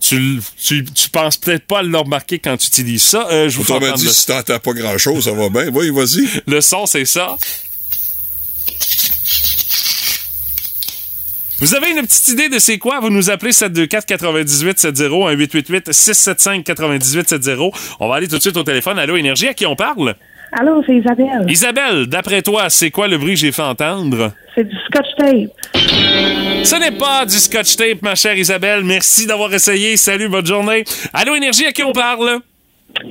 Tu, 0.00 0.40
tu, 0.62 0.84
tu 0.84 1.08
penses 1.10 1.36
peut-être 1.36 1.66
pas 1.66 1.82
le 1.82 1.98
remarquer 1.98 2.38
quand 2.38 2.56
tu 2.56 2.68
utilises 2.68 3.02
ça. 3.02 3.26
Euh, 3.30 3.48
je 3.48 3.56
vous 3.56 3.62
Autrement 3.62 3.94
dit, 3.94 4.04
le, 4.04 4.10
si 4.10 4.26
t'entends 4.26 4.58
pas 4.58 4.72
grand-chose, 4.72 5.24
ça 5.24 5.32
va 5.32 5.48
bien. 5.48 5.68
Oui, 5.72 5.90
vas-y. 5.90 6.28
le 6.46 6.60
son, 6.60 6.86
c'est 6.86 7.04
ça. 7.04 7.36
Vous 11.60 11.74
avez 11.74 11.90
une 11.90 12.06
petite 12.06 12.28
idée 12.28 12.48
de 12.48 12.60
c'est 12.60 12.78
quoi? 12.78 13.00
Vous 13.00 13.10
nous 13.10 13.30
appelez 13.30 13.50
724 13.50 14.06
98 14.06 14.78
70 14.78 15.02
1 15.04 15.30
888 15.32 15.92
675 15.92 16.62
98 16.64 17.28
70. 17.28 17.72
On 17.98 18.08
va 18.08 18.14
aller 18.14 18.28
tout 18.28 18.36
de 18.36 18.40
suite 18.40 18.56
au 18.56 18.62
téléphone. 18.62 18.98
Allô, 18.98 19.16
Énergie, 19.16 19.48
à 19.48 19.54
qui 19.54 19.66
on 19.66 19.74
parle? 19.74 20.14
Allô, 20.52 20.82
c'est 20.86 20.96
Isabelle. 20.96 21.44
Isabelle, 21.48 22.06
d'après 22.06 22.42
toi, 22.42 22.70
c'est 22.70 22.90
quoi 22.90 23.06
le 23.06 23.18
bruit 23.18 23.34
que 23.34 23.40
j'ai 23.40 23.52
fait 23.52 23.62
entendre? 23.62 24.32
C'est 24.54 24.64
du 24.64 24.76
scotch 24.86 25.06
tape. 25.18 25.50
Ce 26.64 26.78
n'est 26.80 26.96
pas 26.96 27.26
du 27.26 27.36
scotch 27.36 27.76
tape, 27.76 28.02
ma 28.02 28.14
chère 28.14 28.36
Isabelle. 28.36 28.82
Merci 28.82 29.26
d'avoir 29.26 29.52
essayé. 29.52 29.96
Salut, 29.96 30.28
bonne 30.28 30.46
journée. 30.46 30.84
Allô, 31.12 31.34
Énergie, 31.34 31.66
à 31.66 31.72
qui 31.72 31.82
on 31.82 31.92
parle? 31.92 32.40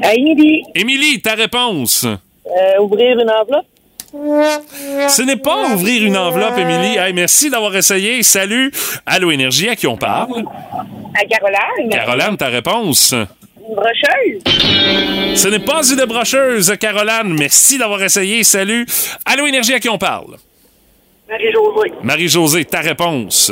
À 0.01 0.13
Émilie. 0.15 0.63
Émilie, 0.73 1.21
ta 1.21 1.35
réponse? 1.35 2.05
Euh, 2.05 2.81
ouvrir 2.81 3.19
une 3.19 3.29
enveloppe? 3.29 3.65
Ce 5.09 5.21
n'est 5.21 5.35
pas 5.35 5.67
ouvrir 5.73 6.03
une 6.03 6.17
enveloppe, 6.17 6.57
Émilie. 6.57 6.97
Hey, 6.97 7.13
merci 7.13 7.49
d'avoir 7.49 7.75
essayé. 7.75 8.23
Salut. 8.23 8.71
Allô, 9.05 9.31
Énergie, 9.31 9.69
à 9.69 9.75
qui 9.75 9.85
on 9.85 9.97
parle? 9.97 10.43
À 11.13 11.25
Caroline. 11.25 11.89
Caroline, 11.91 12.37
ta 12.37 12.47
réponse? 12.47 13.13
Une 13.67 13.75
brocheuse? 13.75 15.35
Ce 15.35 15.47
n'est 15.47 15.59
pas 15.59 15.81
une 15.89 16.05
brocheuse, 16.05 16.73
Caroline. 16.79 17.35
Merci 17.37 17.77
d'avoir 17.77 18.01
essayé. 18.03 18.43
Salut. 18.43 18.85
Allô, 19.25 19.45
Énergie, 19.47 19.73
à 19.73 19.79
qui 19.79 19.89
on 19.89 19.97
parle? 19.97 20.37
Marie-Josée. 21.29 21.91
Marie-Josée, 22.03 22.65
ta 22.65 22.79
réponse? 22.79 23.51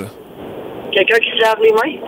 Quelqu'un 0.94 1.18
qui 1.18 1.30
se 1.32 1.42
lave 1.42 1.58
les 1.62 1.72
mains? 1.72 2.00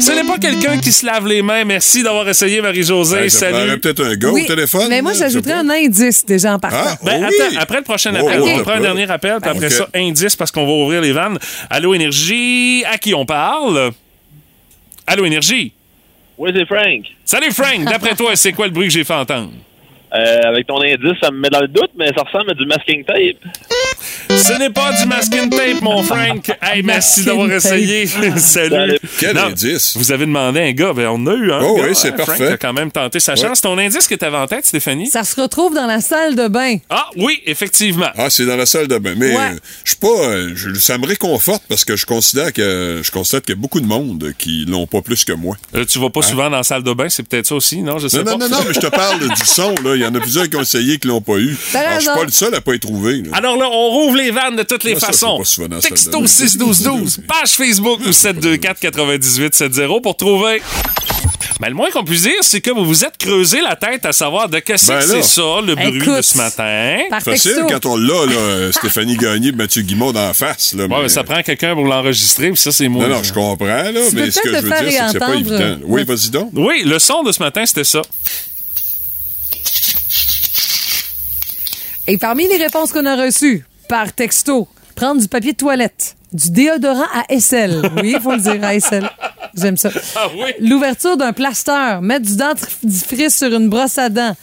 Ce 0.00 0.12
n'est 0.12 0.24
pas 0.26 0.38
quelqu'un 0.38 0.78
qui 0.78 0.92
se 0.92 1.04
lave 1.04 1.26
les 1.26 1.42
mains. 1.42 1.64
Merci 1.64 2.02
d'avoir 2.02 2.26
essayé, 2.28 2.60
Marie-Josée. 2.62 3.28
Ça 3.28 3.50
Salut. 3.50 3.78
peut-être 3.78 4.04
un 4.04 4.14
gars 4.16 4.30
Oui, 4.30 4.42
au 4.44 4.46
téléphone. 4.46 4.86
Mais 4.88 5.02
moi, 5.02 5.12
j'ajouterais 5.12 5.52
pas. 5.54 5.60
un 5.60 5.70
indice 5.70 6.24
déjà 6.24 6.54
en 6.54 6.58
partant. 6.58 6.78
Ah, 6.82 6.96
Ben, 7.02 7.22
oh 7.22 7.26
oui. 7.28 7.36
attends, 7.46 7.60
après 7.60 7.78
le 7.78 7.84
prochain 7.84 8.12
Oh, 8.14 8.26
appel, 8.26 8.40
oh, 8.42 8.48
on 8.56 8.62
prend 8.62 8.72
un 8.72 8.80
dernier 8.80 9.10
appel, 9.10 9.36
puis 9.42 9.50
après 9.50 9.70
ça, 9.70 9.88
indice 9.94 10.36
parce 10.36 10.50
qu'on 10.50 10.64
va 10.66 10.72
ouvrir 10.72 11.00
les 11.02 11.12
vannes. 11.12 11.38
Allô, 11.68 11.94
Énergie, 11.94 12.82
à 12.90 12.96
qui 12.98 13.14
on 13.14 13.26
parle? 13.26 13.90
Allô, 15.06 15.24
Énergie? 15.26 15.72
Oui, 16.38 16.50
c'est 16.54 16.66
Frank. 16.66 17.02
Salut, 17.24 17.50
Frank. 17.50 17.84
D'après 17.84 18.14
toi, 18.14 18.36
c'est 18.36 18.52
quoi 18.52 18.66
le 18.66 18.72
bruit 18.72 18.88
que 18.88 18.92
j'ai 18.92 19.04
fait 19.04 19.14
entendre? 19.14 19.50
Euh, 20.14 20.42
avec 20.44 20.66
ton 20.66 20.80
indice, 20.80 21.18
ça 21.20 21.30
me 21.30 21.38
met 21.38 21.48
dans 21.48 21.60
le 21.60 21.68
doute, 21.68 21.90
mais 21.96 22.08
ça 22.16 22.22
ressemble 22.22 22.50
à 22.50 22.54
du 22.54 22.66
masking 22.66 23.04
tape. 23.04 23.42
Ce 24.30 24.52
n'est 24.58 24.70
pas 24.70 24.92
du 24.92 25.06
masking 25.06 25.48
tape, 25.50 25.80
mon 25.82 26.02
Frank. 26.02 26.50
Hey, 26.62 26.82
merci 26.82 27.24
d'avoir 27.24 27.50
essayé. 27.50 28.06
Salut. 28.36 28.98
Quel 29.18 29.34
Non, 29.36 29.44
indice? 29.46 29.96
Vous 29.96 30.12
avez 30.12 30.26
demandé 30.26 30.60
un 30.60 30.72
gars, 30.72 30.92
ben 30.92 31.08
on 31.08 31.26
a 31.26 31.34
eu 31.34 31.52
un 31.52 31.60
Oh 31.62 31.76
gars, 31.76 31.84
oui, 31.88 31.94
c'est 31.94 32.08
hein, 32.08 32.14
Frank 32.16 32.26
parfait. 32.26 32.52
a 32.52 32.56
quand 32.56 32.72
même 32.72 32.90
tenté 32.90 33.20
sa 33.20 33.36
chance. 33.36 33.60
Ton 33.60 33.78
indice 33.78 34.06
que 34.06 34.14
tu 34.14 34.24
avais 34.24 34.36
en 34.36 34.46
tête, 34.46 34.66
Stéphanie? 34.66 35.08
Ça 35.08 35.24
se 35.24 35.40
retrouve 35.40 35.74
dans 35.74 35.86
la 35.86 36.00
salle 36.00 36.34
de 36.36 36.48
bain. 36.48 36.76
Ah 36.90 37.06
oui, 37.16 37.40
effectivement. 37.46 38.08
Ah, 38.16 38.30
c'est 38.30 38.46
dans 38.46 38.56
la 38.56 38.66
salle 38.66 38.88
de 38.88 38.98
bain. 38.98 39.14
Mais 39.16 39.30
Ouais. 39.34 39.36
euh, 39.52 39.58
je 39.84 39.90
suis 39.90 39.98
pas. 39.98 40.06
euh, 40.08 40.52
je- 40.54 40.74
ça 40.74 40.98
me 40.98 41.06
réconforte 41.06 41.62
parce 41.68 41.84
que 41.84 41.96
je 41.96 42.06
considère 42.06 42.52
que 42.52 43.00
je 43.02 43.10
constate 43.10 43.44
qu'il 43.44 43.54
y 43.54 43.58
a 43.58 43.60
beaucoup 43.60 43.80
de 43.80 43.86
monde 43.86 44.32
qui 44.38 44.64
l'ont 44.66 44.86
pas 44.86 45.02
plus 45.02 45.24
que 45.24 45.32
moi. 45.32 45.56
Euh, 45.74 45.84
tu 45.84 45.98
vas 45.98 46.10
pas 46.10 46.22
souvent 46.22 46.50
dans 46.50 46.58
la 46.58 46.62
salle 46.62 46.82
de 46.82 46.92
bain, 46.92 47.08
c'est 47.08 47.22
peut-être 47.22 47.46
ça 47.46 47.54
aussi, 47.54 47.82
non? 47.82 47.98
Je 47.98 48.08
sais 48.08 48.18
Non, 48.18 48.24
pas. 48.24 48.30
non, 48.32 48.38
non, 48.38 48.48
non, 48.48 48.64
mais 48.68 48.74
je 48.74 48.80
te 48.80 48.86
parle 48.86 49.20
du 49.20 49.44
son. 49.46 49.74
Il 49.94 50.00
y 50.00 50.06
en 50.06 50.14
a 50.14 50.20
plusieurs 50.20 50.48
qui 50.48 50.56
ont 50.56 50.62
essayé 50.62 50.98
qui 50.98 51.08
l'ont 51.08 51.20
pas 51.20 51.36
eu. 51.38 51.56
Alors, 51.74 51.90
je 51.96 52.00
suis 52.00 52.08
pas 52.10 52.24
le 52.24 52.30
seul 52.30 52.54
à 52.54 52.60
pas 52.60 52.74
y 52.74 52.80
trouver. 52.80 53.22
là. 53.22 53.30
Alors 53.32 53.56
là, 53.56 53.68
on 53.70 53.85
rouvre 53.90 54.16
les 54.16 54.30
vannes 54.30 54.56
de 54.56 54.62
toutes 54.62 54.84
les 54.84 54.92
Moi, 54.92 55.00
je 55.00 55.06
façons. 55.06 55.42
dans 55.68 55.80
Texto 55.80 56.20
bain. 56.20 56.26
61212, 56.26 57.20
page 57.28 57.50
Facebook 57.50 58.00
ou 58.06 58.12
724 58.12 58.96
9870 58.96 60.00
pour 60.02 60.16
trouver 60.16 60.62
Ben, 61.60 61.68
le 61.68 61.74
moins 61.74 61.90
qu'on 61.90 62.04
puisse 62.04 62.22
dire, 62.22 62.42
c'est 62.42 62.60
que 62.60 62.70
vous 62.70 62.84
vous 62.84 63.04
êtes 63.04 63.16
creusé 63.16 63.60
la 63.62 63.76
tête 63.76 64.04
à 64.04 64.12
savoir 64.12 64.48
de 64.48 64.58
qu'est-ce 64.58 64.86
Ben 64.88 65.00
que 65.00 65.06
là. 65.12 65.22
c'est 65.22 65.22
ça, 65.22 65.60
le 65.64 65.74
bruit 65.74 65.96
Écoute, 66.02 66.16
de 66.16 66.22
ce 66.22 66.36
matin. 66.36 66.98
Facile 67.24 67.52
texto. 67.54 67.66
quand 67.68 67.86
on 67.86 67.96
l'a, 67.96 68.26
là, 68.26 68.72
Stéphanie 68.72 69.16
Gagné 69.16 69.48
et 69.48 69.52
Mathieu 69.52 69.82
Guimond 69.82 70.14
en 70.14 70.32
face. 70.34 70.74
Là, 70.74 70.84
Ouais, 70.86 71.02
mais 71.02 71.08
ça 71.08 71.24
prend 71.24 71.42
quelqu'un 71.42 71.74
pour 71.74 71.84
l'enregistrer, 71.86 72.48
puis 72.50 72.60
ça, 72.60 72.72
c'est 72.72 72.88
moi. 72.88 73.08
Non, 73.08 73.16
non, 73.16 73.22
je 73.22 73.32
comprends, 73.32 73.66
là, 73.66 73.92
Tu 74.10 74.14
mais 74.16 74.30
ce 74.30 74.40
que 74.40 74.48
je 74.50 74.56
veux 74.56 74.68
dire, 74.68 74.78
c'est 74.78 74.98
que 75.06 75.12
c'est 75.12 75.18
pas 75.18 75.34
évident. 75.34 75.78
Oui, 75.84 76.04
vas-y 76.04 76.30
donc. 76.30 76.50
Oui, 76.54 76.82
le 76.84 76.98
son 76.98 77.22
de 77.22 77.32
ce 77.32 77.40
matin, 77.42 77.64
c'était 77.64 77.84
ça. 77.84 78.02
Et 82.08 82.18
parmi 82.18 82.46
les 82.48 82.56
réponses 82.56 82.92
qu'on 82.92 83.04
a 83.06 83.16
reçues 83.16 83.64
par 83.88 84.12
texto, 84.12 84.68
prendre 84.94 85.20
du 85.20 85.28
papier 85.28 85.52
de 85.52 85.56
toilette, 85.56 86.16
du 86.32 86.50
déodorant 86.50 87.04
à 87.14 87.32
aisselle. 87.32 87.82
Oui, 88.02 88.12
il 88.16 88.20
faut 88.20 88.32
le 88.32 88.40
dire, 88.40 88.62
à 88.64 88.74
aisselle. 88.74 89.08
J'aime 89.56 89.76
ça. 89.76 89.90
Ah 90.16 90.26
oui? 90.36 90.52
L'ouverture 90.60 91.16
d'un 91.16 91.32
plaster, 91.32 91.98
mettre 92.02 92.26
du 92.26 92.36
dentifrice 92.36 93.36
sur 93.38 93.52
une 93.54 93.68
brosse 93.68 93.98
à 93.98 94.08
dents. 94.08 94.34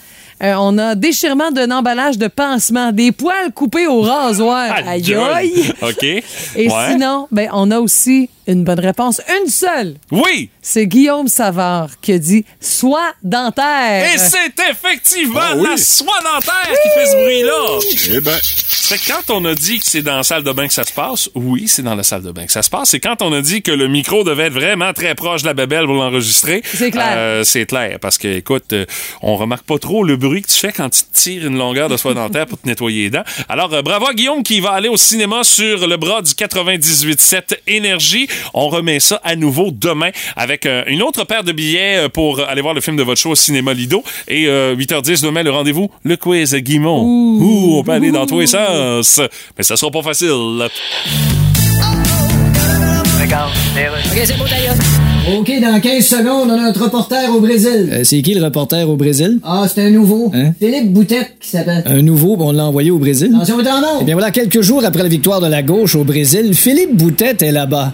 Euh, 0.41 0.55
on 0.57 0.77
a 0.77 0.95
déchirement 0.95 1.51
d'un 1.51 1.69
emballage 1.71 2.17
de 2.17 2.27
pansement, 2.27 2.91
des 2.91 3.11
poils 3.11 3.51
coupés 3.53 3.87
au 3.87 4.01
rasoir. 4.01 4.73
Aïe 4.87 5.13
aïe! 5.15 5.73
OK. 5.81 6.03
Et 6.03 6.23
Ouais. 6.55 6.71
sinon, 6.91 7.27
ben, 7.31 7.47
on 7.53 7.69
a 7.71 7.79
aussi 7.79 8.29
une 8.47 8.63
bonne 8.63 8.79
réponse, 8.79 9.21
une 9.41 9.49
seule. 9.49 9.95
Oui! 10.11 10.49
C'est 10.61 10.87
Guillaume 10.87 11.27
Savard 11.27 11.89
qui 12.01 12.13
a 12.13 12.17
dit 12.17 12.45
soie 12.59 13.13
dentaire. 13.23 14.13
Et 14.13 14.17
c'est 14.17 14.53
effectivement 14.69 15.39
Ah 15.41 15.53
oui. 15.57 15.67
la 15.69 15.77
soie 15.77 16.19
dentaire 16.23 16.69
qui 16.81 16.89
fait 16.89 17.05
ce 17.05 17.15
bruit-là. 17.21 18.15
Eh 18.17 18.21
ben, 18.21 18.37
C'est 18.41 18.97
que 18.97 19.07
quand 19.11 19.33
on 19.33 19.45
a 19.45 19.55
dit 19.55 19.79
que 19.79 19.85
c'est 19.85 20.01
dans 20.01 20.17
la 20.17 20.23
salle 20.23 20.43
de 20.43 20.51
bain 20.51 20.67
que 20.67 20.73
ça 20.73 20.83
se 20.83 20.93
passe, 20.93 21.29
oui, 21.35 21.67
c'est 21.67 21.81
dans 21.83 21.95
la 21.95 22.03
salle 22.03 22.21
de 22.23 22.31
bain 22.31 22.45
que 22.45 22.51
ça 22.51 22.61
se 22.61 22.69
passe. 22.69 22.89
C'est 22.89 22.99
quand 22.99 23.21
on 23.21 23.31
a 23.33 23.41
dit 23.41 23.61
que 23.61 23.71
le 23.71 23.87
micro 23.87 24.23
devait 24.23 24.45
être 24.47 24.53
vraiment 24.53 24.93
très 24.93 25.15
proche 25.15 25.41
de 25.41 25.47
la 25.47 25.53
bébelle 25.53 25.85
pour 25.85 25.95
l'enregistrer. 25.95 26.61
C'est 26.73 26.91
clair. 26.91 27.13
Euh, 27.15 27.43
c'est 27.43 27.65
clair. 27.65 27.97
Parce 28.01 28.17
que, 28.17 28.27
écoute, 28.27 28.73
euh, 28.73 28.85
on 29.21 29.35
remarque 29.35 29.65
pas 29.65 29.77
trop 29.79 30.03
le 30.03 30.15
bruit 30.17 30.41
que 30.41 30.47
tu 30.47 30.57
fais 30.59 30.71
quand 30.71 30.89
tu 30.89 31.03
te 31.03 31.17
tires 31.17 31.45
une 31.47 31.57
longueur 31.57 31.89
de 31.89 31.97
soie 31.97 32.13
dentaire 32.13 32.45
pour 32.45 32.59
te 32.59 32.67
nettoyer 32.67 33.03
les 33.03 33.09
dents. 33.09 33.23
Alors, 33.49 33.73
euh, 33.73 33.81
bravo 33.81 34.07
à 34.07 34.13
Guillaume 34.13 34.43
qui 34.43 34.59
va 34.59 34.71
aller 34.71 34.89
au 34.89 34.97
cinéma 34.97 35.43
sur 35.43 35.87
le 35.87 35.97
bras 35.97 36.21
du 36.21 36.31
98.7 36.31 37.55
Énergie. 37.67 38.27
On 38.53 38.69
remet 38.69 38.99
ça 38.99 39.19
à 39.23 39.35
nouveau 39.35 39.71
demain 39.71 40.09
avec 40.35 40.65
euh, 40.65 40.83
une 40.87 41.01
autre 41.01 41.25
paire 41.25 41.43
de 41.43 41.51
billets 41.51 42.05
euh, 42.05 42.09
pour 42.09 42.39
aller 42.39 42.61
voir 42.61 42.73
le 42.73 42.81
film 42.81 42.97
de 42.97 43.03
votre 43.03 43.19
show 43.19 43.31
au 43.31 43.35
cinéma 43.35 43.73
Lido. 43.73 44.03
Et 44.27 44.47
euh, 44.47 44.75
8h10 44.75 45.23
demain, 45.23 45.43
le 45.43 45.51
rendez-vous, 45.51 45.89
le 46.03 46.17
quiz 46.17 46.55
Guimont. 46.55 47.03
Ouh, 47.03 47.77
on 47.79 47.83
peut 47.83 47.91
aller 47.91 48.11
dans 48.11 48.25
tous 48.25 48.39
les 48.39 48.47
sens. 48.47 49.21
Mais 49.57 49.63
ça 49.63 49.75
sera 49.75 49.91
pas 49.91 50.01
facile. 50.01 50.29
OK, 55.25 55.51
dans 55.61 55.79
15 55.79 56.05
secondes, 56.05 56.49
on 56.49 56.53
a 56.53 56.57
notre 56.57 56.83
reporter 56.83 57.33
au 57.33 57.39
Brésil. 57.39 57.89
Euh, 57.91 58.03
c'est 58.03 58.21
qui 58.21 58.33
le 58.33 58.43
reporter 58.43 58.87
au 58.89 58.97
Brésil? 58.97 59.39
Ah, 59.43 59.65
c'est 59.73 59.81
un 59.81 59.89
nouveau. 59.89 60.31
Philippe 60.59 60.91
Boutette 60.91 61.35
qui 61.39 61.49
s'appelle. 61.49 61.83
Un 61.85 62.01
nouveau, 62.01 62.35
on 62.39 62.51
l'a 62.51 62.65
envoyé 62.65 62.91
au 62.91 62.99
Brésil. 62.99 63.31
Attention. 63.33 63.57
Eh 64.01 64.03
bien 64.03 64.15
voilà, 64.15 64.31
quelques 64.31 64.61
jours 64.61 64.83
après 64.83 65.01
la 65.01 65.09
victoire 65.09 65.39
de 65.39 65.47
la 65.47 65.63
gauche 65.63 65.95
au 65.95 66.03
Brésil, 66.03 66.53
Philippe 66.53 66.95
Boutette 66.95 67.41
est 67.41 67.51
là-bas. 67.51 67.93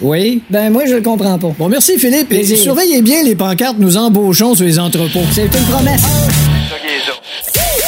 Oui. 0.00 0.42
ben 0.50 0.70
moi, 0.70 0.84
je 0.86 0.94
le 0.94 1.02
comprends 1.02 1.38
pas. 1.38 1.52
Bon, 1.58 1.68
merci 1.68 1.98
Philippe. 1.98 2.32
Et 2.32 2.36
Plaisir. 2.36 2.58
surveillez 2.58 3.02
bien 3.02 3.22
les 3.22 3.34
pancartes 3.34 3.76
nous 3.78 3.96
embauchons 3.96 4.54
sur 4.54 4.64
les 4.64 4.78
entrepôts. 4.78 5.20
C'est 5.32 5.44
une 5.44 5.64
promesse. 5.64 6.02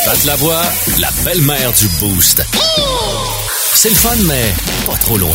Pat 0.04 0.24
la 0.24 0.36
voix, 0.36 0.62
la 1.00 1.08
belle-mère 1.24 1.72
du 1.78 1.86
Boost. 2.00 2.42
C'est 3.74 3.88
le 3.88 3.94
fun, 3.96 4.14
mais 4.28 4.52
pas 4.86 4.96
trop 4.98 5.18
longtemps. 5.18 5.34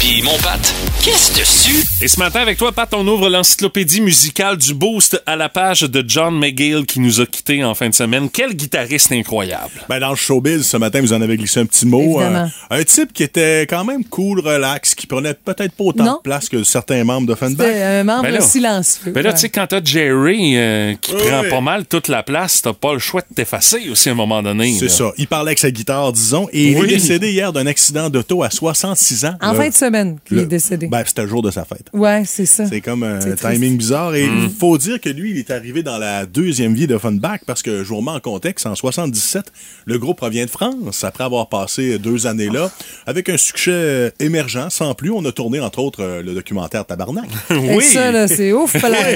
Puis 0.00 0.22
mon 0.22 0.36
Pat, 0.38 0.60
qu'est-ce 1.02 1.32
dessus? 1.38 1.84
Et 2.02 2.06
ce 2.08 2.18
matin, 2.20 2.40
avec 2.40 2.56
toi, 2.58 2.70
Pat, 2.70 2.88
on 2.94 3.06
ouvre 3.08 3.28
l'encyclopédie 3.30 4.00
musicale 4.00 4.56
du 4.56 4.74
Boost 4.74 5.20
à 5.26 5.34
la 5.36 5.48
page 5.48 5.80
de 5.80 6.04
John 6.06 6.38
McGill 6.38 6.84
qui 6.86 7.00
nous 7.00 7.20
a 7.20 7.26
quittés 7.26 7.64
en 7.64 7.74
fin 7.74 7.88
de 7.88 7.94
semaine. 7.94 8.28
Quel 8.30 8.54
guitariste 8.54 9.10
incroyable! 9.12 9.72
Ben, 9.88 9.98
dans 9.98 10.10
le 10.10 10.16
showbiz, 10.16 10.62
ce 10.66 10.76
matin, 10.76 11.00
vous 11.00 11.12
en 11.12 11.20
avez 11.22 11.36
glissé 11.36 11.60
un 11.60 11.66
petit 11.66 11.86
mot. 11.86 12.20
Évidemment. 12.20 12.50
Un, 12.70 12.84
type 12.84 13.12
qui 13.12 13.22
était 13.24 13.62
quand 13.62 13.84
même 13.84 14.04
cool, 14.04 14.40
relax, 14.40 14.94
qui 14.94 15.06
prenait 15.06 15.34
peut-être 15.34 15.72
pas 15.72 15.84
autant 15.84 16.04
Non. 16.04 16.12
de 16.16 16.22
place 16.22 16.48
que 16.48 16.62
certains 16.64 17.02
membres 17.04 17.26
de 17.26 17.32
Offenbach. 17.32 17.66
un 17.66 18.04
membre 18.04 18.22
Ben 18.24 18.34
là. 18.34 18.40
silencieux. 18.40 19.12
Ben 19.12 19.22
là, 19.22 19.30
Ouais. 19.30 19.34
tu 19.34 19.40
sais, 19.40 19.48
quand 19.48 19.66
t'as 19.66 19.82
Jerry 19.82 20.56
euh, 20.56 20.94
qui 21.00 21.12
Oui, 21.14 21.22
prend 21.26 21.42
pas 21.48 21.60
mal 21.60 21.86
toute 21.86 22.08
la 22.08 22.22
place, 22.22 22.60
t'as 22.62 22.72
pas 22.74 22.92
le 22.92 22.98
choix 23.00 23.22
de 23.28 23.34
t'effacer 23.34 23.88
aussi 23.90 24.08
à 24.10 24.12
un 24.12 24.16
moment 24.16 24.42
donné. 24.42 24.76
C'est 24.78 24.90
ça. 24.90 25.10
Il 25.16 25.26
parlait 25.26 25.48
avec 25.50 25.58
sa 25.58 25.70
guitare, 25.70 26.12
disons, 26.12 26.48
et 26.52 26.68
il 26.72 26.78
est 26.78 26.86
décédé 26.86 27.32
hier 27.32 27.52
d'un 27.52 27.66
accident 27.68 28.10
d'auto 28.10 28.42
à 28.42 28.50
66 28.50 29.24
ans. 29.26 29.34
En 29.40 29.52
Le- 29.52 29.58
fin 29.58 29.68
de 29.68 29.74
semaine 29.74 30.18
qu'il 30.26 30.38
est 30.38 30.46
décédé. 30.46 30.86
Ben, 30.88 31.02
c'était 31.06 31.22
le 31.22 31.28
jour 31.28 31.42
de 31.42 31.50
sa 31.50 31.64
fête. 31.64 31.86
ouais, 31.92 32.24
c'est 32.26 32.46
ça. 32.46 32.66
C'est 32.66 32.80
comme 32.80 33.02
un 33.04 33.18
triste. 33.20 33.38
timing 33.38 33.76
bizarre. 33.76 34.14
Et 34.14 34.26
Mm. 34.26 34.44
il 34.44 34.50
faut 34.50 34.76
dire 34.78 35.00
que 35.00 35.08
lui, 35.08 35.30
il 35.30 35.38
est 35.38 35.50
arrivé 35.50 35.82
dans 35.82 35.98
la 35.98 36.26
deuxième 36.26 36.74
vie 36.74 36.86
d'Offenbach 36.86 37.40
parce 37.46 37.62
que, 37.62 37.84
je 37.84 37.88
vous 37.88 37.96
remets 37.98 38.10
en 38.10 38.20
contexte, 38.20 38.66
en 38.66 38.74
77, 38.74 39.52
le 39.84 39.98
groupe 39.98 40.20
revient 40.20 40.44
de 40.46 40.50
France 40.50 41.04
après 41.04 41.24
avoir 41.24 41.48
passé 41.48 41.98
deux 41.98 42.26
années 42.26 42.48
là 42.50 42.70
avec 43.06 43.28
un 43.28 43.36
succès 43.36 44.12
émergent. 44.18 44.68
Sans 44.70 44.94
plus, 44.94 45.10
on 45.10 45.24
a 45.24 45.32
tourné, 45.32 45.60
entre 45.60 45.78
autres, 45.80 46.02
euh, 46.02 46.22
le 46.22 46.34
documentaire 46.34 46.84
Tabarnak. 46.86 47.28
Et 47.50 47.80
ça, 47.80 48.10
là, 48.10 48.26
c'est 48.28 48.52
ouf. 48.52 48.72
là. 48.82 49.10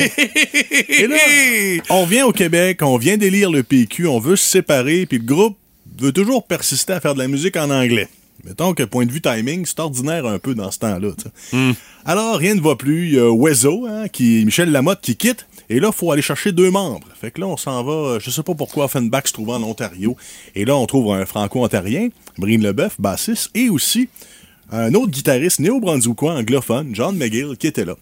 Et 0.88 1.06
là, 1.06 1.16
on 1.90 2.04
vient 2.06 2.26
au 2.26 2.32
Québec, 2.32 2.80
on 2.82 2.96
vient 2.98 3.16
d'élire 3.16 3.50
le 3.50 3.62
PQ, 3.62 4.06
on 4.06 4.18
veut 4.18 4.36
se 4.36 4.44
séparer, 4.48 5.06
puis 5.06 5.18
le 5.18 5.24
groupe 5.24 5.56
veut 6.00 6.12
toujours 6.12 6.44
persister 6.46 6.92
à 6.92 7.00
faire 7.00 7.14
de 7.14 7.18
la 7.20 7.28
musique 7.28 7.56
en 7.56 7.70
anglais. 7.70 8.08
Mettons 8.44 8.74
que 8.74 8.82
point 8.82 9.06
de 9.06 9.12
vue 9.12 9.20
timing, 9.20 9.64
c'est 9.66 9.78
ordinaire 9.78 10.26
un 10.26 10.38
peu 10.38 10.54
dans 10.54 10.70
ce 10.70 10.78
temps-là. 10.80 11.10
sais. 11.16 11.72
Alors, 12.04 12.36
rien 12.36 12.54
ne 12.54 12.60
va 12.60 12.74
plus. 12.74 13.08
Il 13.08 13.14
y 13.14 13.18
a 13.18 13.32
Wezo, 13.32 13.86
hein, 13.86 14.08
qui, 14.08 14.44
Michel 14.44 14.72
Lamotte, 14.72 15.00
qui 15.00 15.16
quitte. 15.16 15.46
Et 15.68 15.78
là, 15.78 15.90
il 15.92 15.96
faut 15.96 16.10
aller 16.10 16.22
chercher 16.22 16.50
deux 16.52 16.70
membres. 16.70 17.06
Fait 17.20 17.30
que 17.30 17.40
là, 17.40 17.46
on 17.46 17.56
s'en 17.56 17.82
va, 17.84 18.18
je 18.18 18.30
sais 18.30 18.42
pas 18.42 18.54
pourquoi 18.54 18.86
Offenbach 18.86 19.28
se 19.28 19.32
trouve 19.32 19.50
en 19.50 19.62
Ontario. 19.62 20.16
Et 20.54 20.64
là, 20.64 20.76
on 20.76 20.86
trouve 20.86 21.12
un 21.12 21.24
franco-ontarien, 21.24 22.08
Breen 22.36 22.62
Leboeuf, 22.62 23.00
bassiste, 23.00 23.50
et 23.54 23.68
aussi 23.70 24.08
un 24.72 24.94
autre 24.94 25.10
guitariste 25.10 25.60
néo-brunswickois 25.60 26.32
anglophone, 26.34 26.94
John 26.94 27.16
McGill, 27.16 27.56
qui 27.58 27.66
était 27.66 27.84
là. 27.84 27.94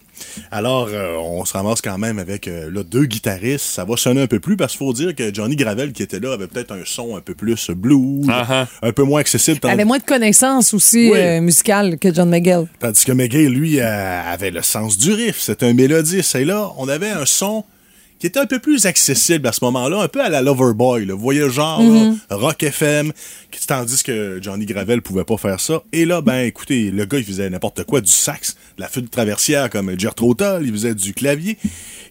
Alors, 0.51 0.87
euh, 0.91 1.15
on 1.17 1.43
se 1.45 1.53
ramasse 1.53 1.81
quand 1.81 1.97
même 1.97 2.19
avec 2.19 2.47
euh, 2.47 2.69
là, 2.71 2.83
deux 2.83 3.05
guitaristes. 3.05 3.65
Ça 3.65 3.83
va 3.85 3.97
sonner 3.97 4.21
un 4.21 4.27
peu 4.27 4.39
plus 4.39 4.55
parce 4.57 4.73
qu'il 4.73 4.79
faut 4.85 4.93
dire 4.93 5.15
que 5.15 5.33
Johnny 5.33 5.55
Gravel, 5.55 5.91
qui 5.93 6.03
était 6.03 6.19
là, 6.19 6.33
avait 6.33 6.47
peut-être 6.47 6.71
un 6.71 6.81
son 6.85 7.15
un 7.17 7.21
peu 7.21 7.35
plus 7.35 7.69
blues, 7.71 8.27
un 8.81 8.91
peu 8.91 9.03
moins 9.03 9.19
accessible. 9.21 9.59
Elle 9.63 9.69
avait 9.69 9.77
tandis- 9.79 9.87
moins 9.87 9.97
de 9.99 10.03
connaissances 10.03 10.73
aussi 10.73 11.09
Oui. 11.11 11.17
euh, 11.19 11.41
musicales 11.41 11.97
que 11.97 12.13
John 12.13 12.29
McGill. 12.29 12.67
Tandis 12.79 13.03
que 13.03 13.11
McGill, 13.11 13.49
lui, 13.49 13.79
euh, 13.79 14.21
avait 14.31 14.51
le 14.51 14.61
sens 14.61 14.97
du 14.97 15.11
riff. 15.13 15.39
C'était 15.39 15.65
un 15.67 15.73
mélodiste. 15.73 16.35
Et 16.35 16.45
là, 16.45 16.69
on 16.77 16.87
avait 16.87 17.09
un 17.09 17.25
son 17.25 17.63
qui 18.21 18.27
était 18.27 18.39
un 18.39 18.45
peu 18.45 18.59
plus 18.59 18.85
accessible 18.85 19.47
à 19.47 19.51
ce 19.51 19.65
moment-là, 19.65 19.99
un 20.03 20.07
peu 20.07 20.21
à 20.21 20.29
la 20.29 20.43
Loverboy. 20.43 21.05
Le 21.05 21.49
genre, 21.49 21.81
Mhm. 21.81 22.19
rock 22.29 22.61
FM, 22.61 23.11
tandis 23.67 24.03
que 24.03 24.37
Johnny 24.39 24.65
Gravel 24.67 25.01
pouvait 25.01 25.23
pas 25.23 25.37
faire 25.37 25.59
ça. 25.59 25.81
Et 25.91 26.05
là, 26.05 26.21
ben, 26.21 26.41
écoutez, 26.45 26.91
le 26.91 27.05
gars, 27.05 27.17
il 27.17 27.25
faisait 27.25 27.49
n'importe 27.49 27.83
quoi, 27.83 27.99
du 27.99 28.11
sax, 28.11 28.55
de 28.77 28.81
la 28.83 28.89
flûte 28.89 29.09
traversière 29.09 29.71
comme 29.71 29.99
Jethro 29.99 30.35
Tull, 30.35 30.61
il 30.63 30.71
faisait 30.71 30.93
du 30.93 31.15
clavier. 31.15 31.57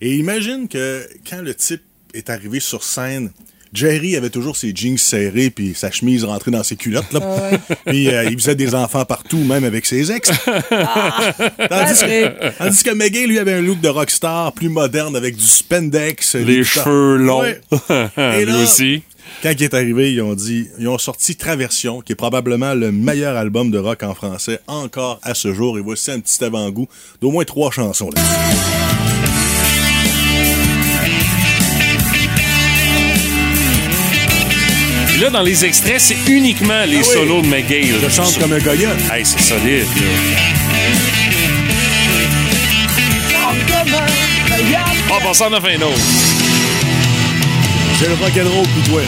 Et 0.00 0.16
imagine 0.16 0.66
que 0.66 1.06
quand 1.28 1.42
le 1.42 1.54
type 1.54 1.82
est 2.12 2.28
arrivé 2.28 2.58
sur 2.58 2.82
scène, 2.82 3.30
Jerry 3.72 4.16
avait 4.16 4.30
toujours 4.30 4.56
ses 4.56 4.74
jeans 4.74 4.98
serrés 4.98 5.50
puis 5.50 5.74
sa 5.74 5.90
chemise 5.90 6.24
rentrée 6.24 6.50
dans 6.50 6.62
ses 6.62 6.76
culottes. 6.76 7.12
Là. 7.12 7.20
Puis 7.86 8.08
euh, 8.08 8.24
il 8.24 8.38
faisait 8.38 8.56
des 8.56 8.74
enfants 8.74 9.04
partout, 9.04 9.38
même 9.38 9.64
avec 9.64 9.86
ses 9.86 10.10
ex. 10.10 10.28
tandis, 10.28 12.00
que, 12.00 12.58
tandis 12.58 12.82
que 12.82 12.94
McGay, 12.94 13.26
lui, 13.26 13.38
avait 13.38 13.54
un 13.54 13.60
look 13.62 13.80
de 13.80 13.88
rockstar 13.88 14.52
plus 14.52 14.68
moderne 14.68 15.16
avec 15.16 15.36
du 15.36 15.46
spandex. 15.46 16.34
Les 16.34 16.44
des 16.44 16.64
cheveux 16.64 17.16
longs. 17.16 17.42
Ouais. 17.42 17.60
Lui 18.16 18.42
Et 18.42 18.44
là, 18.44 18.62
aussi. 18.62 19.02
Quand 19.42 19.52
il 19.52 19.62
est 19.62 19.74
arrivé, 19.74 20.12
ils 20.12 20.20
ont 20.20 20.34
dit, 20.34 20.68
ils 20.78 20.88
ont 20.88 20.98
sorti 20.98 21.36
Traversion, 21.36 22.00
qui 22.02 22.12
est 22.12 22.16
probablement 22.16 22.74
le 22.74 22.92
meilleur 22.92 23.36
album 23.36 23.70
de 23.70 23.78
rock 23.78 24.02
en 24.02 24.14
français 24.14 24.60
encore 24.66 25.18
à 25.22 25.34
ce 25.34 25.54
jour. 25.54 25.78
Et 25.78 25.80
voici 25.80 26.10
un 26.10 26.20
petit 26.20 26.42
avant-goût 26.44 26.88
d'au 27.22 27.30
moins 27.30 27.44
trois 27.44 27.70
chansons. 27.70 28.10
Là. 28.10 28.20
Puis 35.20 35.26
là, 35.26 35.32
dans 35.38 35.42
les 35.42 35.66
extraits, 35.66 36.00
c'est 36.00 36.16
uniquement 36.28 36.82
les 36.86 36.96
Ah 36.96 37.00
oui. 37.06 37.12
solos 37.12 37.42
de 37.42 37.46
McGill. 37.46 37.94
Je 38.02 38.08
chante 38.08 38.38
comme 38.38 38.54
un 38.54 38.58
Goya. 38.58 38.88
Hey, 39.12 39.22
c'est 39.22 39.38
solide. 39.38 39.84
On 45.10 45.20
passe 45.22 45.40
en 45.42 45.52
a 45.52 45.60
fait 45.60 45.74
un 45.74 45.82
autre. 45.82 46.00
C'est 47.98 48.08
le 48.08 48.14
rock'n'roll 48.14 48.66
puis 48.66 48.90
toi. 48.90 49.02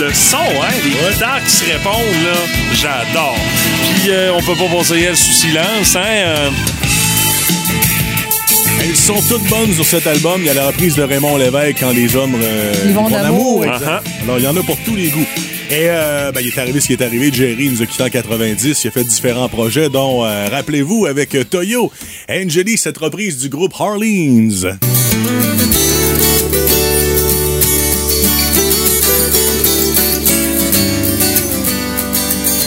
Le 0.00 0.12
son, 0.12 0.36
hein? 0.38 0.74
Les 0.84 1.12
guitares 1.12 1.44
qui 1.44 1.50
se 1.50 1.64
répondent, 1.64 2.24
là, 2.24 2.36
j'adore. 2.74 3.38
Puis 4.00 4.10
euh, 4.10 4.32
on 4.34 4.42
peut 4.42 4.56
pas 4.56 4.76
passer 4.76 5.00
elle 5.02 5.16
sous 5.16 5.32
silence, 5.32 5.94
hein? 5.94 6.02
euh, 6.04 6.50
Elles 8.80 8.96
sont 8.96 9.20
toutes 9.28 9.48
bonnes 9.48 9.74
sur 9.74 9.84
cet 9.84 10.06
album. 10.06 10.40
Il 10.40 10.46
y 10.46 10.50
a 10.50 10.54
la 10.54 10.68
reprise 10.68 10.96
de 10.96 11.02
Raymond 11.02 11.36
Lévesque 11.36 11.78
quand 11.80 11.90
les 11.90 12.14
hommes 12.16 12.36
euh, 12.40 12.72
Ils 12.86 12.92
vont 12.92 13.08
d'amour. 13.08 13.64
Uh-huh. 13.64 14.00
Alors, 14.22 14.38
il 14.38 14.44
y 14.44 14.48
en 14.48 14.56
a 14.56 14.62
pour 14.62 14.76
tous 14.84 14.94
les 14.94 15.08
goûts. 15.08 15.26
Et 15.70 15.88
euh, 15.90 16.32
ben, 16.32 16.40
il 16.40 16.48
est 16.48 16.58
arrivé 16.58 16.80
ce 16.80 16.86
qui 16.86 16.94
est 16.94 17.02
arrivé. 17.02 17.30
Jerry 17.30 17.68
nous 17.68 17.82
a 17.82 17.86
quittés 17.86 18.04
en 18.04 18.08
90. 18.08 18.84
Il 18.84 18.88
a 18.88 18.90
fait 18.90 19.04
différents 19.04 19.48
projets, 19.50 19.90
dont, 19.90 20.24
euh, 20.24 20.48
rappelez-vous, 20.50 21.04
avec 21.04 21.34
euh, 21.34 21.44
Toyo, 21.44 21.92
Angeli, 22.30 22.78
cette 22.78 22.96
reprise 22.96 23.38
du 23.38 23.50
groupe 23.50 23.74
Harleans. 23.78 24.76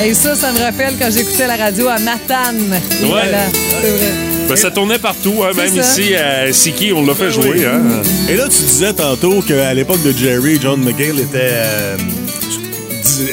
Et 0.03 0.14
ça, 0.14 0.36
ça 0.36 0.51
me 0.51 0.59
rappelle 0.59 0.95
quand 0.99 1.12
j'écoutais 1.12 1.47
la 1.47 1.55
radio 1.55 1.88
à 1.88 1.99
Matane. 1.99 2.70
Ouais. 2.70 3.07
voilà, 3.07 3.45
c'est 3.82 3.89
vrai. 3.89 4.31
Ben, 4.48 4.56
ça 4.56 4.72
tournait 4.72 5.00
partout, 5.00 5.44
hein, 5.44 5.52
même 5.56 5.82
ça. 5.82 5.82
ici 6.02 6.14
à 6.16 6.52
Siki, 6.52 6.92
on 6.94 7.06
l'a 7.06 7.14
fait 7.16 7.28
Oui. 7.28 7.32
jouer. 7.34 7.66
Hein? 7.66 7.82
Et 8.30 8.36
là, 8.36 8.46
tu 8.50 8.64
disais 8.64 8.94
tantôt 8.94 9.42
qu'à 9.42 9.74
l'époque 9.74 10.04
de 10.04 10.12
Jerry, 10.12 10.60
John 10.62 10.84
McGill 10.84 11.20
était 11.20 11.52
euh, 11.54 11.98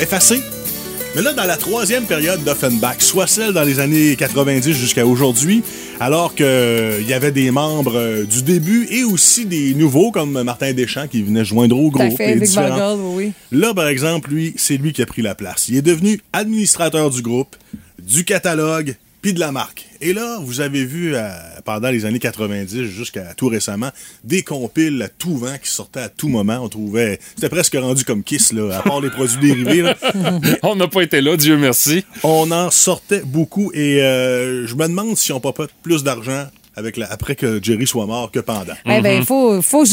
effacé. 0.01 0.41
Mais 1.17 1.23
là, 1.23 1.33
dans 1.33 1.45
la 1.45 1.57
troisième 1.57 2.05
période 2.05 2.45
d'Offenbach, 2.45 3.01
soit 3.01 3.27
celle 3.27 3.53
dans 3.53 3.65
les 3.65 3.81
années 3.81 4.15
90 4.15 4.73
jusqu'à 4.73 5.05
aujourd'hui, 5.07 5.63
alors 5.99 6.35
qu'il 6.37 7.05
y 7.09 7.13
avait 7.13 7.33
des 7.33 7.51
membres 7.51 7.97
euh, 7.99 8.25
du 8.25 8.43
début 8.43 8.87
et 8.91 9.03
aussi 9.03 9.45
des 9.47 9.75
nouveaux, 9.75 10.13
comme 10.13 10.41
Martin 10.43 10.73
Deschamps, 10.73 11.09
qui 11.09 11.23
venait 11.23 11.45
joindre 11.45 11.77
au 11.77 11.91
groupe. 11.91 12.17
fait. 12.17 12.37
Vagel, 12.37 12.99
oui. 13.01 13.33
Là, 13.51 13.75
par 13.75 13.89
exemple, 13.89 14.31
lui, 14.31 14.55
c'est 14.57 14.77
lui 14.77 14.93
qui 14.93 15.03
a 15.03 15.07
pris 15.07 15.23
la 15.23 15.35
place. 15.35 15.67
Il 15.69 15.77
est 15.77 15.83
devenu 15.83 16.21
administrateur 16.33 17.11
du 17.11 17.23
groupe, 17.23 17.57
du 18.01 18.25
catalogue, 18.25 18.95
puis 19.23 19.33
de 19.33 19.41
la 19.41 19.53
marque. 19.53 19.87
Et 20.01 20.13
là, 20.13 20.39
vous 20.41 20.61
avez 20.61 20.85
vu 20.85 21.15
euh, 21.15 21.29
pendant 21.65 21.91
les 21.91 22.05
années 22.05 22.19
90 22.19 22.85
jusqu'à 22.85 23.35
tout 23.35 23.49
récemment 23.49 23.91
des 24.25 24.43
compiles 24.43 25.03
à 25.03 25.09
tout 25.09 25.37
vent 25.37 25.57
qui 25.63 25.71
sortaient 25.71 26.01
à 26.01 26.09
tout 26.09 26.29
moment. 26.29 26.61
On 26.63 26.69
trouvait, 26.69 27.19
c'était 27.35 27.49
presque 27.49 27.75
rendu 27.75 28.05
comme 28.05 28.23
Kiss 28.23 28.53
là, 28.53 28.79
à 28.79 28.83
part 28.83 29.01
les 29.01 29.11
produits 29.11 29.39
dérivés. 29.41 29.83
là. 29.83 29.97
On 30.63 30.77
n'a 30.77 30.89
pas 30.89 31.03
été 31.03 31.21
là, 31.21 31.37
Dieu 31.37 31.57
merci. 31.57 32.05
On 32.23 32.51
en 32.53 32.71
sortait 32.71 33.23
beaucoup 33.25 33.73
et 33.73 34.03
euh, 34.03 34.67
je 34.67 34.75
me 34.75 34.87
demande 34.87 35.17
si 35.17 35.33
on 35.33 35.41
pas 35.41 35.53
plus 35.83 36.05
d'argent 36.05 36.47
avec 36.77 36.97
la, 36.97 37.11
après 37.11 37.35
que 37.35 37.61
Jerry 37.63 37.87
soit 37.87 38.07
mort 38.07 38.31
que 38.31 38.39
pendant. 38.41 38.75
Eh 38.87 39.01
ben, 39.01 39.19
il 39.19 39.25
faut. 39.25 39.61
faut 39.63 39.85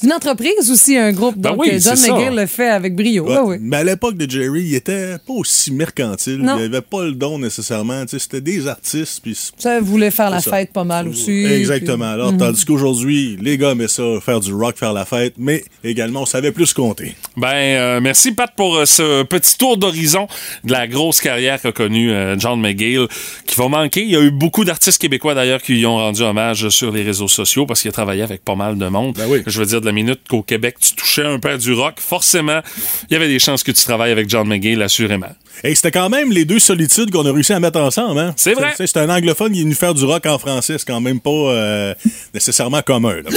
c'est 0.00 0.06
une 0.06 0.12
entreprise 0.12 0.70
aussi, 0.70 0.96
un 0.96 1.12
groupe? 1.12 1.36
Ben 1.36 1.50
Donc, 1.50 1.60
oui, 1.60 1.70
euh, 1.72 1.78
John. 1.80 1.94
McGill 1.98 2.34
le 2.36 2.46
fait 2.46 2.68
avec 2.68 2.94
brio. 2.94 3.24
Ouais, 3.24 3.34
Ouais, 3.36 3.40
oui. 3.44 3.56
Mais 3.60 3.76
à 3.78 3.84
l'époque 3.84 4.16
de 4.16 4.28
Jerry, 4.30 4.62
il 4.64 4.74
était 4.74 5.16
pas 5.18 5.32
aussi 5.34 5.72
mercantile. 5.72 6.38
Non. 6.38 6.56
Il 6.58 6.64
avait 6.64 6.80
pas 6.80 7.04
le 7.04 7.12
don 7.12 7.38
nécessairement. 7.38 8.02
Tu 8.02 8.10
sais, 8.10 8.18
C'était 8.18 8.40
des 8.40 8.66
artistes. 8.66 9.20
Puis 9.22 9.36
Ça 9.58 9.80
voulait 9.80 10.10
faire 10.10 10.30
la 10.30 10.40
ça. 10.40 10.50
fête 10.50 10.72
pas 10.72 10.84
mal 10.84 11.08
aussi. 11.08 11.44
Exactement. 11.44 12.04
puis- 12.04 12.14
Alors, 12.14 12.32
Mhm. 12.32 12.38
tandis 12.38 12.64
qu'aujourd'hui, 12.64 13.38
les 13.40 13.58
gars 13.58 13.72
aimaient 13.72 13.88
ça, 13.88 14.02
faire 14.24 14.40
du 14.40 14.52
rock, 14.52 14.76
faire 14.76 14.92
la 14.92 15.04
fête, 15.04 15.34
mais 15.38 15.64
également, 15.84 16.22
on 16.22 16.26
savait 16.26 16.52
plus 16.52 16.72
compter. 16.72 17.14
Ben, 17.36 17.48
euh, 17.54 18.00
merci 18.00 18.32
Pat 18.32 18.50
pour 18.56 18.76
euh, 18.76 18.84
ce 18.86 19.22
petit 19.24 19.56
tour 19.58 19.76
d'horizon 19.76 20.26
de 20.64 20.72
la 20.72 20.86
grosse 20.86 21.20
carrière 21.20 21.60
qu'a 21.60 21.72
connue 21.72 22.10
euh, 22.10 22.36
John 22.38 22.60
McGill, 22.60 23.06
qui 23.46 23.56
va 23.56 23.68
manquer. 23.68 24.02
Il 24.02 24.10
y 24.10 24.16
a 24.16 24.20
eu 24.22 24.30
beaucoup 24.30 24.64
d'artistes 24.64 25.00
québécois 25.00 25.34
d'ailleurs 25.34 25.62
qui 25.62 25.72
lui 25.74 25.86
ont 25.86 25.96
rendu 25.96 26.22
hommage 26.22 26.68
sur 26.70 26.90
les 26.92 27.02
réseaux 27.02 27.28
sociaux 27.28 27.66
parce 27.66 27.82
qu'il 27.82 27.88
a 27.88 27.92
travaillé 27.92 28.22
avec 28.22 28.42
pas 28.44 28.54
mal 28.54 28.76
de 28.78 28.86
monde. 28.88 29.16
Je 29.46 29.58
veux 29.60 29.66
dire, 29.66 29.80
de 29.86 29.90
la 29.90 29.94
minute 29.94 30.20
qu'au 30.28 30.42
Québec 30.42 30.76
tu 30.80 30.94
touchais 30.94 31.24
un 31.24 31.38
peu 31.38 31.50
à 31.50 31.56
du 31.58 31.72
rock, 31.72 32.00
forcément, 32.00 32.60
il 33.08 33.12
y 33.12 33.16
avait 33.16 33.28
des 33.28 33.38
chances 33.38 33.62
que 33.62 33.70
tu 33.70 33.82
travailles 33.84 34.10
avec 34.10 34.28
John 34.28 34.46
McGill, 34.48 34.82
assurément. 34.82 35.30
Et 35.62 35.74
c'était 35.74 35.92
quand 35.92 36.08
même 36.08 36.32
les 36.32 36.44
deux 36.44 36.58
solitudes 36.58 37.10
qu'on 37.10 37.24
a 37.24 37.32
réussi 37.32 37.52
à 37.52 37.60
mettre 37.60 37.78
ensemble. 37.78 38.18
Hein? 38.18 38.34
C'est 38.36 38.54
vrai. 38.54 38.74
C'est 38.76 38.96
un 38.96 39.08
anglophone 39.08 39.52
qui 39.52 39.60
est 39.60 39.62
venu 39.62 39.74
faire 39.74 39.94
du 39.94 40.04
rock 40.04 40.26
en 40.26 40.38
français. 40.38 40.76
C'est 40.78 40.86
quand 40.86 41.00
même 41.00 41.20
pas 41.20 41.30
euh, 41.30 41.94
nécessairement 42.34 42.82
commun. 42.82 43.16
là. 43.22 43.30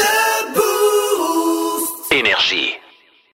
Énergie. 2.12 2.72